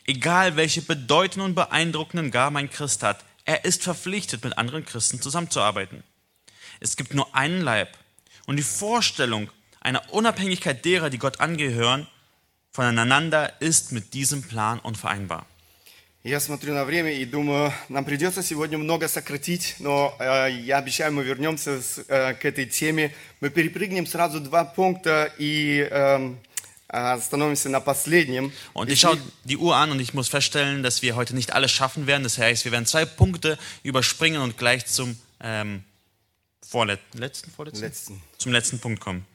Egal 0.06 0.56
welche 0.56 0.82
bedeutenden 0.82 1.50
und 1.50 1.54
beeindruckenden 1.54 2.30
Gaben 2.30 2.56
ein 2.56 2.70
Christ 2.70 3.02
hat, 3.02 3.24
er 3.44 3.64
ist 3.64 3.82
verpflichtet, 3.82 4.44
mit 4.44 4.58
anderen 4.58 4.84
Christen 4.84 5.20
zusammenzuarbeiten. 5.20 6.02
Es 6.80 6.96
gibt 6.96 7.14
nur 7.14 7.34
einen 7.34 7.60
Leib. 7.60 7.96
Und 8.46 8.56
die 8.56 8.62
Vorstellung 8.62 9.50
einer 9.80 10.02
Unabhängigkeit 10.12 10.84
derer, 10.84 11.10
die 11.10 11.18
Gott 11.18 11.40
angehören, 11.40 12.06
voneinander 12.72 13.60
ist 13.60 13.92
mit 13.92 14.14
diesem 14.14 14.42
Plan 14.42 14.78
unvereinbar. 14.80 15.46
Я 16.24 16.40
смотрю 16.40 16.74
на 16.74 16.84
время 16.84 17.12
и 17.12 17.24
думаю, 17.24 17.72
нам 17.88 18.04
придется 18.04 18.42
сегодня 18.42 18.76
много 18.76 19.08
сократить, 19.08 19.76
но 19.78 20.14
э, 20.18 20.50
я 20.50 20.78
обещаю, 20.78 21.12
мы 21.12 21.22
вернемся 21.22 21.80
с, 21.80 22.04
э, 22.08 22.34
к 22.34 22.44
этой 22.44 22.66
теме. 22.66 23.14
Мы 23.40 23.50
перепрыгнем 23.50 24.04
сразу 24.04 24.40
два 24.40 24.64
пункта 24.64 25.32
и 25.38 25.88
эм, 25.90 25.90
остановимся 25.90 25.96
на 25.96 26.36
последнем. 26.36 26.38
Und 28.72 28.90
ich 28.90 29.00
schaue 29.00 29.18
die 29.44 29.56
Uhr 29.58 29.76
an 29.76 29.90
und 29.90 30.00
ich 30.00 30.14
muss 30.14 30.28
feststellen, 30.28 30.82
dass 30.82 31.02
wir 31.02 31.16
heute 31.16 31.34
nicht 31.34 31.52
alles 31.52 31.70
schaffen 31.70 32.06
werden. 32.06 32.22
Das 32.22 32.38
heißt, 32.38 32.64
wir 32.64 32.72
werden 32.72 32.86
zwei 32.86 33.04
Punkte 33.04 33.58
überspringen 33.82 34.40
und 34.40 34.56
gleich 34.56 34.86
zum 34.86 35.18
ähm, 35.40 35.84
vorlet 36.66 37.00
letzten, 37.12 37.50
vorletzten? 37.50 37.82
Letzten. 37.84 38.22
zum 38.38 38.52
letzten 38.52 38.78
Punkt 38.78 39.00
kommen. 39.00 39.26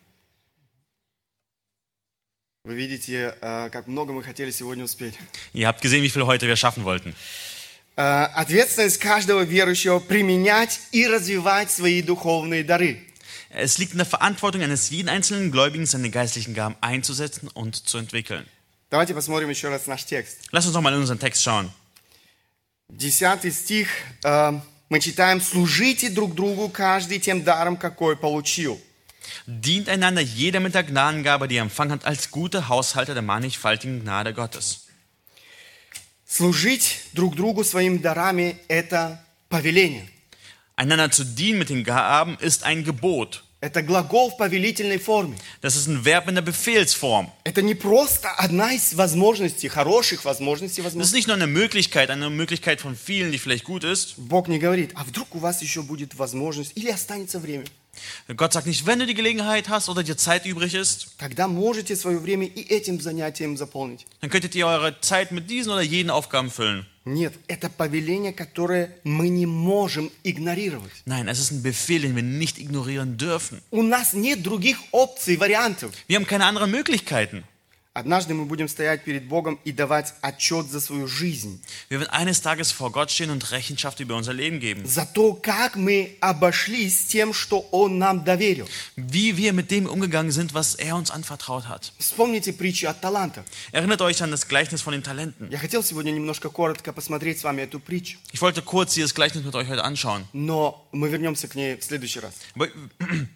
Вы 2.66 2.76
видите, 2.76 3.36
э, 3.42 3.70
как 3.70 3.88
много 3.88 4.14
мы 4.14 4.24
хотели 4.24 4.50
сегодня 4.50 4.86
успеть. 4.86 5.16
Ihr 5.54 5.68
habt 5.68 5.82
gesehen, 5.82 6.02
wie 6.02 6.10
viel 6.10 6.26
heute 6.26 6.48
wir 6.48 6.56
schaffen 6.56 6.86
wollten. 6.86 7.14
Э, 7.98 8.26
Ответственность 8.34 9.00
каждого 9.00 9.42
верующего 9.42 10.00
применять 10.00 10.80
и 10.92 11.06
развивать 11.06 11.70
свои 11.70 12.02
духовные 12.02 12.64
дары. 12.64 13.02
Es 13.50 13.78
liegt 13.78 13.92
in 13.92 13.98
der 13.98 14.06
Verantwortung 14.06 14.62
eines 14.62 14.90
jeden 14.90 15.10
einzelnen 15.10 15.52
Gläubigen, 15.52 15.86
seine 15.86 16.10
geistlichen 16.10 16.54
Gaben 16.54 16.76
einzusetzen 16.82 17.48
und 17.50 17.76
zu 17.88 17.98
entwickeln. 17.98 18.46
Давайте 18.90 19.14
посмотрим 19.14 19.50
еще 19.50 19.70
раз 19.70 19.88
наш 19.88 20.06
текст. 20.06 20.38
Lass 20.52 20.66
uns 20.66 20.76
noch 20.76 20.82
mal 20.82 20.94
in 20.94 21.00
unseren 21.00 21.20
Text 21.20 21.44
schauen. 21.44 21.70
Десятый 22.90 23.52
стих. 23.52 23.88
э, 24.24 24.60
Мы 24.90 25.00
читаем 25.00 25.42
«Служите 25.42 26.10
друг 26.10 26.36
другу, 26.36 26.70
каждый 26.70 27.20
тем 27.20 27.44
даром, 27.44 27.78
какой 27.78 28.16
получил». 28.16 28.80
Dient 29.48 29.90
einander 29.90 30.22
jeder 30.22 30.60
mit 30.60 30.76
der 30.76 30.84
Gnadengabe, 30.84 31.48
die 31.48 31.56
er 31.56 31.64
empfangen 31.64 31.94
hat, 31.94 32.06
als 32.06 32.30
gute 32.30 32.68
Haushalter 32.70 33.16
der 33.16 33.24
mannigfaltigen 33.24 34.04
Gnade 34.04 34.34
Gottes. 34.34 34.82
Служить 36.28 37.00
друг 37.14 37.36
другу 37.36 37.64
своими 37.64 37.98
дарами – 37.98 38.68
это 38.68 39.24
повеление. 39.50 40.08
Einander 40.78 41.12
zu 41.12 41.24
dienen 41.24 41.60
mit 41.60 41.70
den 41.70 41.84
Gaben 41.84 42.38
ist 42.40 42.64
ein 42.64 42.84
Gebot. 42.84 43.44
Это 43.62 43.82
глагол 43.82 44.30
в 44.32 44.38
повелительной 44.38 44.98
форме. 45.00 45.38
Das 45.62 45.78
ist 45.78 45.88
ein 45.88 46.04
Verb 46.04 46.28
in 46.28 46.36
der 46.36 46.42
Befehlsform. 46.42 47.32
Это 47.46 47.62
не 47.62 47.76
просто 47.76 48.30
одна 48.38 48.74
из 48.74 48.94
возможностей, 48.94 49.70
хороших 49.70 50.26
возможностей, 50.26 50.82
Das 50.82 50.88
ist 50.88 50.96
возможностей. 50.96 51.16
nicht 51.16 51.28
nur 51.28 51.38
eine 51.38 51.48
Möglichkeit, 51.48 52.10
eine 52.10 52.30
Möglichkeit 52.30 52.82
von 52.82 52.98
vielen, 52.98 53.32
die 53.32 53.38
vielleicht 53.40 53.64
gut 53.64 53.86
ist. 53.86 54.16
Бог 54.18 54.50
не 54.50 54.60
говорит, 54.60 54.92
а 54.96 55.06
вдруг 55.06 55.34
у 55.36 55.40
вас 55.40 55.62
еще 55.62 55.82
будет 55.82 56.14
возможность 56.16 56.74
или 56.76 56.90
останется 56.90 57.40
время. 57.40 57.64
Gott 58.36 58.52
sagt 58.52 58.66
nicht, 58.66 58.86
wenn 58.88 59.00
du 59.00 59.06
die 59.06 59.14
Gelegenheit 59.14 59.70
hast 59.70 59.88
oder 59.88 60.04
dir 60.04 60.18
Zeit 60.18 60.46
übrig 60.46 60.74
ist, 60.74 61.16
Тогда 61.20 61.48
можете 61.48 61.96
свое 61.96 62.18
время 62.18 62.48
и 62.48 62.64
этим 62.68 63.00
занятием 63.00 63.56
заполнить. 63.56 64.06
dann 64.20 64.30
könntet 64.30 64.56
ihr 64.56 64.68
eure 64.68 65.00
Zeit 65.00 65.32
mit 65.32 65.50
diesen 65.50 65.72
oder 65.72 65.84
jenen 65.84 66.10
Aufgaben 66.10 66.50
füllen. 66.52 66.86
Нет, 67.09 67.33
это 67.49 67.71
повеление, 67.71 68.33
которое 68.33 68.95
мы 69.03 69.29
не 69.31 69.47
можем 69.47 70.11
игнорировать. 70.25 70.93
Nein, 71.07 71.27
es 71.29 71.39
ist 71.41 71.53
ein 71.53 71.63
Befehl, 71.63 72.03
den 72.03 72.15
wir 72.15 72.23
nicht 72.23 72.59
ignorieren 72.59 73.17
dürfen. 73.17 73.63
У 73.71 73.83
нас 73.83 74.13
нет 74.13 74.43
других 74.43 74.79
опций, 74.93 75.37
вариантов. 75.37 75.93
Wir 76.07 76.17
haben 76.17 76.27
keine 76.27 76.45
anderen 76.45 76.71
Möglichkeiten. 76.71 77.45
Однажды 77.99 78.33
мы 78.33 78.45
будем 78.45 78.69
стоять 78.69 79.03
перед 79.03 79.25
Богом 79.25 79.59
и 79.65 79.73
давать 79.73 80.15
отчет 80.21 80.67
за 80.71 80.81
свою 80.81 81.09
жизнь, 81.09 81.61
Wir 81.91 81.99
werden 81.99 82.11
eines 82.11 82.41
Tages 82.43 82.71
vor 82.71 82.93
Gott 82.93 83.11
stehen 83.11 83.31
und 83.31 83.51
Rechenschaft 83.51 83.99
über 83.99 84.15
unser 84.15 84.33
Leben 84.33 84.61
geben. 84.61 84.87
за 84.87 85.05
то, 85.05 85.33
как 85.35 85.75
мы 85.75 86.17
обошлись 86.21 87.01
с 87.01 87.05
тем, 87.07 87.33
что 87.33 87.59
Он 87.73 87.99
нам 87.99 88.23
доверил. 88.25 88.69
Wie 88.97 89.37
wir 89.37 89.53
mit 89.53 89.73
dem 89.73 89.87
umgegangen 89.87 90.31
sind, 90.31 90.55
was 90.55 90.77
er 90.77 90.95
uns 90.95 91.11
anvertraut 91.11 91.67
hat. 91.69 91.93
Вспомните 91.99 92.53
притчу 92.53 92.87
о 92.89 92.95
талантах. 92.95 93.45
Erinnert 93.73 94.01
euch 94.01 94.23
an 94.23 94.31
das 94.31 94.47
Gleichnis 94.47 94.81
von 94.81 94.93
den 94.93 95.03
Talenten. 95.03 95.49
Я 95.51 95.59
хотел 95.59 95.83
сегодня 95.83 96.13
немножко 96.13 96.51
коротко 96.51 96.93
посмотреть 96.93 97.41
с 97.41 97.43
вами 97.45 97.63
эту 97.63 97.81
притчу, 97.81 98.19
Ich 98.33 98.41
wollte 98.41 98.63
kurz 98.63 98.95
dieses 98.95 99.13
Gleichnis 99.13 99.43
mit 99.45 99.57
euch 99.57 99.69
heute 99.69 99.83
anschauen. 99.83 100.25
но 100.33 100.87
мы 100.93 101.09
вернемся 101.09 101.49
к 101.49 101.57
ней 101.57 101.75
в 101.77 101.83
следующий 101.83 102.21
раз. 102.21 102.35
Aber 102.55 102.69
wir 103.01 103.27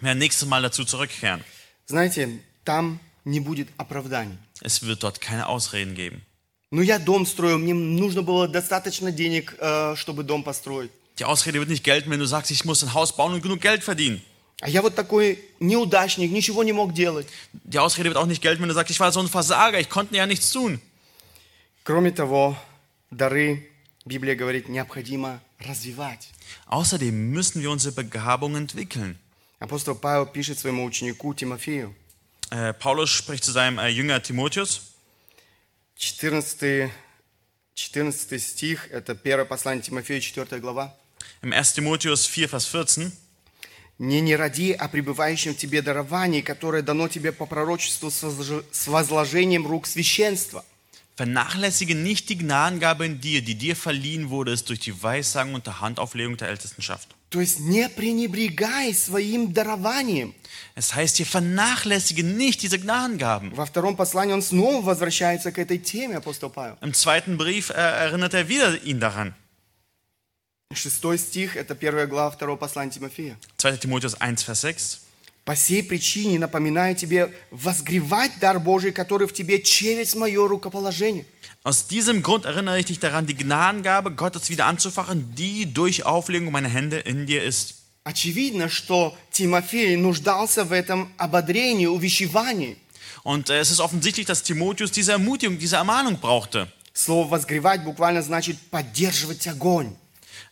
werden 0.00 0.18
nächstes 0.18 0.46
Mal 0.48 0.62
dazu 0.62 0.84
zurückkehren. 0.84 1.44
Знаете, 1.86 2.40
там 2.64 2.98
не 3.24 3.40
будет 3.40 3.68
оправданий. 3.76 4.38
Es 4.60 4.82
wird 4.82 5.02
dort 5.02 5.20
keine 5.20 5.46
Ausreden 5.48 5.94
geben. 5.94 6.22
Ну, 6.72 6.82
я 6.82 6.98
дом 6.98 7.26
строил, 7.26 7.58
мне 7.58 7.74
нужно 7.74 8.22
было 8.22 8.46
достаточно 8.46 9.10
денег, 9.10 9.56
э, 9.58 9.96
чтобы 9.96 10.22
дом 10.22 10.44
построить. 10.44 10.90
Die 11.18 11.24
Ausrede 11.24 11.58
wird 11.58 11.68
nicht 11.68 11.84
gelten, 11.84 12.10
wenn 12.10 12.20
du 12.20 12.26
sagst, 12.26 12.50
ich 12.50 12.64
muss 12.64 12.82
ein 12.82 12.94
Haus 12.94 13.14
bauen 13.14 13.34
und 13.34 13.42
genug 13.42 13.60
Geld 13.60 13.82
verdienen. 13.82 14.22
А 14.62 14.68
я 14.68 14.82
вот 14.82 14.94
такой 14.94 15.42
неудачник, 15.58 16.30
ничего 16.30 16.62
не 16.62 16.72
мог 16.72 16.92
делать. 16.92 17.26
Die 17.64 17.78
Ausrede 17.78 18.10
wird 18.10 18.18
auch 18.18 18.26
nicht 18.26 18.42
gelten, 18.42 18.62
wenn 18.62 18.68
du 18.68 18.74
sagst, 18.74 18.90
ich 18.90 19.00
war 19.00 19.10
so 19.10 19.20
ein 19.20 19.28
Versager, 19.28 19.80
ich 19.80 19.88
konnte 19.88 20.16
ja 20.16 20.26
nichts 20.26 20.50
tun. 20.50 20.80
Кроме 21.82 22.12
того, 22.12 22.56
дары, 23.10 23.66
Библия 24.04 24.34
говорит, 24.34 24.68
необходимо 24.68 25.40
развивать. 25.58 26.28
Außerdem 26.66 27.30
müssen 27.32 27.62
wir 27.62 27.70
unsere 27.70 27.92
Begabung 27.94 28.54
entwickeln. 28.54 29.18
Апостол 29.58 29.94
Павел 29.94 30.26
пишет 30.26 30.58
своему 30.58 30.84
ученику 30.84 31.34
Тимофею, 31.34 31.94
Äh, 32.50 32.74
Paulus 32.74 33.10
spricht 33.10 33.44
zu 33.44 33.52
seinem 33.52 33.78
äh, 33.78 33.88
Jünger 33.88 34.20
Timotheus. 34.22 34.82
14, 35.94 36.90
14 37.74 38.42
стих, 38.42 38.88
это 38.90 39.14
первое 39.14 39.44
послание 39.44 39.82
Тимофею, 39.82 40.20
4 40.20 40.58
глава. 40.58 40.96
Im 41.42 41.52
1. 41.52 41.74
Timotheus 41.74 42.26
4, 42.26 42.48
Vers 42.48 42.66
14. 42.66 43.12
«Не 43.98 44.20
не 44.20 44.34
ради 44.34 44.72
о 44.72 44.88
пребывающем 44.88 45.54
в 45.54 45.58
тебе 45.58 45.82
даровании, 45.82 46.40
которое 46.40 46.82
дано 46.82 47.06
тебе 47.08 47.32
по 47.32 47.46
пророчеству 47.46 48.10
с 48.10 48.86
возложением 48.88 49.66
рук 49.66 49.86
священства». 49.86 50.64
Vernachlässige 51.19 51.95
nicht 51.95 52.27
die 52.27 52.37
Gnadengabe 52.37 53.05
in 53.05 53.21
dir, 53.21 53.41
die 53.41 53.55
dir 53.55 53.75
verliehen 53.77 54.29
wurde, 54.29 54.51
ist 54.51 54.67
durch 54.67 54.81
die 54.81 55.01
Weissagung 55.01 55.53
und 55.53 55.65
der 55.65 55.79
Handauflegung 55.79 56.35
der 56.35 56.49
Ältestenschaft. 56.49 57.15
То 57.29 57.39
есть 57.39 57.59
не 57.59 57.87
пренебрегай 57.89 58.93
своим 58.93 59.53
дарованием. 59.53 60.33
Es 60.75 60.93
heißt 60.93 61.17
hier, 61.17 61.25
vernachlässige 61.25 62.23
nicht 62.23 62.61
diese 62.63 62.79
Gnadengaben. 62.79 63.55
Во 63.55 63.65
втором 63.65 63.95
послании 63.95 64.33
он 64.33 64.41
снова 64.41 64.85
возвращается 64.85 65.51
к 65.53 65.57
этой 65.57 65.77
теме, 65.77 66.17
апостол 66.17 66.49
Павел. 66.49 66.77
Im 66.81 66.93
zweiten 66.93 67.37
Brief 67.37 67.69
äh, 67.69 67.73
erinnert 67.73 68.33
er 68.33 68.49
wieder 68.49 68.83
ihn 68.83 68.99
daran. 68.99 69.33
Шестой 70.73 71.17
стих, 71.17 71.55
это 71.55 71.75
первая 71.75 72.07
глава 72.07 72.31
второго 72.31 72.57
послания 72.57 72.91
Тимофея. 72.91 73.37
2. 73.57 73.77
Timotheus 73.77 74.15
1, 74.19 74.43
Vers 74.43 74.61
6. 74.61 75.01
«По 75.50 75.56
сей 75.56 75.82
причине 75.82 76.38
напоминаю 76.38 76.94
тебе 76.94 77.34
возгревать 77.50 78.30
дар 78.38 78.60
Божий, 78.60 78.92
который 78.92 79.26
в 79.26 79.32
тебе 79.32 79.60
через 79.60 80.14
мое 80.14 80.46
рукоположение». 80.46 81.24
Aus 81.64 81.88
diesem 81.88 82.22
Grund 82.22 82.44
erinnere 82.44 82.78
ich 82.78 82.86
dich 82.86 83.00
daran, 83.00 83.26
die 83.26 83.34
Gnadengabe 83.34 84.12
Gottes 84.12 84.48
wieder 84.48 84.66
anzufachen, 84.66 85.34
die 85.34 85.66
durch 85.74 86.06
Auflegung 86.06 86.52
meiner 86.52 86.68
Hände 86.68 86.98
in 86.98 87.26
dir 87.26 87.42
ist. 87.42 87.82
Очевидно, 88.04 88.68
что 88.68 89.16
Тимофей 89.32 89.96
нуждался 89.96 90.64
в 90.64 90.70
этом 90.70 91.12
ободрении, 91.16 91.86
увещевании. 91.86 92.76
Und 93.24 93.50
äh, 93.50 93.58
es 93.58 93.72
ist 93.72 93.80
offensichtlich, 93.80 94.26
dass 94.26 94.44
Timotheus 94.44 94.92
diese 94.92 95.10
Ermutigung, 95.10 95.58
diese 95.58 95.74
Ermahnung 95.74 96.20
brauchte. 96.20 96.68
Слово 96.92 97.28
«возгревать» 97.28 97.82
буквально 97.82 98.22
значит 98.22 98.56
«поддерживать 98.70 99.48
огонь». 99.48 99.96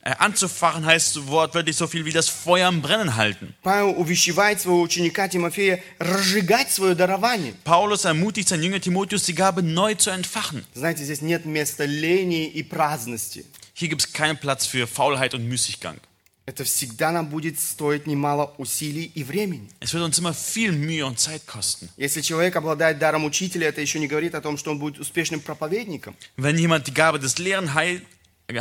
Äh, 0.06 0.14
anzufachen 0.20 0.86
heißt 0.86 1.28
wortwörtlich 1.28 1.76
so 1.78 1.88
viel 1.88 2.04
wie 2.06 2.12
das 2.12 2.28
Feuer 2.28 2.68
am 2.68 2.82
Brennen 2.82 3.16
halten. 3.16 3.54
Павел 3.64 3.92
увещевает 3.98 4.60
своего 4.60 4.82
ученика 4.82 5.28
Тимофея 5.30 5.82
разжигать 6.00 6.70
свое 6.72 6.94
дарование. 6.96 7.54
Paulus 7.64 8.04
ermutigt 8.06 8.50
seinen 8.50 8.64
Jünger 8.64 8.82
Timotheus, 8.82 9.24
die 9.24 9.34
Gabe 9.36 9.64
neu 9.64 9.96
zu 9.96 10.10
entfachen. 10.10 10.66
Знаете, 10.76 11.04
здесь 11.06 11.22
нет 11.22 11.46
места 11.46 11.86
лени 11.86 12.48
и 12.48 12.64
праздности. 12.64 13.46
Hier 13.74 13.88
gibt 13.90 14.02
es 14.02 14.12
keinen 14.14 14.38
Platz 14.38 14.66
für 14.66 14.88
Faulheit 14.88 15.34
und 15.34 15.48
Müßiggang. 15.48 15.98
Это 16.46 16.66
всегда 16.66 17.14
нам 17.14 17.30
будет 17.30 17.58
стоить 17.58 18.06
немало 18.06 18.54
усилий 18.58 19.10
и 19.16 19.24
времени. 19.24 19.70
Es 19.80 19.94
wird 19.94 20.04
uns 20.04 20.20
immer 20.20 20.34
viel 20.34 20.74
Mühe 20.74 21.06
und 21.06 21.18
Zeit 21.18 21.48
kosten. 21.48 21.88
Если 21.96 22.20
человек 22.20 22.58
обладает 22.58 23.00
даром 23.00 23.24
учителя, 23.24 23.70
это 23.70 23.80
еще 23.80 23.98
не 24.00 24.08
говорит 24.10 24.36
о 24.36 24.42
том, 24.42 24.58
что 24.58 24.70
он 24.72 24.78
будет 24.80 25.00
успешным 25.00 25.40
проповедником. 25.40 26.16
Wenn 26.36 26.58
jemand 26.58 26.86
die 26.88 26.94
Gabe 26.94 27.18
des 27.20 27.38
Lehren 27.38 27.74
hei- 27.74 28.02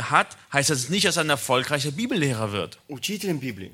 hat, 0.09 0.37
heißt 0.51 0.69
das 0.69 0.89
nicht, 0.89 1.05
dass 1.05 1.17
er 1.17 1.23
ein 1.23 1.29
erfolgreicher 1.29 1.91
Bibellehrer 1.91 2.51
wird. 2.51 2.79
Учителем 2.87 3.39
Библии. 3.39 3.71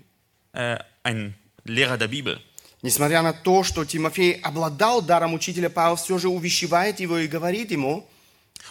Äh, 0.53 0.77
ein 1.03 1.35
Lehrer 1.63 1.97
der 1.97 2.07
Bibel. 2.07 2.39
Несмотря 2.81 3.21
на 3.21 3.33
то, 3.33 3.63
что 3.63 3.83
Тимофей 3.83 4.39
обладал 4.41 5.01
даром 5.01 5.33
учителя, 5.33 5.69
Павел 5.69 5.97
все 5.97 6.17
же 6.17 6.29
увещевает 6.29 7.01
его 7.01 7.17
и 7.17 7.27
говорит 7.27 7.71
ему, 7.71 8.07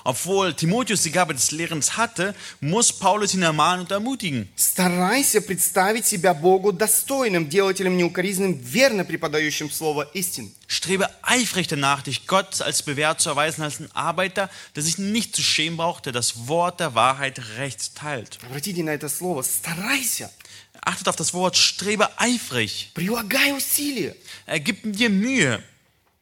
Obwohl 0.04 0.54
Timotheus 0.54 1.02
die 1.02 1.10
Gabe 1.10 1.34
des 1.34 1.50
Lehrens 1.50 1.96
hatte, 1.96 2.34
muss 2.60 2.92
Paulus 2.92 3.34
ihn 3.34 3.42
ermahnen 3.42 3.80
und 3.80 3.90
ermutigen. 3.90 4.48
старайся 4.56 5.40
представить 5.42 6.06
себя 6.06 6.34
Богу 6.34 6.72
достойным, 6.72 7.48
делателем 7.48 7.96
неукоризненным, 7.96 8.58
верно 8.58 9.04
преподающим 9.04 9.70
слово 9.70 10.02
истины. 10.14 10.50
Strebe 10.68 11.10
eifrig 11.22 11.66
danach, 11.66 12.02
dich 12.02 12.26
Gott 12.26 12.62
als 12.62 12.82
bewährt 12.82 13.20
zu 13.20 13.30
erweisen, 13.30 13.62
als 13.62 13.80
ein 13.80 13.90
Arbeiter, 13.92 14.48
der 14.76 14.82
sich 14.84 14.98
nicht 14.98 15.34
zu 15.34 15.42
schämen 15.42 15.76
braucht, 15.76 16.06
der 16.06 16.12
das 16.12 16.46
Wort 16.46 16.78
der 16.80 16.94
Wahrheit 16.94 17.40
recht 17.58 17.96
teilt. 17.96 18.38
Обратите 18.48 18.82
на 18.84 18.90
это 18.90 19.08
слово 19.08 19.42
«старайся», 19.42 20.30
Achtet 20.80 21.08
auf 21.08 21.16
das 21.16 21.34
Wort, 21.34 21.56
strebe 21.56 22.08
eifrig. 22.18 22.92
прилагай 22.94 23.52
усилия, 23.52 24.14
Äh, 24.46 24.60
gib 24.60 24.78
dir 24.84 25.10
Mühe. 25.10 25.60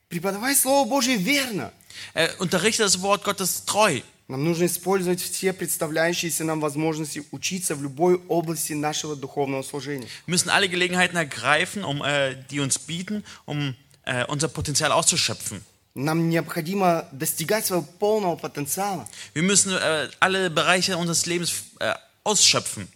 преподавай 0.08 0.56
Слово 0.56 0.88
Божье 0.88 1.16
верно. 1.16 1.72
Äh, 2.14 2.28
unterrichte 2.38 2.82
das 2.82 3.00
Wort 3.02 3.24
Gottes 3.24 3.64
treu. 3.64 4.00
Нам 4.28 4.44
нужно 4.44 4.66
использовать 4.66 5.20
все 5.20 5.52
представляющиеся 5.52 6.42
нам 6.42 6.60
возможности 6.60 7.22
учиться 7.30 7.76
в 7.76 7.82
любой 7.82 8.16
области 8.28 8.72
нашего 8.72 9.14
духовного 9.14 9.62
служения. 9.62 10.08
Wir 10.26 10.32
müssen 10.32 10.50
alle 10.50 10.68
Gelegenheiten 10.68 11.16
ergreifen, 11.16 11.84
um, 11.84 12.02
äh, 12.02 12.34
die 12.50 12.58
uns 12.60 12.78
bieten, 12.78 13.22
um 13.44 13.74
äh, 14.04 14.24
unser 14.26 14.48
Potenzial 14.48 14.90
auszuschöpfen. 14.90 15.64
Нам 15.94 16.28
необходимо 16.28 17.08
достигать 17.12 17.66
своего 17.66 17.82
полного 17.98 18.36
потенциала, 18.36 19.08
Wir 19.32 19.42
müssen 19.42 19.72
äh, 19.72 20.08
alle 20.20 20.50
Bereiche 20.50 20.96
unseres 20.96 21.24
Lebens 21.26 21.52
äh, 21.78 21.94
ausschöpfen. 22.24 22.88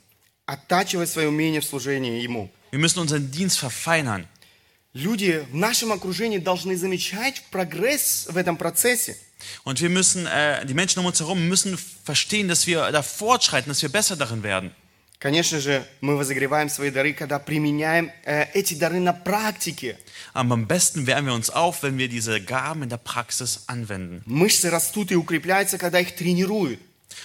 оттачивать 0.47 1.09
свои 1.09 1.27
умения 1.27 1.61
в 1.61 1.64
служении 1.64 2.23
Ему. 2.23 2.51
Wir 2.73 2.81
müssen 2.81 2.99
unseren 2.99 3.31
Dienst 3.31 3.59
verfeinern. 3.59 4.27
Люди 4.95 5.47
в 5.53 5.55
нашем 5.55 5.93
окружении 5.93 6.38
должны 6.38 6.77
замечать 6.77 7.43
прогресс 7.51 8.27
в 8.29 8.37
этом 8.37 8.57
процессе. 8.57 9.16
Und 9.64 9.81
wir 9.81 9.88
müssen, 9.88 10.27
äh, 10.27 10.66
die 10.66 10.75
Menschen 10.75 10.99
um 10.99 11.07
uns 11.07 11.21
herum 11.21 11.49
müssen 11.49 11.79
verstehen, 12.05 12.49
dass 12.49 12.66
wir 12.66 12.90
da 12.93 13.03
fortschreiten, 13.03 13.71
dass 13.71 13.81
wir 13.83 13.88
besser 13.88 14.16
darin 14.16 14.43
werden. 14.43 14.73
Конечно 15.19 15.61
же, 15.61 15.87
мы 16.01 16.16
возогреваем 16.16 16.69
свои 16.71 16.90
дары, 16.90 17.12
когда 17.12 17.38
применяем 17.38 18.11
э, 18.25 18.47
эти 18.55 18.75
дары 18.75 19.01
на 19.01 19.12
практике. 19.12 19.97
Aber 20.35 20.55
am 20.55 20.66
besten 20.66 21.07
wärmen 21.07 21.27
wir 21.29 21.35
uns 21.35 21.51
auf, 21.51 21.83
wenn 21.83 21.99
wir 21.99 22.09
diese 22.09 22.40
Gaben 22.40 22.83
in 22.83 22.88
der 22.88 22.97
Praxis 22.99 23.64
anwenden. 23.66 24.23
Мышцы 24.27 24.71
растут 24.71 25.12
и 25.12 25.16
укрепляются, 25.16 25.79
когда 25.79 26.01
их 26.01 26.14
тренируют. 26.16 26.81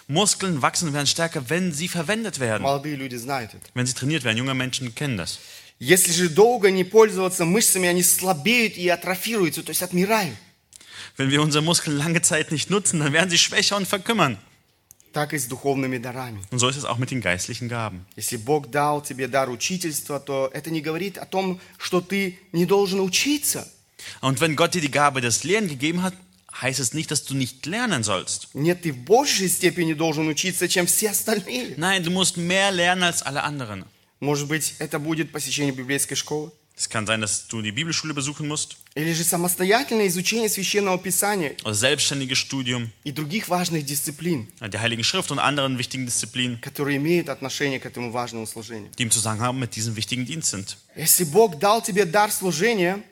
Muskeln 0.08 0.62
wachsen 0.62 0.90
und 0.90 0.94
werden 0.94 1.08
stärker, 1.08 1.50
wenn 1.50 1.72
sie 1.72 1.88
verwendet 1.88 2.40
werden, 2.40 2.64
Молодые 2.64 2.96
люди 2.96 3.16
знают 3.16 3.54
это. 3.54 3.64
wenn 3.74 3.86
sie 3.86 3.94
trainiert 3.94 4.24
werden. 4.24 4.38
Junge 4.38 4.54
Menschen 4.54 4.94
kennen 4.94 5.18
das. 5.18 5.40
Если 5.81 6.13
же 6.13 6.29
долго 6.29 6.71
не 6.71 6.85
пользоваться 6.85 7.47
мышцами, 7.47 7.89
они 7.89 8.03
слабеют 8.03 8.77
и 8.77 8.87
атрофируются, 8.89 9.63
то 9.63 9.71
есть 9.71 9.83
отмирают. 9.83 10.37
Wenn 11.17 11.31
wir 11.31 11.41
unsere 11.41 11.65
Muskeln 11.65 11.97
lange 11.97 12.21
Zeit 12.21 12.53
nicht 12.53 12.69
nutzen, 12.69 13.01
dann 13.01 13.15
werden 13.15 13.31
sie 13.31 13.39
schwächer 13.39 13.77
und 13.77 13.89
verkümmern. 13.89 14.39
Так 15.13 15.33
и 15.33 15.39
с 15.39 15.47
духовными 15.47 15.99
дарами. 15.99 16.41
Und 16.51 16.59
so 16.61 16.69
ist 16.69 16.77
es 16.77 16.85
auch 16.85 16.99
mit 16.99 17.11
den 17.11 17.23
geistlichen 17.23 17.69
Gaben. 17.69 18.07
Если 18.15 18.37
Бог 18.37 18.71
дал 18.71 19.03
тебе 19.03 19.27
дар 19.27 19.49
учительства, 19.49 20.21
то 20.21 20.51
это 20.53 20.71
не 20.71 20.83
говорит 20.83 21.19
о 21.19 21.25
том, 21.25 21.61
что 21.79 22.01
ты 22.01 22.39
не 22.53 22.67
должен 22.67 23.01
учиться. 23.01 23.67
Und 24.21 24.41
wenn 24.41 24.57
Gott 24.57 24.75
dir 24.75 24.83
die 24.83 24.91
Gabe 24.91 25.21
des 25.23 25.45
Lehren 25.45 25.67
gegeben 25.67 26.03
hat, 26.03 26.15
heißt 26.61 26.79
es 26.79 26.93
nicht, 26.93 27.11
dass 27.11 27.25
du 27.25 27.35
nicht 27.35 27.65
lernen 27.67 28.03
sollst. 28.05 28.49
Нет, 28.55 28.83
ты 28.83 28.93
в 28.93 28.99
большей 28.99 29.49
степени 29.49 29.95
должен 29.95 30.29
учиться, 30.29 30.69
чем 30.69 30.87
все 30.87 31.11
остальные. 31.11 31.75
Nein, 31.77 32.05
du 32.05 32.11
musst 32.11 32.37
mehr 32.37 32.71
lernen 32.71 33.03
als 33.03 33.23
alle 33.23 33.43
anderen. 33.43 33.85
Может 34.21 34.49
быть, 34.49 34.75
это 34.79 34.99
будет 34.99 35.33
посещение 35.33 35.73
библейской 35.73 36.15
школы? 36.15 36.53
Es 36.77 36.89
kann 36.89 37.05
sein, 37.07 37.21
dass 37.21 37.47
du 37.47 37.61
die 37.61 37.73
Bibelschule 37.73 38.15
besuchen 38.15 38.49
musst 38.49 38.77
Или 38.95 39.13
же 39.13 39.23
самостоятельное 39.23 40.07
изучение 40.09 40.49
священного 40.49 40.97
писания 40.99 41.55
oder 41.65 41.75
selbstständiges 41.75 42.39
Studium 42.39 42.91
и 43.05 43.13
других 43.13 43.49
важных 43.51 43.85
дисциплин, 43.85 44.49
der 44.61 44.81
Heiligen 44.81 45.05
Schrift 45.05 45.31
und 45.31 45.39
anderen 45.39 45.77
wichtigen 45.79 46.07
Disziplinen, 46.07 46.59
которые 46.63 46.97
имеют 46.97 47.29
отношение 47.29 47.81
к 47.81 47.85
этому 47.87 48.11
важному 48.11 48.47
служению. 48.47 48.91
die 48.99 49.03
im 49.03 49.11
Zusammenhang 49.11 49.59
mit 49.59 49.77
diesem 49.77 49.95
wichtigen 49.97 50.25
Dienst 50.25 50.51
sind. 50.51 50.77
Если 50.97 51.25
Бог 51.25 51.59
дал 51.59 51.83
тебе 51.83 52.07
дар 52.07 52.31
служения, 52.31 53.03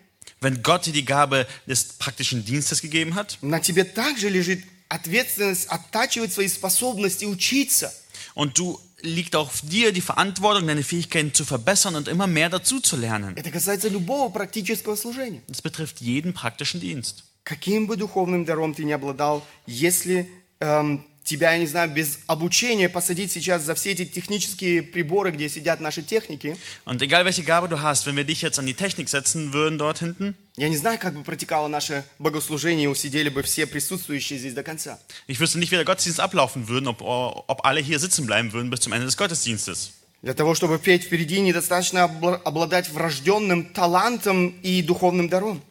Wenn 0.40 0.62
Gott 0.62 0.86
dir 0.86 0.92
die 0.92 1.04
Gabe 1.04 1.46
des 1.66 1.84
praktischen 1.98 2.44
Dienstes 2.44 2.80
gegeben 2.80 3.14
hat 3.16 3.36
на 3.42 3.60
тебе 3.60 3.84
также 3.84 4.30
лежит 4.30 4.62
ответственность 4.88 5.66
оттачивать 5.68 6.32
свои 6.32 6.48
способности, 6.48 7.26
учиться. 7.26 7.92
und 8.34 8.56
du 8.58 8.80
liegt 9.01 9.35
auf 9.35 9.61
dir 9.61 9.91
die 9.91 10.01
Verantwortung, 10.01 10.67
deine 10.67 10.83
Fähigkeiten 10.83 11.33
zu 11.33 11.45
verbessern 11.45 11.95
und 11.95 12.07
immer 12.07 12.27
mehr 12.27 12.49
dazu 12.49 12.79
zu 12.79 12.95
lernen. 12.95 13.35
Это 13.35 13.51
касается 13.51 13.89
любого 13.89 14.29
практического 14.29 14.95
служения. 14.95 15.41
Das 15.47 15.61
betrifft 15.61 16.01
jeden 16.01 16.33
praktischen 16.33 16.79
Dienst. 16.79 17.23
Каким 17.43 17.87
бы 17.87 17.97
духовным 17.97 18.45
даром 18.45 18.73
ты 18.73 18.85
не 18.85 18.93
обладал, 18.93 19.45
если 19.67 20.29
эм, 20.61 21.03
тебя, 21.28 21.52
я 21.52 21.58
не 21.58 21.66
знаю, 21.66 21.90
без 21.90 22.18
обучения 22.26 22.88
посадить 22.88 23.30
сейчас 23.30 23.62
за 23.62 23.74
все 23.74 23.92
эти 23.92 24.04
технические 24.04 24.82
приборы, 24.82 25.30
где 25.30 25.48
сидят 25.48 25.80
наши 25.80 26.02
техники, 26.02 26.56
Und 26.86 27.02
egal 27.02 27.24
welche 27.24 27.42
Gabe 27.42 27.68
du 27.68 27.80
hast, 27.82 28.06
wenn 28.06 28.16
wir 28.16 28.24
dich 28.24 28.42
jetzt 28.42 28.58
an 28.58 28.66
die 28.66 28.74
Technik 28.74 29.08
setzen 29.08 29.52
würden 29.52 29.78
dort 29.78 29.98
hinten, 30.00 30.34
я 30.56 30.68
не 30.68 30.76
знаю, 30.76 30.98
как 30.98 31.14
бы 31.14 31.22
протекало 31.22 31.68
наше 31.68 32.02
богослужение, 32.18 32.84
и 32.84 32.88
усидели 32.88 33.28
бы 33.28 33.42
все 33.42 33.66
присутствующие 33.66 34.38
здесь 34.38 34.54
до 34.54 34.62
конца. 34.62 34.98
ich 35.26 35.38
wüsste 35.38 35.58
nicht, 35.58 35.70
wie 35.70 35.76
der 35.76 35.84
Gottesdienst 35.84 36.18
ablaufen 36.20 36.66
würde, 36.68 36.88
ob, 36.88 37.02
ob 37.02 37.64
alle 37.64 37.80
hier 37.80 37.98
sitzen 37.98 38.26
bleiben 38.26 38.52
würden 38.52 38.70
bis 38.70 38.80
zum 38.80 38.92
Ende 38.92 39.06
des 39.06 39.16
Gottesdienstes. 39.16 39.92
Для 40.22 40.34
того, 40.34 40.56
чтобы 40.56 40.78
петь 40.80 41.04
впереди, 41.04 41.38
недостаточно 41.40 41.98
обла- 42.00 42.42
обладать 42.42 42.88
врожденным 42.90 43.66
талантом 43.66 44.48
и 44.62 44.82
духовным 44.82 45.28
даром. 45.28 45.62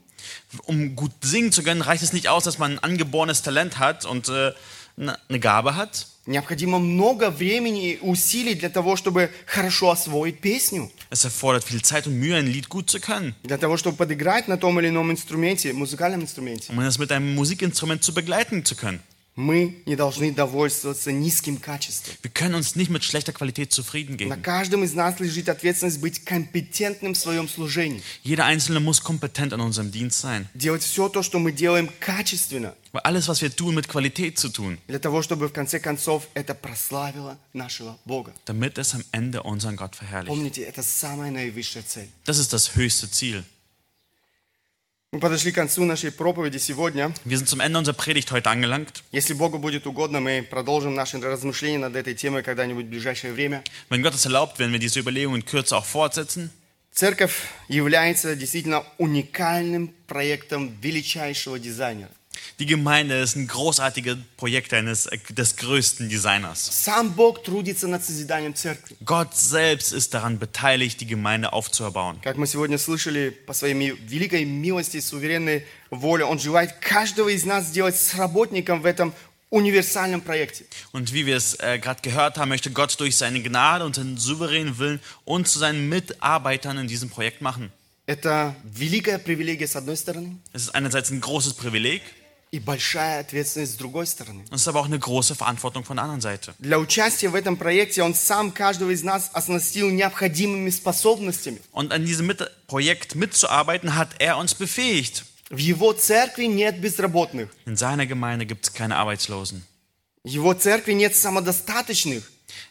Um 0.66 0.96
gut 0.96 1.12
singen 1.22 1.52
zu 1.52 1.64
können, 1.64 1.82
reicht 1.82 2.04
es 2.04 2.14
nicht 2.14 2.30
aus, 2.30 2.46
dass 2.46 2.58
man 2.58 2.74
ein 2.74 2.80
angeborenes 2.80 3.42
Talent 3.42 3.80
hat 3.80 4.06
und 4.06 4.30
äh, 4.30 4.54
eine 4.98 5.40
Gabe 5.40 5.76
hat. 5.76 6.08
Необходимо 6.26 6.78
много 6.80 7.30
времени 7.30 7.94
и 7.94 8.00
усилий 8.02 8.54
для 8.54 8.70
того, 8.70 8.98
чтобы 8.98 9.30
хорошо 9.46 9.92
освоить 9.92 10.42
песню. 10.42 10.92
Es 11.10 11.24
erfordert 11.24 11.64
viel 11.64 11.82
Zeit 11.82 12.06
und 12.06 12.20
Mühe, 12.20 12.36
ein 12.36 12.48
Lied 12.48 12.68
gut 12.68 12.90
zu 12.90 13.00
können. 13.00 13.34
Для 13.44 13.58
того, 13.58 13.78
чтобы 13.78 13.96
подыграть 13.96 14.50
на 14.50 14.58
том 14.58 14.78
или 14.80 14.90
ином 14.90 15.10
инструменте, 15.10 15.72
музыкальном 15.72 16.22
инструменте. 16.22 16.74
Um 16.74 16.82
es 16.82 16.98
mit 16.98 17.12
einem 17.14 17.34
Musikinstrument 17.34 18.04
zu 18.04 18.14
begleiten 18.14 18.66
zu 18.66 18.76
können. 18.76 19.00
Мы 19.38 19.84
не 19.86 19.96
должны 19.96 20.32
довольствоваться 20.34 21.12
низким 21.12 21.58
качеством. 21.58 22.16
Wir 22.24 22.32
können 22.32 22.56
uns 22.56 22.76
nicht 22.76 22.90
mit 22.90 23.04
schlechter 23.06 23.32
Qualität 23.32 23.72
zufrieden 23.72 24.14
На 24.28 24.36
geben. 24.36 24.42
каждом 24.42 24.84
из 24.84 24.94
нас 24.96 25.20
лежит 25.20 25.48
ответственность 25.48 26.02
быть 26.02 26.26
компетентным 26.26 27.14
в 27.14 27.18
своем 27.18 27.48
служении. 27.48 28.02
Jeder 28.24 28.46
Einzelne 28.46 28.80
muss 28.82 29.02
kompetent 29.04 29.54
in 29.54 29.62
unserem 29.62 29.92
Dienst 29.92 30.20
sein. 30.20 30.48
Делать 30.56 30.82
все 30.84 31.08
то, 31.08 31.22
что 31.22 31.38
мы 31.40 31.52
делаем, 31.54 31.90
качественно. 32.00 32.74
Weil 32.97 33.03
alles, 33.03 33.29
was 33.29 33.41
wir 33.43 33.51
tun, 33.55 33.75
mit 33.75 33.89
Qualität 33.89 34.39
zu 34.39 34.49
tun, 34.49 34.79
Для 34.89 34.99
того, 34.99 35.23
чтобы 35.23 35.49
в 35.49 35.53
конце 35.53 35.81
концов 35.81 36.29
это 36.35 36.55
прославило 36.55 37.39
нашего 37.53 37.97
Бога. 38.05 38.33
damit 38.47 38.79
es 38.79 38.95
am 38.95 39.05
Ende 39.13 39.43
unseren 39.43 39.77
Gott 39.77 39.95
verherrlicht. 39.97 40.29
Помните, 40.29 40.63
это 40.63 40.83
самая 40.83 41.31
наивысшая 41.31 41.83
цель. 41.83 42.09
Das 42.27 42.39
ist 42.39 42.53
das 42.53 42.75
höchste 42.75 43.11
Ziel. 43.11 43.45
Мы 45.15 45.21
подошли 45.21 45.53
к 45.53 45.57
концу 45.57 45.85
нашей 45.85 46.11
проповеди 46.11 46.57
сегодня. 46.57 47.13
Wir 47.27 47.37
sind 47.37 47.47
zum 47.47 47.61
Ende 47.61 47.79
unserer 47.79 47.95
Predigt 47.95 48.33
heute 48.33 48.49
angelangt. 48.49 49.03
Если 49.13 49.35
Богу 49.35 49.59
будет 49.59 49.87
угодно, 49.87 50.21
мы 50.21 50.43
продолжим 50.43 50.95
наши 50.95 51.21
размышления 51.21 51.79
над 51.79 51.97
этой 51.97 52.15
темой 52.15 52.43
когда-нибудь 52.43 52.87
в 52.87 52.89
ближайшее 52.89 53.35
время. 53.35 53.63
Wenn 53.91 54.01
Gott 54.03 54.15
es 54.15 54.25
erlaubt, 54.25 54.59
werden 54.59 54.73
wir 54.73 54.79
diese 54.79 55.01
Überlegungen 55.01 55.43
in 55.43 55.45
Kürze 55.45 55.77
auch 55.77 55.85
fortsetzen. 55.85 56.51
Церковь 56.95 57.47
является 57.69 58.35
действительно 58.37 58.85
уникальным 58.99 59.95
проектом 60.07 60.75
величайшего 60.81 61.59
дизайнера. 61.59 62.11
Die 62.59 62.67
Gemeinde 62.67 63.19
ist 63.21 63.35
ein 63.37 63.47
großartiges 63.49 64.17
Projekt 64.37 64.73
eines 64.73 65.07
äh, 65.07 65.19
des 65.31 65.57
größten 65.57 66.09
Designers. 66.09 66.85
Сам 66.85 67.13
Бог 67.15 67.43
трудится 67.43 67.89
над 67.89 68.05
созиданием 68.05 68.55
церкви. 68.55 68.97
Gott 69.05 69.35
selbst 69.37 69.93
ist 69.93 70.13
daran 70.15 70.39
beteiligt, 70.39 71.01
die 71.01 71.07
Gemeinde 71.07 71.53
aufzuerbauen. 71.53 72.21
Как 72.23 72.37
мы 72.37 72.47
сегодня 72.47 72.79
слышали, 72.79 73.31
по 73.31 73.53
своей 73.55 73.75
ми- 73.75 73.93
великой 74.07 74.45
милости, 74.45 75.01
суверенной 75.01 75.67
воле, 75.91 76.25
Он 76.25 76.39
желает 76.39 76.73
каждого 76.81 77.29
из 77.31 77.45
нас 77.45 77.67
сделать 77.69 77.97
сработником 77.99 78.83
в 78.83 78.87
этом 78.87 79.13
универсальном 79.51 80.21
проекте. 80.21 80.65
Und 80.93 81.13
wie 81.13 81.27
wir 81.27 81.37
es 81.37 81.55
äh, 81.61 81.79
gerade 81.79 82.01
gehört 82.03 82.39
haben, 82.39 82.49
möchte 82.49 82.71
Gott 82.71 82.99
durch 83.01 83.17
seine 83.17 83.43
Gnade 83.43 83.85
und 83.85 83.95
seinen 83.97 84.17
souveränen 84.19 84.79
Willen 84.79 85.01
uns 85.25 85.53
zu 85.53 85.59
seinen 85.59 85.89
Mitarbeitern 85.89 86.79
in 86.79 86.87
diesem 86.89 87.11
Projekt 87.11 87.41
machen. 87.43 87.71
Это 88.07 88.55
великая 88.65 89.19
привилегия 89.19 89.67
с 89.69 89.77
одной 89.77 89.97
стороны 89.97 90.37
Es 90.53 90.63
ist 90.63 90.75
einerseits 90.75 91.11
ein 91.11 91.21
großes 91.21 91.55
Privileg, 91.55 92.03
и 92.57 92.59
большая 92.59 93.21
ответственность 93.21 93.73
с 93.73 93.77
другой 93.77 94.07
стороны. 94.07 94.45
es 94.51 94.61
ist 94.63 94.69
aber 94.69 94.81
auch 94.81 94.87
eine 94.87 94.99
große 94.99 95.35
Verantwortung 95.35 95.85
von 95.85 95.97
der 95.97 96.05
anderen 96.05 96.21
Seite. 96.21 96.55
Для 96.59 96.79
участия 96.79 97.29
в 97.31 97.35
этом 97.35 97.57
проекте 97.57 98.03
Он 98.03 98.15
сам 98.15 98.51
каждого 98.53 98.91
из 98.91 99.03
нас 99.03 99.31
оснастил 99.33 99.89
необходимыми 99.91 100.69
способностями. 100.71 101.61
Und 101.73 101.93
an 101.93 102.05
diesem 102.05 102.27
Mit 102.27 102.43
Projekt 102.67 103.15
mitzuarbeiten, 103.15 103.97
hat 103.97 104.11
er 104.19 104.37
uns 104.37 104.55
befähigt. 104.55 105.25
В 105.51 105.57
Его 105.59 105.93
церкви 105.95 106.45
нет 106.45 106.81
безработных. 106.81 107.49
In 107.67 107.77
seiner 107.77 108.07
Gemeinde 108.07 108.45
gibt 108.47 108.65
es 108.67 108.73
keine 108.75 108.97
Arbeitslosen. 108.97 109.63
В 110.25 110.29
Его 110.29 110.53
церкви 110.55 110.93
нет 110.93 111.15
самодостаточных, 111.17 112.23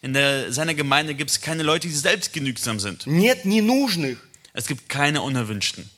In 0.03 0.13
der, 0.13 0.51
seiner 0.53 0.75
Gemeinde 0.75 1.15
gibt 1.15 1.31
es 1.31 1.41
keine 1.41 1.63
Leute, 1.63 1.87
die 1.87 1.93
selbstgenügsam 1.95 2.79
sind. 2.79 3.07
нет 3.07 3.45
ненужных. 3.45 4.17
Es 4.53 4.67
gibt 4.67 4.89
keine 4.89 5.21
Unerwünschten. 5.23 5.89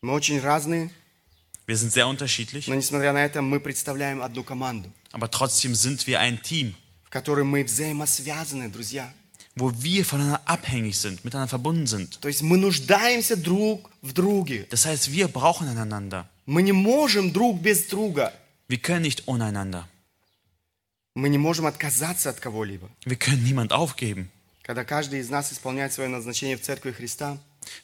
Мы 0.00 0.12
очень 0.12 0.40
разные, 0.40 0.90
Wir 1.66 1.76
sind 1.76 1.92
sehr 1.92 2.06
unterschiedlich, 2.06 2.68
но 2.68 2.74
несмотря 2.74 3.12
на 3.12 3.24
это, 3.24 3.42
мы 3.42 3.60
представляем 3.60 4.22
одну 4.22 4.44
команду, 4.44 4.92
aber 5.12 5.30
trotzdem 5.30 5.74
sind 5.74 6.06
wir 6.06 6.20
ein 6.20 6.40
Team, 6.42 6.74
в 7.04 7.10
которой 7.10 7.44
мы 7.44 7.64
взаимосвязаны, 7.64 8.68
друзья. 8.68 9.12
wo 9.56 9.72
wir 9.82 10.04
voneinander 10.04 10.42
abhängig 10.44 10.98
sind, 10.98 11.24
miteinander 11.24 11.48
verbunden 11.48 11.86
sind. 11.86 12.20
То 12.20 12.28
есть 12.28 12.42
мы 12.42 12.58
нуждаемся 12.58 13.36
друг 13.36 13.90
в 14.02 14.12
друге. 14.12 14.66
Das 14.70 14.84
heißt, 14.84 15.10
wir 15.12 15.28
brauchen 15.28 15.66
einander. 15.66 16.26
Мы 16.44 16.62
не 16.62 16.72
можем 16.72 17.32
друг 17.32 17.60
без 17.60 17.86
друга. 17.86 18.32
Wir 18.68 18.78
können 18.78 19.02
nicht 19.02 19.26
ohne 19.26 19.46
einander. 19.46 19.88
Мы 21.14 21.30
не 21.30 21.38
можем 21.38 21.64
отказаться 21.66 22.28
от 22.28 22.38
кого-либо. 22.38 22.90
Wir 23.06 23.16
können 23.16 23.42
niemand 23.42 23.72
aufgeben. 23.72 24.28
Когда 24.62 24.84
каждый 24.84 25.20
из 25.20 25.30
нас 25.30 25.52
исполняет 25.52 25.92
свое 25.92 26.10
назначение 26.10 26.56
в 26.58 26.60
Церкви 26.60 26.92
Христа, 26.92 27.38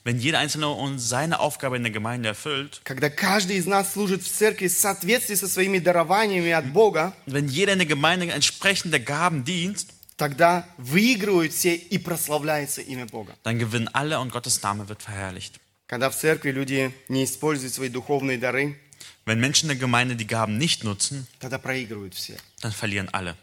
Wenn 0.05 0.18
jeder 0.18 0.39
Einzelne 0.39 0.68
uns 0.68 1.09
seine 1.09 1.39
Aufgabe 1.41 1.77
in 1.77 1.83
der 1.83 1.93
Gemeinde 1.93 2.29
erfüllt, 2.29 2.81
когда 2.85 3.09
каждый 3.11 3.57
из 3.57 3.66
нас 3.66 3.93
служит 3.93 4.23
в 4.23 4.29
Церкви 4.31 4.68
в 4.68 4.73
соответствии 4.73 5.35
со 5.35 5.49
своими 5.49 5.79
дарованиями 5.79 6.51
от 6.51 6.66
Бога, 6.73 7.14
wenn 7.27 7.49
jeder 7.49 7.73
in 7.73 7.79
der 7.79 7.87
Gemeinde 7.87 8.27
entsprechend 8.33 8.93
der 8.93 9.01
Gaben 9.01 9.45
dient, 9.45 9.87
тогда 10.16 10.66
выигрывают 10.79 11.53
все 11.53 11.75
и 11.75 11.99
прославляется 11.99 12.81
имя 12.81 13.07
Бога. 13.07 13.35
dann 13.45 13.59
gewinnen 13.59 13.89
alle 13.93 14.18
und 14.20 14.33
Gottes 14.33 14.62
Name 14.62 14.89
wird 14.89 15.03
verherrlicht. 15.03 15.59
Когда 15.89 16.11
в 16.11 16.16
церкви 16.16 16.51
люди 16.53 16.93
не 17.09 17.25
используют 17.25 17.75
свои 17.75 17.89
духовные 17.89 18.39
дары, 18.39 18.77
Wenn 19.25 19.39
Menschen 19.41 19.66
in 19.70 19.77
der 19.77 19.77
Gemeinde 19.79 20.16
die 20.16 20.27
Gaben 20.27 20.59
nicht 20.59 20.83
nutzen, 20.85 21.27
тогда 21.41 21.59
проигрывают 21.59 22.14
все. 22.14 22.37
dann 22.61 22.73
verlieren 22.73 23.09
alle. 23.12 23.37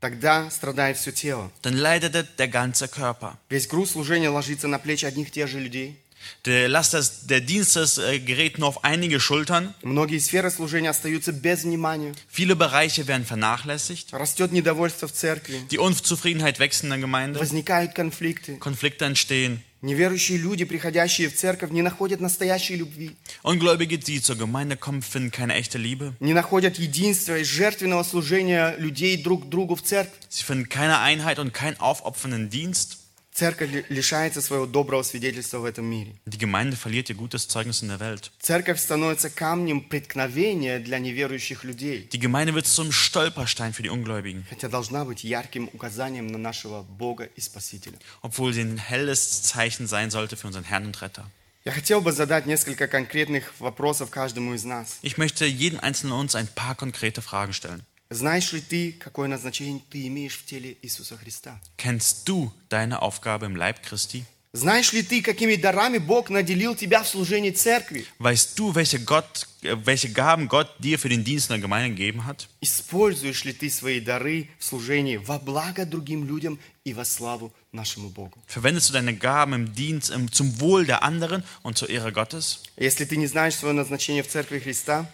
Тогда 0.00 0.50
страдает 0.50 0.98
все 0.98 1.10
тело. 1.10 1.50
Dann 1.62 1.74
leidet 1.76 2.14
der- 2.14 2.26
der 2.38 2.48
ganze 2.48 2.86
Körper. 2.88 3.36
Весь 3.48 3.66
груз 3.66 3.92
служения 3.92 4.28
ложится 4.28 4.68
на 4.68 4.78
плечи 4.78 5.04
одних 5.06 5.28
и 5.28 5.30
тех 5.30 5.48
же 5.48 5.58
людей. 5.58 5.96
Der 6.44 6.66
Last 6.68 6.92
des, 6.94 7.26
der 7.26 7.40
Dienstes 7.40 7.98
äh, 7.98 8.18
gerät 8.18 8.58
nur 8.58 8.68
auf 8.68 8.82
einige 8.84 9.20
Schultern. 9.20 9.74
Многие 9.82 10.18
сферы 10.18 10.50
служения 10.50 10.90
остаются 10.90 11.30
без 11.32 11.62
внимания. 11.62 12.14
Viele 12.28 12.56
Bereiche 12.56 13.06
werden 13.06 13.24
vernachlässigt. 13.24 14.12
Растет 14.12 14.50
недовольство 14.52 15.06
в 15.08 15.12
церкви. 15.12 15.60
Die 15.70 15.78
Unzufriedenheit 15.78 16.58
wächst 16.58 16.82
in 16.82 16.90
der 16.90 16.98
Gemeinde. 16.98 17.38
Возникают 17.38 17.94
конфликты. 17.94 18.56
Konflikte 18.56 19.04
entstehen. 19.04 19.62
Неверующие 19.81 20.37
люди, 20.37 20.63
приходящие 20.63 21.27
в 21.27 21.35
церковь, 21.35 21.71
не 21.71 21.81
находят 21.81 22.19
настоящей 22.19 22.75
любви. 22.75 23.15
Ungläubige, 23.41 23.97
die 23.97 24.21
zur 24.21 24.35
Gemeinde 24.35 24.77
kommen, 24.77 25.01
finden 25.01 25.31
keine 25.31 25.55
echte 25.55 25.79
Liebe. 25.79 26.13
Не 26.19 26.33
находят 26.33 26.77
единства 26.77 27.39
и 27.39 27.43
жертвенного 27.43 28.03
служения 28.03 28.75
людей 28.77 29.17
друг 29.17 29.49
другу 29.49 29.75
в 29.75 29.81
церкви. 29.81 30.13
Sie 30.29 30.43
finden 30.43 30.69
keine 30.69 30.99
Einheit 30.99 31.39
und 31.39 31.51
keinen 31.53 31.79
aufopfernden 31.79 32.51
Dienst. 32.51 33.00
Церковь 33.34 33.70
ли- 33.70 33.84
лишается 33.90 34.40
своего 34.40 34.64
доброго 34.64 35.02
свидетельства 35.02 35.58
в 35.58 35.66
этом 35.66 35.84
мире. 35.84 36.14
Die 36.24 36.38
Gemeinde 36.38 36.74
verliert 36.74 37.10
ihr 37.10 37.14
gutes 37.16 37.46
Zeugnis 37.48 37.82
in 37.82 37.88
der 37.90 38.00
Welt. 38.00 38.30
Церковь 38.40 38.80
становится 38.80 39.28
камнем 39.28 39.82
преткновения 39.82 40.78
для 40.78 40.98
неверующих 40.98 41.62
людей. 41.62 42.08
Die 42.10 42.18
Gemeinde 42.18 42.54
wird 42.54 42.66
zum 42.66 42.92
Stolperstein 42.92 43.74
für 43.74 43.82
die 43.82 43.90
Ungläubigen, 43.90 44.44
Хотя 44.48 44.68
должна 44.70 45.04
быть 45.04 45.22
ярким 45.22 45.68
указанием 45.74 46.28
на 46.28 46.38
нашего 46.38 46.82
Бога 46.82 47.24
и 47.24 47.40
Спасителя. 47.42 47.98
obwohl 48.22 48.54
sie 48.54 48.62
ein 48.62 48.78
helles 48.78 49.42
Zeichen 49.42 49.86
sein 49.86 50.10
sollte 50.10 50.38
für 50.38 50.46
unseren 50.46 50.64
Herrn 50.64 50.86
und 50.86 51.02
Retter. 51.02 51.26
Я 51.66 51.72
хотел 51.72 52.00
бы 52.00 52.12
задать 52.12 52.46
несколько 52.46 52.86
конкретных 52.88 53.52
вопросов 53.60 54.08
каждому 54.08 54.54
из 54.54 54.64
нас. 54.64 54.98
Ich 55.02 55.18
möchte 55.18 55.44
jedem 55.44 55.80
Einzelnen 55.80 56.12
uns 56.14 56.34
ein 56.34 56.46
paar 56.46 56.74
konkrete 56.74 57.20
Fragen 57.20 57.52
stellen. 57.52 57.82
Знаешь 58.11 58.51
ли 58.51 58.59
ты, 58.59 58.91
какое 58.91 59.29
назначение 59.29 59.81
ты 59.89 60.05
имеешь 60.07 60.37
в 60.37 60.43
теле 60.43 60.75
Иисуса 60.81 61.15
Христа? 61.15 61.61
Kennst 61.77 62.27
du 62.27 62.51
deine 62.67 63.01
Aufgabe 63.01 63.45
im 63.45 63.55
Leib 63.55 63.81
Christi? 63.81 64.25
Знаешь 64.51 64.91
ли 64.91 65.01
ты, 65.01 65.21
какими 65.21 65.55
дарами 65.55 65.97
Бог 65.97 66.29
наделил 66.29 66.75
тебя 66.75 67.03
в 67.03 67.07
служении 67.07 67.51
церкви? 67.51 68.05
Weißt 68.19 68.59
du, 68.59 68.75
welche, 68.75 68.99
Gott, 68.99 69.47
äh, 69.63 69.77
welche 69.85 70.09
Gaben 70.09 70.49
Gott 70.49 70.67
dir 70.79 70.99
für 70.99 71.07
den 71.07 71.23
Dienst 71.23 71.49
in 71.49 71.53
der 71.53 71.61
Gemeinde 71.61 71.91
gegeben 71.95 72.25
hat? 72.25 72.49
Используешь 72.59 73.45
ли 73.45 73.53
ты 73.53 73.69
свои 73.69 74.01
дары 74.01 74.49
в 74.59 74.65
служении 74.65 75.15
во 75.15 75.39
благо 75.39 75.85
другим 75.85 76.27
людям 76.27 76.59
и 76.83 76.93
во 76.93 77.05
славу 77.05 77.53
нашему 77.71 78.09
Богу? 78.09 78.37
Verwendest 78.45 78.89
du 78.89 78.93
deine 78.93 79.15
Gaben 79.15 79.53
im 79.53 79.73
Dienst 79.73 80.09
im, 80.09 80.29
zum 80.29 80.59
Wohl 80.59 80.85
der 80.85 81.01
anderen 81.03 81.45
und 81.63 81.77
zur 81.77 81.89
Ehre 81.89 82.11
Gottes? 82.11 82.59
Если 82.75 83.05
ты 83.05 83.15
не 83.15 83.27
знаешь 83.27 83.55
свое 83.55 83.73
назначение 83.73 84.21
в 84.21 84.27
Церкви 84.27 84.59
Христа, 84.59 85.09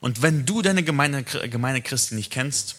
Und 0.00 0.20
wenn 0.22 0.44
du 0.44 0.60
deine 0.62 0.82
Gemeinde, 0.82 1.24
Gemeinde 1.48 1.80
Christi 1.80 2.14
nicht 2.14 2.30
kennst, 2.30 2.76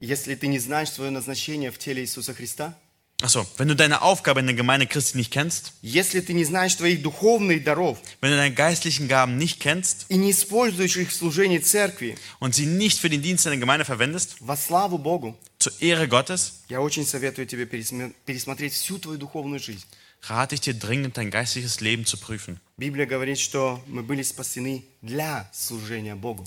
если 0.00 0.34
ты 0.34 0.46
не 0.48 0.58
знаешь 0.58 0.90
свое 0.90 1.10
назначение 1.10 1.70
в 1.70 1.78
теле 1.78 2.02
Иисуса 2.02 2.34
Христа, 2.34 2.76
achso, 3.20 3.46
wenn 3.56 3.68
du 3.68 3.76
deine 3.76 4.02
Aufgabe 4.02 4.40
in 4.40 4.46
der 4.46 4.54
Gemeinde 4.56 4.86
Christi 4.86 5.16
nicht 5.16 5.32
kennst, 5.32 5.72
если 5.82 6.20
ты 6.20 6.32
не 6.32 6.44
знаешь 6.44 6.74
твоих 6.76 7.02
духовных 7.02 7.62
даров 7.64 7.98
wenn 8.20 8.30
du 8.30 8.36
deine 8.36 8.54
geistlichen 8.54 9.06
Gaben 9.08 9.36
nicht 9.36 9.60
kennst 9.60 10.06
и 10.08 10.16
не 10.16 10.30
используешь 10.32 10.96
их 10.96 11.10
в 11.10 11.14
служении 11.14 11.58
Церкви 11.58 12.16
und 12.40 12.54
sie 12.54 12.66
nicht 12.66 12.98
für 13.00 13.10
den 13.10 13.22
Dienst 13.22 13.46
in 13.46 13.50
der 13.52 13.60
Gemeinde 13.60 13.84
verwendest, 13.84 14.36
во 14.40 14.56
славу 14.56 14.98
Богу, 14.98 15.36
zur 15.58 15.72
Ehre 15.80 16.08
Gottes, 16.08 16.62
я 16.68 16.80
очень 16.80 17.06
советую 17.06 17.46
тебе 17.46 17.64
пересме- 17.64 18.12
пересмотреть 18.26 18.72
всю 18.74 18.98
твою 18.98 19.18
духовную 19.18 19.60
жизнь. 19.60 19.86
rate 20.22 20.54
ich 20.54 20.60
dir 20.60 20.74
dringend, 20.74 21.16
dein 21.16 21.30
geistliches 21.30 21.80
Leben 21.80 22.06
zu 22.06 22.16
prüfen. 22.16 22.60
Библия 22.76 23.06
говорит, 23.06 23.38
что 23.38 23.82
мы 23.86 24.02
были 24.02 24.22
спасены 24.22 24.84
для 25.02 25.48
служения 25.52 26.14
Богу. 26.14 26.44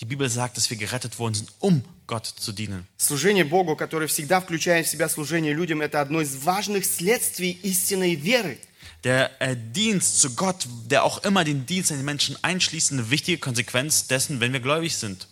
Die 0.00 0.06
Bibel 0.06 0.28
sagt, 0.28 0.56
dass 0.56 0.70
wir 0.70 0.76
gerettet 0.76 1.18
worden 1.20 1.34
sind, 1.34 1.52
um 1.60 1.84
Gott 2.06 2.26
zu 2.26 2.52
dienen. 2.52 2.86
Служение 2.98 3.44
Богу, 3.44 3.76
которое 3.76 4.08
всегда 4.08 4.40
включает 4.40 4.86
в 4.86 4.90
себя 4.90 5.08
служение 5.08 5.52
людям, 5.52 5.80
это 5.80 6.00
одно 6.00 6.20
из 6.20 6.34
важных 6.36 6.84
следствий 6.84 7.52
истинной 7.62 8.14
веры. 8.14 8.58
Der 9.04 9.30
äh, 9.40 9.54
Dienst 9.56 10.20
zu 10.20 10.34
Gott, 10.34 10.66
der 10.86 11.04
auch 11.04 11.22
immer 11.24 11.44
den 11.44 11.66
Dienst 11.66 11.92
an 11.92 11.98
den 11.98 12.04
Menschen 12.04 12.36
einschließt, 12.42 12.92
eine 12.92 13.10
wichtige 13.10 13.38
Konsequenz 13.38 14.06
dessen, 14.08 14.40
wenn 14.40 14.52
wir 14.52 14.60
gläubig 14.60 14.96
sind. 14.96 15.28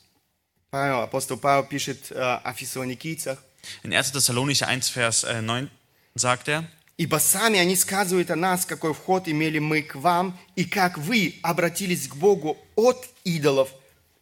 Павел, 0.70 1.03
апостол 1.03 1.37
Павел 1.37 1.64
пишет 1.64 2.11
э, 2.11 2.14
о 2.14 2.53
фессалоникийцах. 2.55 3.39
In 3.83 3.93
1. 3.93 4.12
Thessalonicher 4.12 4.68
1, 4.68 4.89
Vers 4.89 5.25
äh, 5.25 5.43
9 5.43 5.70
sagt 6.14 6.49
er, 6.49 6.64
«Ибо 6.98 7.18
сами 7.18 7.60
они 7.60 7.76
сказывают 7.76 8.32
о 8.32 8.36
нас, 8.36 8.66
какой 8.66 8.93
вход 8.93 9.28
имели 9.28 9.60
мы 9.60 9.84
к 9.84 9.95
вам, 9.95 10.38
и 10.56 10.66
как 10.66 10.98
вы 10.98 11.36
обратились 11.43 12.08
к 12.08 12.16
Богу 12.16 12.58
от 12.76 13.08
идолов. 13.24 13.70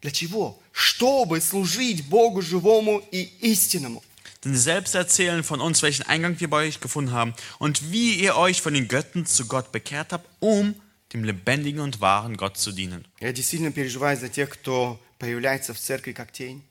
Для 0.02 0.12
чего? 0.12 0.60
Чтобы 0.72 1.40
служить 1.42 2.08
Богу 2.08 2.42
живому 2.42 3.02
и 3.12 3.24
истинному». 3.42 4.04
denn 4.46 4.56
selbst 4.56 4.94
erzählen 4.96 5.44
von 5.44 5.60
uns, 5.60 5.82
welchen 5.82 6.04
Eingang 6.04 6.40
wir 6.40 6.50
bei 6.50 6.68
euch 6.68 6.80
gefunden 6.80 7.12
haben 7.12 7.34
und 7.58 7.92
wie 7.92 8.14
ihr 8.14 8.36
euch 8.38 8.62
von 8.62 8.74
den 8.76 8.88
Göttern 8.88 9.26
zu 9.26 9.48
Gott 9.48 9.72
bekehrt 9.72 10.14
habt, 10.14 10.30
um 10.40 10.76
dem 11.14 11.24
lebendigen 11.24 11.80
und 11.82 12.00
wahren 12.00 12.38
Gott 12.38 12.58
zu 12.58 12.72
dienen. 12.72 13.06
Я 13.20 13.34
действительно 13.34 13.72
переживаю 13.72 14.18
за 14.18 14.30
тех, 14.30 14.50
кто 14.50 15.00
появляется 15.18 15.74
в 15.74 15.80
церкви 15.80 16.14
как 16.14 16.32
тень. 16.32 16.62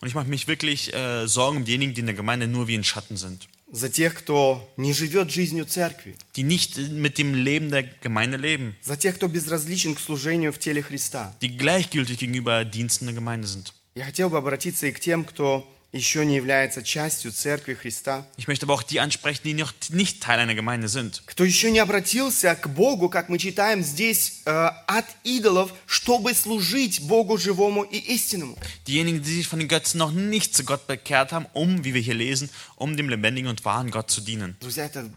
Und 0.00 0.08
ich 0.08 0.14
mache 0.14 0.28
mich 0.28 0.46
wirklich 0.46 0.92
äh, 0.94 1.26
Sorgen 1.26 1.58
um 1.58 1.64
diejenigen, 1.64 1.94
die 1.94 2.00
in 2.00 2.06
der 2.06 2.14
Gemeinde 2.14 2.46
nur 2.46 2.68
wie 2.68 2.76
ein 2.76 2.84
Schatten 2.84 3.16
sind, 3.16 3.48
За 3.76 3.90
тех, 3.90 4.14
кто 4.14 4.66
не 4.78 4.94
живет 4.94 5.30
жизнью 5.30 5.66
церкви. 5.66 6.16
die 6.34 6.42
nicht 6.44 6.78
mit 6.92 7.18
dem 7.18 7.34
Leben 7.34 7.70
der 7.70 7.82
Gemeinde 8.02 8.38
leben, 8.38 8.74
За 8.82 8.96
тех, 8.96 9.16
кто 9.16 9.28
безразличен 9.28 9.94
к 9.94 10.00
служению 10.00 10.50
в 10.52 10.58
теле 10.58 10.80
Христа. 10.82 11.34
die 11.42 11.58
gleichgültig 11.58 12.18
gegenüber 12.18 12.64
Diensten 12.64 13.04
der 13.06 13.14
Gemeinde 13.14 13.46
sind. 13.46 13.72
Я 13.94 14.04
хотел 14.06 14.30
бы 14.30 14.38
обратиться 14.38 14.86
и 14.86 14.92
к 14.92 15.00
тем, 15.00 15.24
кто 15.24 15.70
еще 15.93 16.25
не 16.25 16.37
является 16.37 16.81
частью 16.83 17.33
церкви 17.33 17.73
Христа, 17.73 18.25
Ich 18.37 18.47
möchte 18.47 18.65
aber 18.65 18.73
auch 18.75 18.83
die 18.83 19.01
ansprechen, 19.01 19.41
die 19.43 19.53
noch 19.53 19.73
nicht 19.89 20.23
Teil 20.23 20.39
einer 20.39 20.55
Gemeinde 20.55 20.87
sind, 20.87 21.21
кто 21.25 21.43
еще 21.43 21.69
не 21.69 21.79
обратился 21.79 22.55
к 22.55 22.69
Богу, 22.69 23.09
как 23.09 23.27
мы 23.27 23.37
читаем 23.37 23.83
здесь, 23.83 24.41
э, 24.45 24.51
от 24.87 25.05
идолов, 25.25 25.73
чтобы 25.85 26.33
служить 26.33 27.01
Богу 27.01 27.37
живому 27.37 27.83
и 27.83 27.97
истинному. 27.97 28.57
diejenigen, 28.87 29.21
die 29.21 29.35
sich 29.35 29.47
von 29.49 29.59
den 29.59 29.67
Götzen 29.67 29.97
noch 29.97 30.11
nicht 30.11 30.55
zu 30.55 30.63
Gott 30.63 30.87
bekehrt 30.87 31.33
haben, 31.33 31.45
um, 31.53 31.83
wie 31.83 31.93
wir 31.93 32.01
hier 32.01 32.13
lesen, 32.15 32.49
um 32.77 32.95
dem 32.95 33.09
lebendigen 33.09 33.49
und 33.49 33.65
wahren 33.65 33.91
Gott 33.91 34.09
zu 34.09 34.21
dienen. 34.21 34.55
Друзья, 34.61 34.85
это 34.85 35.09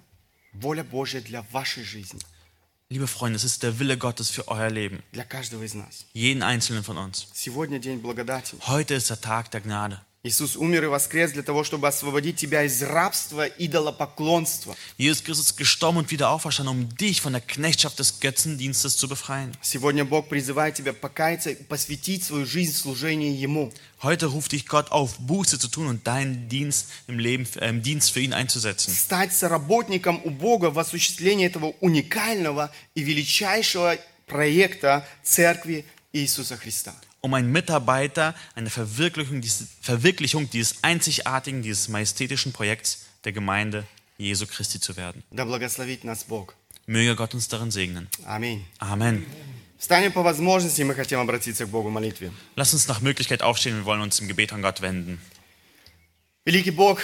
воля 0.54 0.82
Божья 0.82 1.20
для 1.20 1.44
вашей 1.52 1.84
жизни, 1.84 2.18
Liebe 2.90 3.06
Freunde, 3.06 3.36
es 3.36 3.44
ist 3.44 3.62
der 3.62 3.78
Wille 3.78 3.96
Gottes 3.96 4.28
für 4.28 4.46
euer 4.48 4.70
Leben, 4.70 5.02
для 5.12 5.24
каждого 5.24 5.62
из 5.62 5.74
нас. 5.74 6.04
jeden 6.14 6.42
einzelnen 6.42 6.82
von 6.82 6.98
uns. 6.98 7.28
Сегодня 7.32 7.78
день 7.78 8.00
благодати. 8.00 8.56
Heute 8.66 8.94
ist 8.94 9.08
der 9.08 9.20
Tag 9.20 9.52
der 9.52 9.60
Gnade. 9.60 10.00
Иисус 10.21 10.57
умер 10.57 10.83
и 10.83 10.87
воскрес 10.87 11.31
для 11.31 11.43
того, 11.43 11.63
чтобы 11.63 11.87
освободить 11.87 12.35
тебя 12.35 12.63
из 12.63 12.83
рабства 12.83 13.45
идолопоклонства. 13.45 14.75
Jesus 14.97 15.23
Christus 15.23 15.51
ist 15.51 15.57
gestorben 15.57 15.99
und 15.99 16.11
wieder 16.11 16.29
auferstanden, 16.29 16.75
um 16.75 16.95
dich 16.97 17.21
von 17.21 17.31
der 17.31 17.41
Knechtschaft 17.41 17.99
des 17.99 18.19
Götzendienstes 18.19 18.97
zu 18.97 19.07
befreien. 19.07 19.53
Сегодня 19.61 20.03
Бог 20.03 20.27
призывает 20.27 20.75
тебя 20.75 20.91
покаяться 20.91 21.51
и 21.51 21.55
посвятить 21.55 22.25
свою 22.25 22.45
жизнь 22.45 22.73
служению 22.73 23.33
Ему. 23.33 23.71
Heute 24.03 24.25
ruft 24.25 24.51
dich 24.51 24.65
Gott 24.65 24.91
auf, 24.91 25.17
Buße 25.19 25.57
zu 25.57 25.69
tun 25.69 25.87
und 25.87 26.05
deinen 26.05 26.49
Dienst 26.49 26.87
im 27.07 27.17
Leben, 27.17 27.47
äh, 27.55 27.69
im 27.69 27.81
Dienst 27.81 28.11
für 28.11 28.19
ihn 28.19 28.33
einzusetzen. 28.33 28.93
Стать 28.93 29.31
соработником 29.31 30.19
у 30.25 30.31
Бога 30.31 30.69
в 30.69 30.79
осуществлении 30.79 31.45
этого 31.45 31.73
уникального 31.79 32.71
и 32.93 33.03
величайшего 33.03 33.97
проекта 34.27 35.07
Церкви 35.23 35.85
Иисуса 36.11 36.57
Христа. 36.57 36.93
Um 37.20 37.32
ein 37.34 37.50
Mitarbeiter, 37.50 38.34
eine 38.54 38.68
Verwirklichung 38.68 39.40
dieses, 39.40 39.68
Verwirklichung 39.80 40.50
dieses 40.50 40.82
einzigartigen, 40.82 41.62
dieses 41.62 41.88
majestätischen 41.88 42.52
Projekts 42.52 43.06
der 43.24 43.32
Gemeinde 43.32 43.86
Jesu 44.18 44.46
Christi 44.46 44.78
zu 44.78 44.96
werden. 44.96 45.22
Да 45.30 45.44
благословит 45.44 46.04
нас 46.04 46.24
Бог. 46.24 46.54
Möge 46.86 47.16
Gott 47.16 47.34
uns 47.34 47.48
darin 47.48 47.70
segnen. 47.70 48.08
Аминь. 48.26 48.64
Amen. 48.78 49.24
Встанем 49.78 50.12
по 50.12 50.22
возможности, 50.22 50.82
мы 50.82 50.94
хотим 50.94 51.18
обратиться 51.18 51.66
к 51.66 51.68
Богу 51.68 51.88
в 51.88 51.92
молитве. 51.92 52.30
Lass 52.56 52.72
uns 52.72 52.88
nach 52.88 53.00
Möglichkeit 53.00 53.42
aufstehen, 53.42 53.76
wir 53.76 53.84
wollen 53.84 54.00
uns 54.00 54.20
im 54.20 54.28
Gebet 54.28 54.52
an 54.52 54.62
Gott 54.62 54.80
wenden. 54.80 55.20
Великий 56.44 56.70
Бог, 56.70 57.00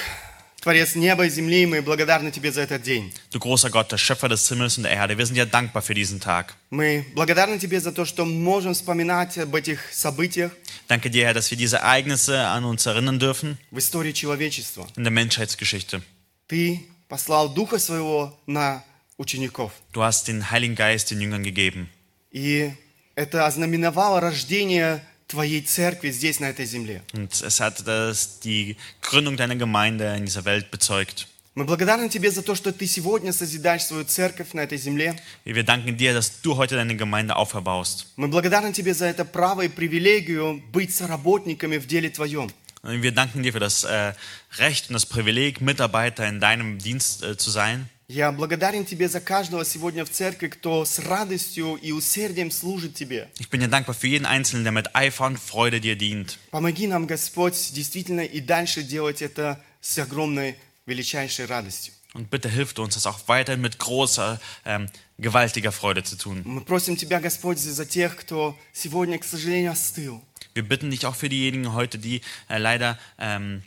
Творец 0.66 0.96
неба 0.96 1.28
и 1.28 1.30
земли, 1.30 1.68
мы 1.68 1.84
благодарны 1.84 2.32
Тебе 2.32 2.52
за 2.52 2.62
этот 2.62 2.82
день. 2.82 3.14
Du 3.32 3.38
großer 3.38 3.70
Gott, 3.70 3.92
der 3.92 4.00
Schöpfer 4.00 4.28
des 4.30 4.50
Himmels 4.50 4.78
und 4.78 4.84
der 4.86 4.94
Erde, 4.94 5.16
wir 5.16 5.24
sind 5.24 5.36
dir 5.36 5.46
dankbar 5.46 5.84
für 5.84 5.94
diesen 5.94 6.20
Tag. 6.20 6.56
Мы 6.72 7.06
благодарны 7.14 7.60
Тебе 7.60 7.80
за 7.80 7.92
то, 7.92 8.04
что 8.04 8.26
можем 8.26 8.74
вспоминать 8.74 9.38
об 9.38 9.54
этих 9.54 9.94
событиях 9.94 10.52
Danke 10.88 11.12
dir, 11.12 11.26
Herr, 11.28 11.36
dass 11.36 11.52
wir 11.52 11.58
diese 11.60 11.78
Ereignisse 11.78 12.48
an 12.48 12.64
uns 12.66 12.88
erinnern 12.88 13.20
dürfen 13.20 13.60
в 13.70 13.78
истории 13.78 14.12
человечества. 14.12 14.88
in 14.98 15.04
der 15.04 15.12
Menschheitsgeschichte. 15.12 16.02
Ты 16.48 16.82
послал 17.10 17.54
Духа 17.54 17.78
Своего 17.78 18.36
на 18.48 18.84
учеников. 19.20 19.72
Du 19.94 20.02
hast 20.02 20.28
den 20.28 20.50
Heiligen 20.50 20.74
Geist 20.74 21.12
den 21.12 21.22
Jüngern 21.22 21.44
gegeben. 21.44 21.90
И 22.32 22.72
это 23.14 23.46
ознаменовало 23.46 24.20
рождение 24.20 25.04
Твоей 25.28 25.62
церкви 25.62 26.12
здесь, 26.12 26.40
на 26.40 26.46
этой 26.46 26.66
земле. 26.66 27.02
Und 27.14 27.42
es 27.42 27.60
hat 27.60 27.88
das, 27.88 28.40
die 28.40 28.76
Gründung 29.02 29.38
deiner 29.38 29.56
Gemeinde 29.56 30.16
in 30.16 30.26
dieser 30.26 30.46
Welt 30.46 30.72
bezeugt. 30.72 31.28
Мы 31.56 31.64
благодарны 31.64 32.10
Тебе 32.10 32.32
за 32.32 32.42
то, 32.42 32.54
что 32.54 32.74
Ты 32.74 32.86
сегодня 32.86 33.32
созидаешь 33.32 33.86
свою 33.86 34.04
церковь 34.04 34.52
на 34.52 34.60
этой 34.60 34.78
земле. 34.78 35.18
Wir 35.46 35.64
danken 35.64 35.96
dir, 35.96 36.14
dass 36.14 36.42
du 36.42 36.58
heute 36.58 36.76
deine 36.76 36.98
Gemeinde 36.98 37.38
auferbaust. 37.38 38.08
Мы 38.18 38.28
благодарны 38.28 38.74
Тебе 38.74 38.94
за 38.94 39.06
это 39.06 39.24
право 39.24 39.62
и 39.62 39.70
привилегию 39.70 40.62
быть 40.74 40.94
соработниками 40.94 41.78
в 41.78 41.88
деле 41.88 42.10
Твоем. 42.10 42.52
Wir 42.84 43.14
danken 43.14 43.42
dir 43.42 43.54
für 43.54 43.60
das 43.60 43.84
äh, 43.86 44.14
Recht 44.60 44.90
und 44.90 44.94
das 44.94 45.06
Privileg, 45.06 45.62
Mitarbeiter 45.62 46.28
in 46.28 46.40
deinem 46.40 46.78
Dienst 46.78 47.24
äh, 47.24 47.38
zu 47.38 47.50
sein. 47.50 47.90
Я 48.08 48.32
благодарен 48.32 48.86
Тебе 48.86 49.10
за 49.10 49.20
каждого 49.20 49.66
сегодня 49.66 50.06
в 50.06 50.12
церкви, 50.12 50.48
кто 50.48 50.86
с 50.86 51.00
радостью 51.00 51.76
и 51.76 51.92
усердием 51.92 52.52
служит 52.52 52.94
Тебе. 52.94 53.30
Ich 53.40 53.50
bin 53.50 53.62
dir 53.62 53.68
dankbar 53.68 53.96
für 53.96 54.08
jeden 54.08 54.28
Einzelnen, 54.28 54.64
der 54.64 54.72
mit 54.72 54.96
Eifer 54.96 55.26
und 55.26 55.40
Freude 55.40 55.82
dir 55.82 55.96
dient. 55.96 56.38
Помоги 56.52 56.86
нам, 56.86 57.08
Господь, 57.08 57.56
действительно 57.74 58.22
и 58.22 58.42
дальше 58.42 58.84
делать 58.84 59.24
это 59.24 59.60
с 59.82 59.98
огромной, 59.98 60.56
величайшей 60.86 61.46
радостью. 61.46 61.94
Und 62.14 62.30
bitte 62.30 62.48
hilft 62.48 62.78
uns, 62.78 62.94
das 62.94 63.08
auch 63.08 63.28
weiterhin 63.28 63.62
mit 63.62 63.80
großer, 63.80 64.40
ähm, 64.66 64.88
gewaltiger 65.18 65.72
Freude 65.72 66.04
zu 66.04 66.16
tun. 66.16 66.44
Мы 66.46 66.62
просим 66.62 66.98
Тебя, 66.98 67.20
Господь, 67.20 67.58
за 67.58 67.86
тех, 67.88 68.16
кто 68.16 68.56
сегодня, 68.72 69.18
к 69.18 69.24
сожалению, 69.24 69.72
остыл. 69.72 70.22
Wir 70.54 70.62
bitten 70.62 70.92
dich 70.92 71.08
auch 71.08 71.16
für 71.16 71.28
diejenigen 71.28 71.74
heute, 71.74 71.98
die 71.98 72.22
äh, 72.50 72.60
leider 72.60 73.00
ähm, 73.18 73.64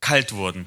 kalt 0.00 0.32
wurden, 0.32 0.66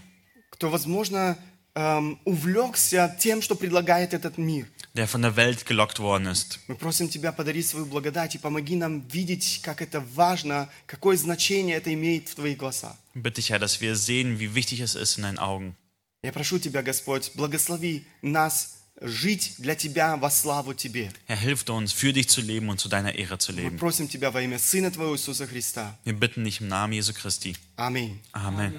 кто, 0.49 0.71
возможно, 0.71 1.37
эм, 1.77 2.19
увлекся 2.25 3.15
тем, 3.19 3.41
что 3.41 3.55
предлагает 3.55 4.13
этот 4.13 4.37
мир. 4.37 4.65
der 4.95 5.07
von 5.07 5.21
der 5.21 5.35
Welt 5.35 5.65
gelockt 5.67 5.99
worden 5.99 6.25
ist. 6.25 6.59
Мы 6.67 6.75
просим 6.75 7.07
Тебя 7.07 7.31
подарить 7.31 7.67
свою 7.67 7.85
благодать 7.85 8.33
и 8.33 8.39
помоги 8.39 8.75
нам 8.75 9.01
видеть, 9.07 9.59
как 9.61 9.81
это 9.83 9.99
важно, 10.15 10.69
какое 10.87 11.15
значение 11.17 11.75
это 11.77 11.93
имеет 11.93 12.29
в 12.29 12.35
Твоих 12.35 12.57
глазах. 12.57 12.95
Bitte 13.13 13.35
dich, 13.41 13.51
Herr, 13.51 13.59
dass 13.59 13.79
wir 13.79 13.95
sehen, 13.95 14.39
wie 14.39 14.55
wichtig 14.55 14.79
es 14.79 14.95
ist 14.95 15.17
in 15.17 15.23
deinen 15.23 15.37
Augen. 15.39 15.75
Я 16.23 16.31
прошу 16.33 16.57
Тебя, 16.57 16.81
Господь, 16.81 17.31
благослови 17.35 18.05
нас 18.23 18.73
жить 18.99 19.53
для 19.59 19.75
Тебя 19.75 20.17
во 20.17 20.31
славу 20.31 20.73
Тебе. 20.73 21.11
Herr, 21.27 21.37
hilf 21.37 21.63
uns, 21.69 21.93
für 21.93 22.11
dich 22.11 22.27
zu 22.27 22.41
leben 22.41 22.67
und 22.69 22.79
zu 22.79 22.89
deiner 22.89 23.13
Ehre 23.13 23.37
zu 23.37 23.51
Мы 23.53 23.61
leben. 23.61 23.77
просим 23.77 24.07
Тебя 24.09 24.31
во 24.31 24.41
имя 24.41 24.57
Сына 24.57 24.89
Твоего 24.89 25.13
Иисуса 25.15 25.45
Христа. 25.45 25.95
Wir 26.05 26.13
bitten 26.13 26.43
dich 26.43 26.59
im 26.59 26.67
Namen 26.69 26.93
Jesu 26.93 27.13
Christi. 27.13 27.55
Аминь. 27.75 28.19
Amen. 28.31 28.73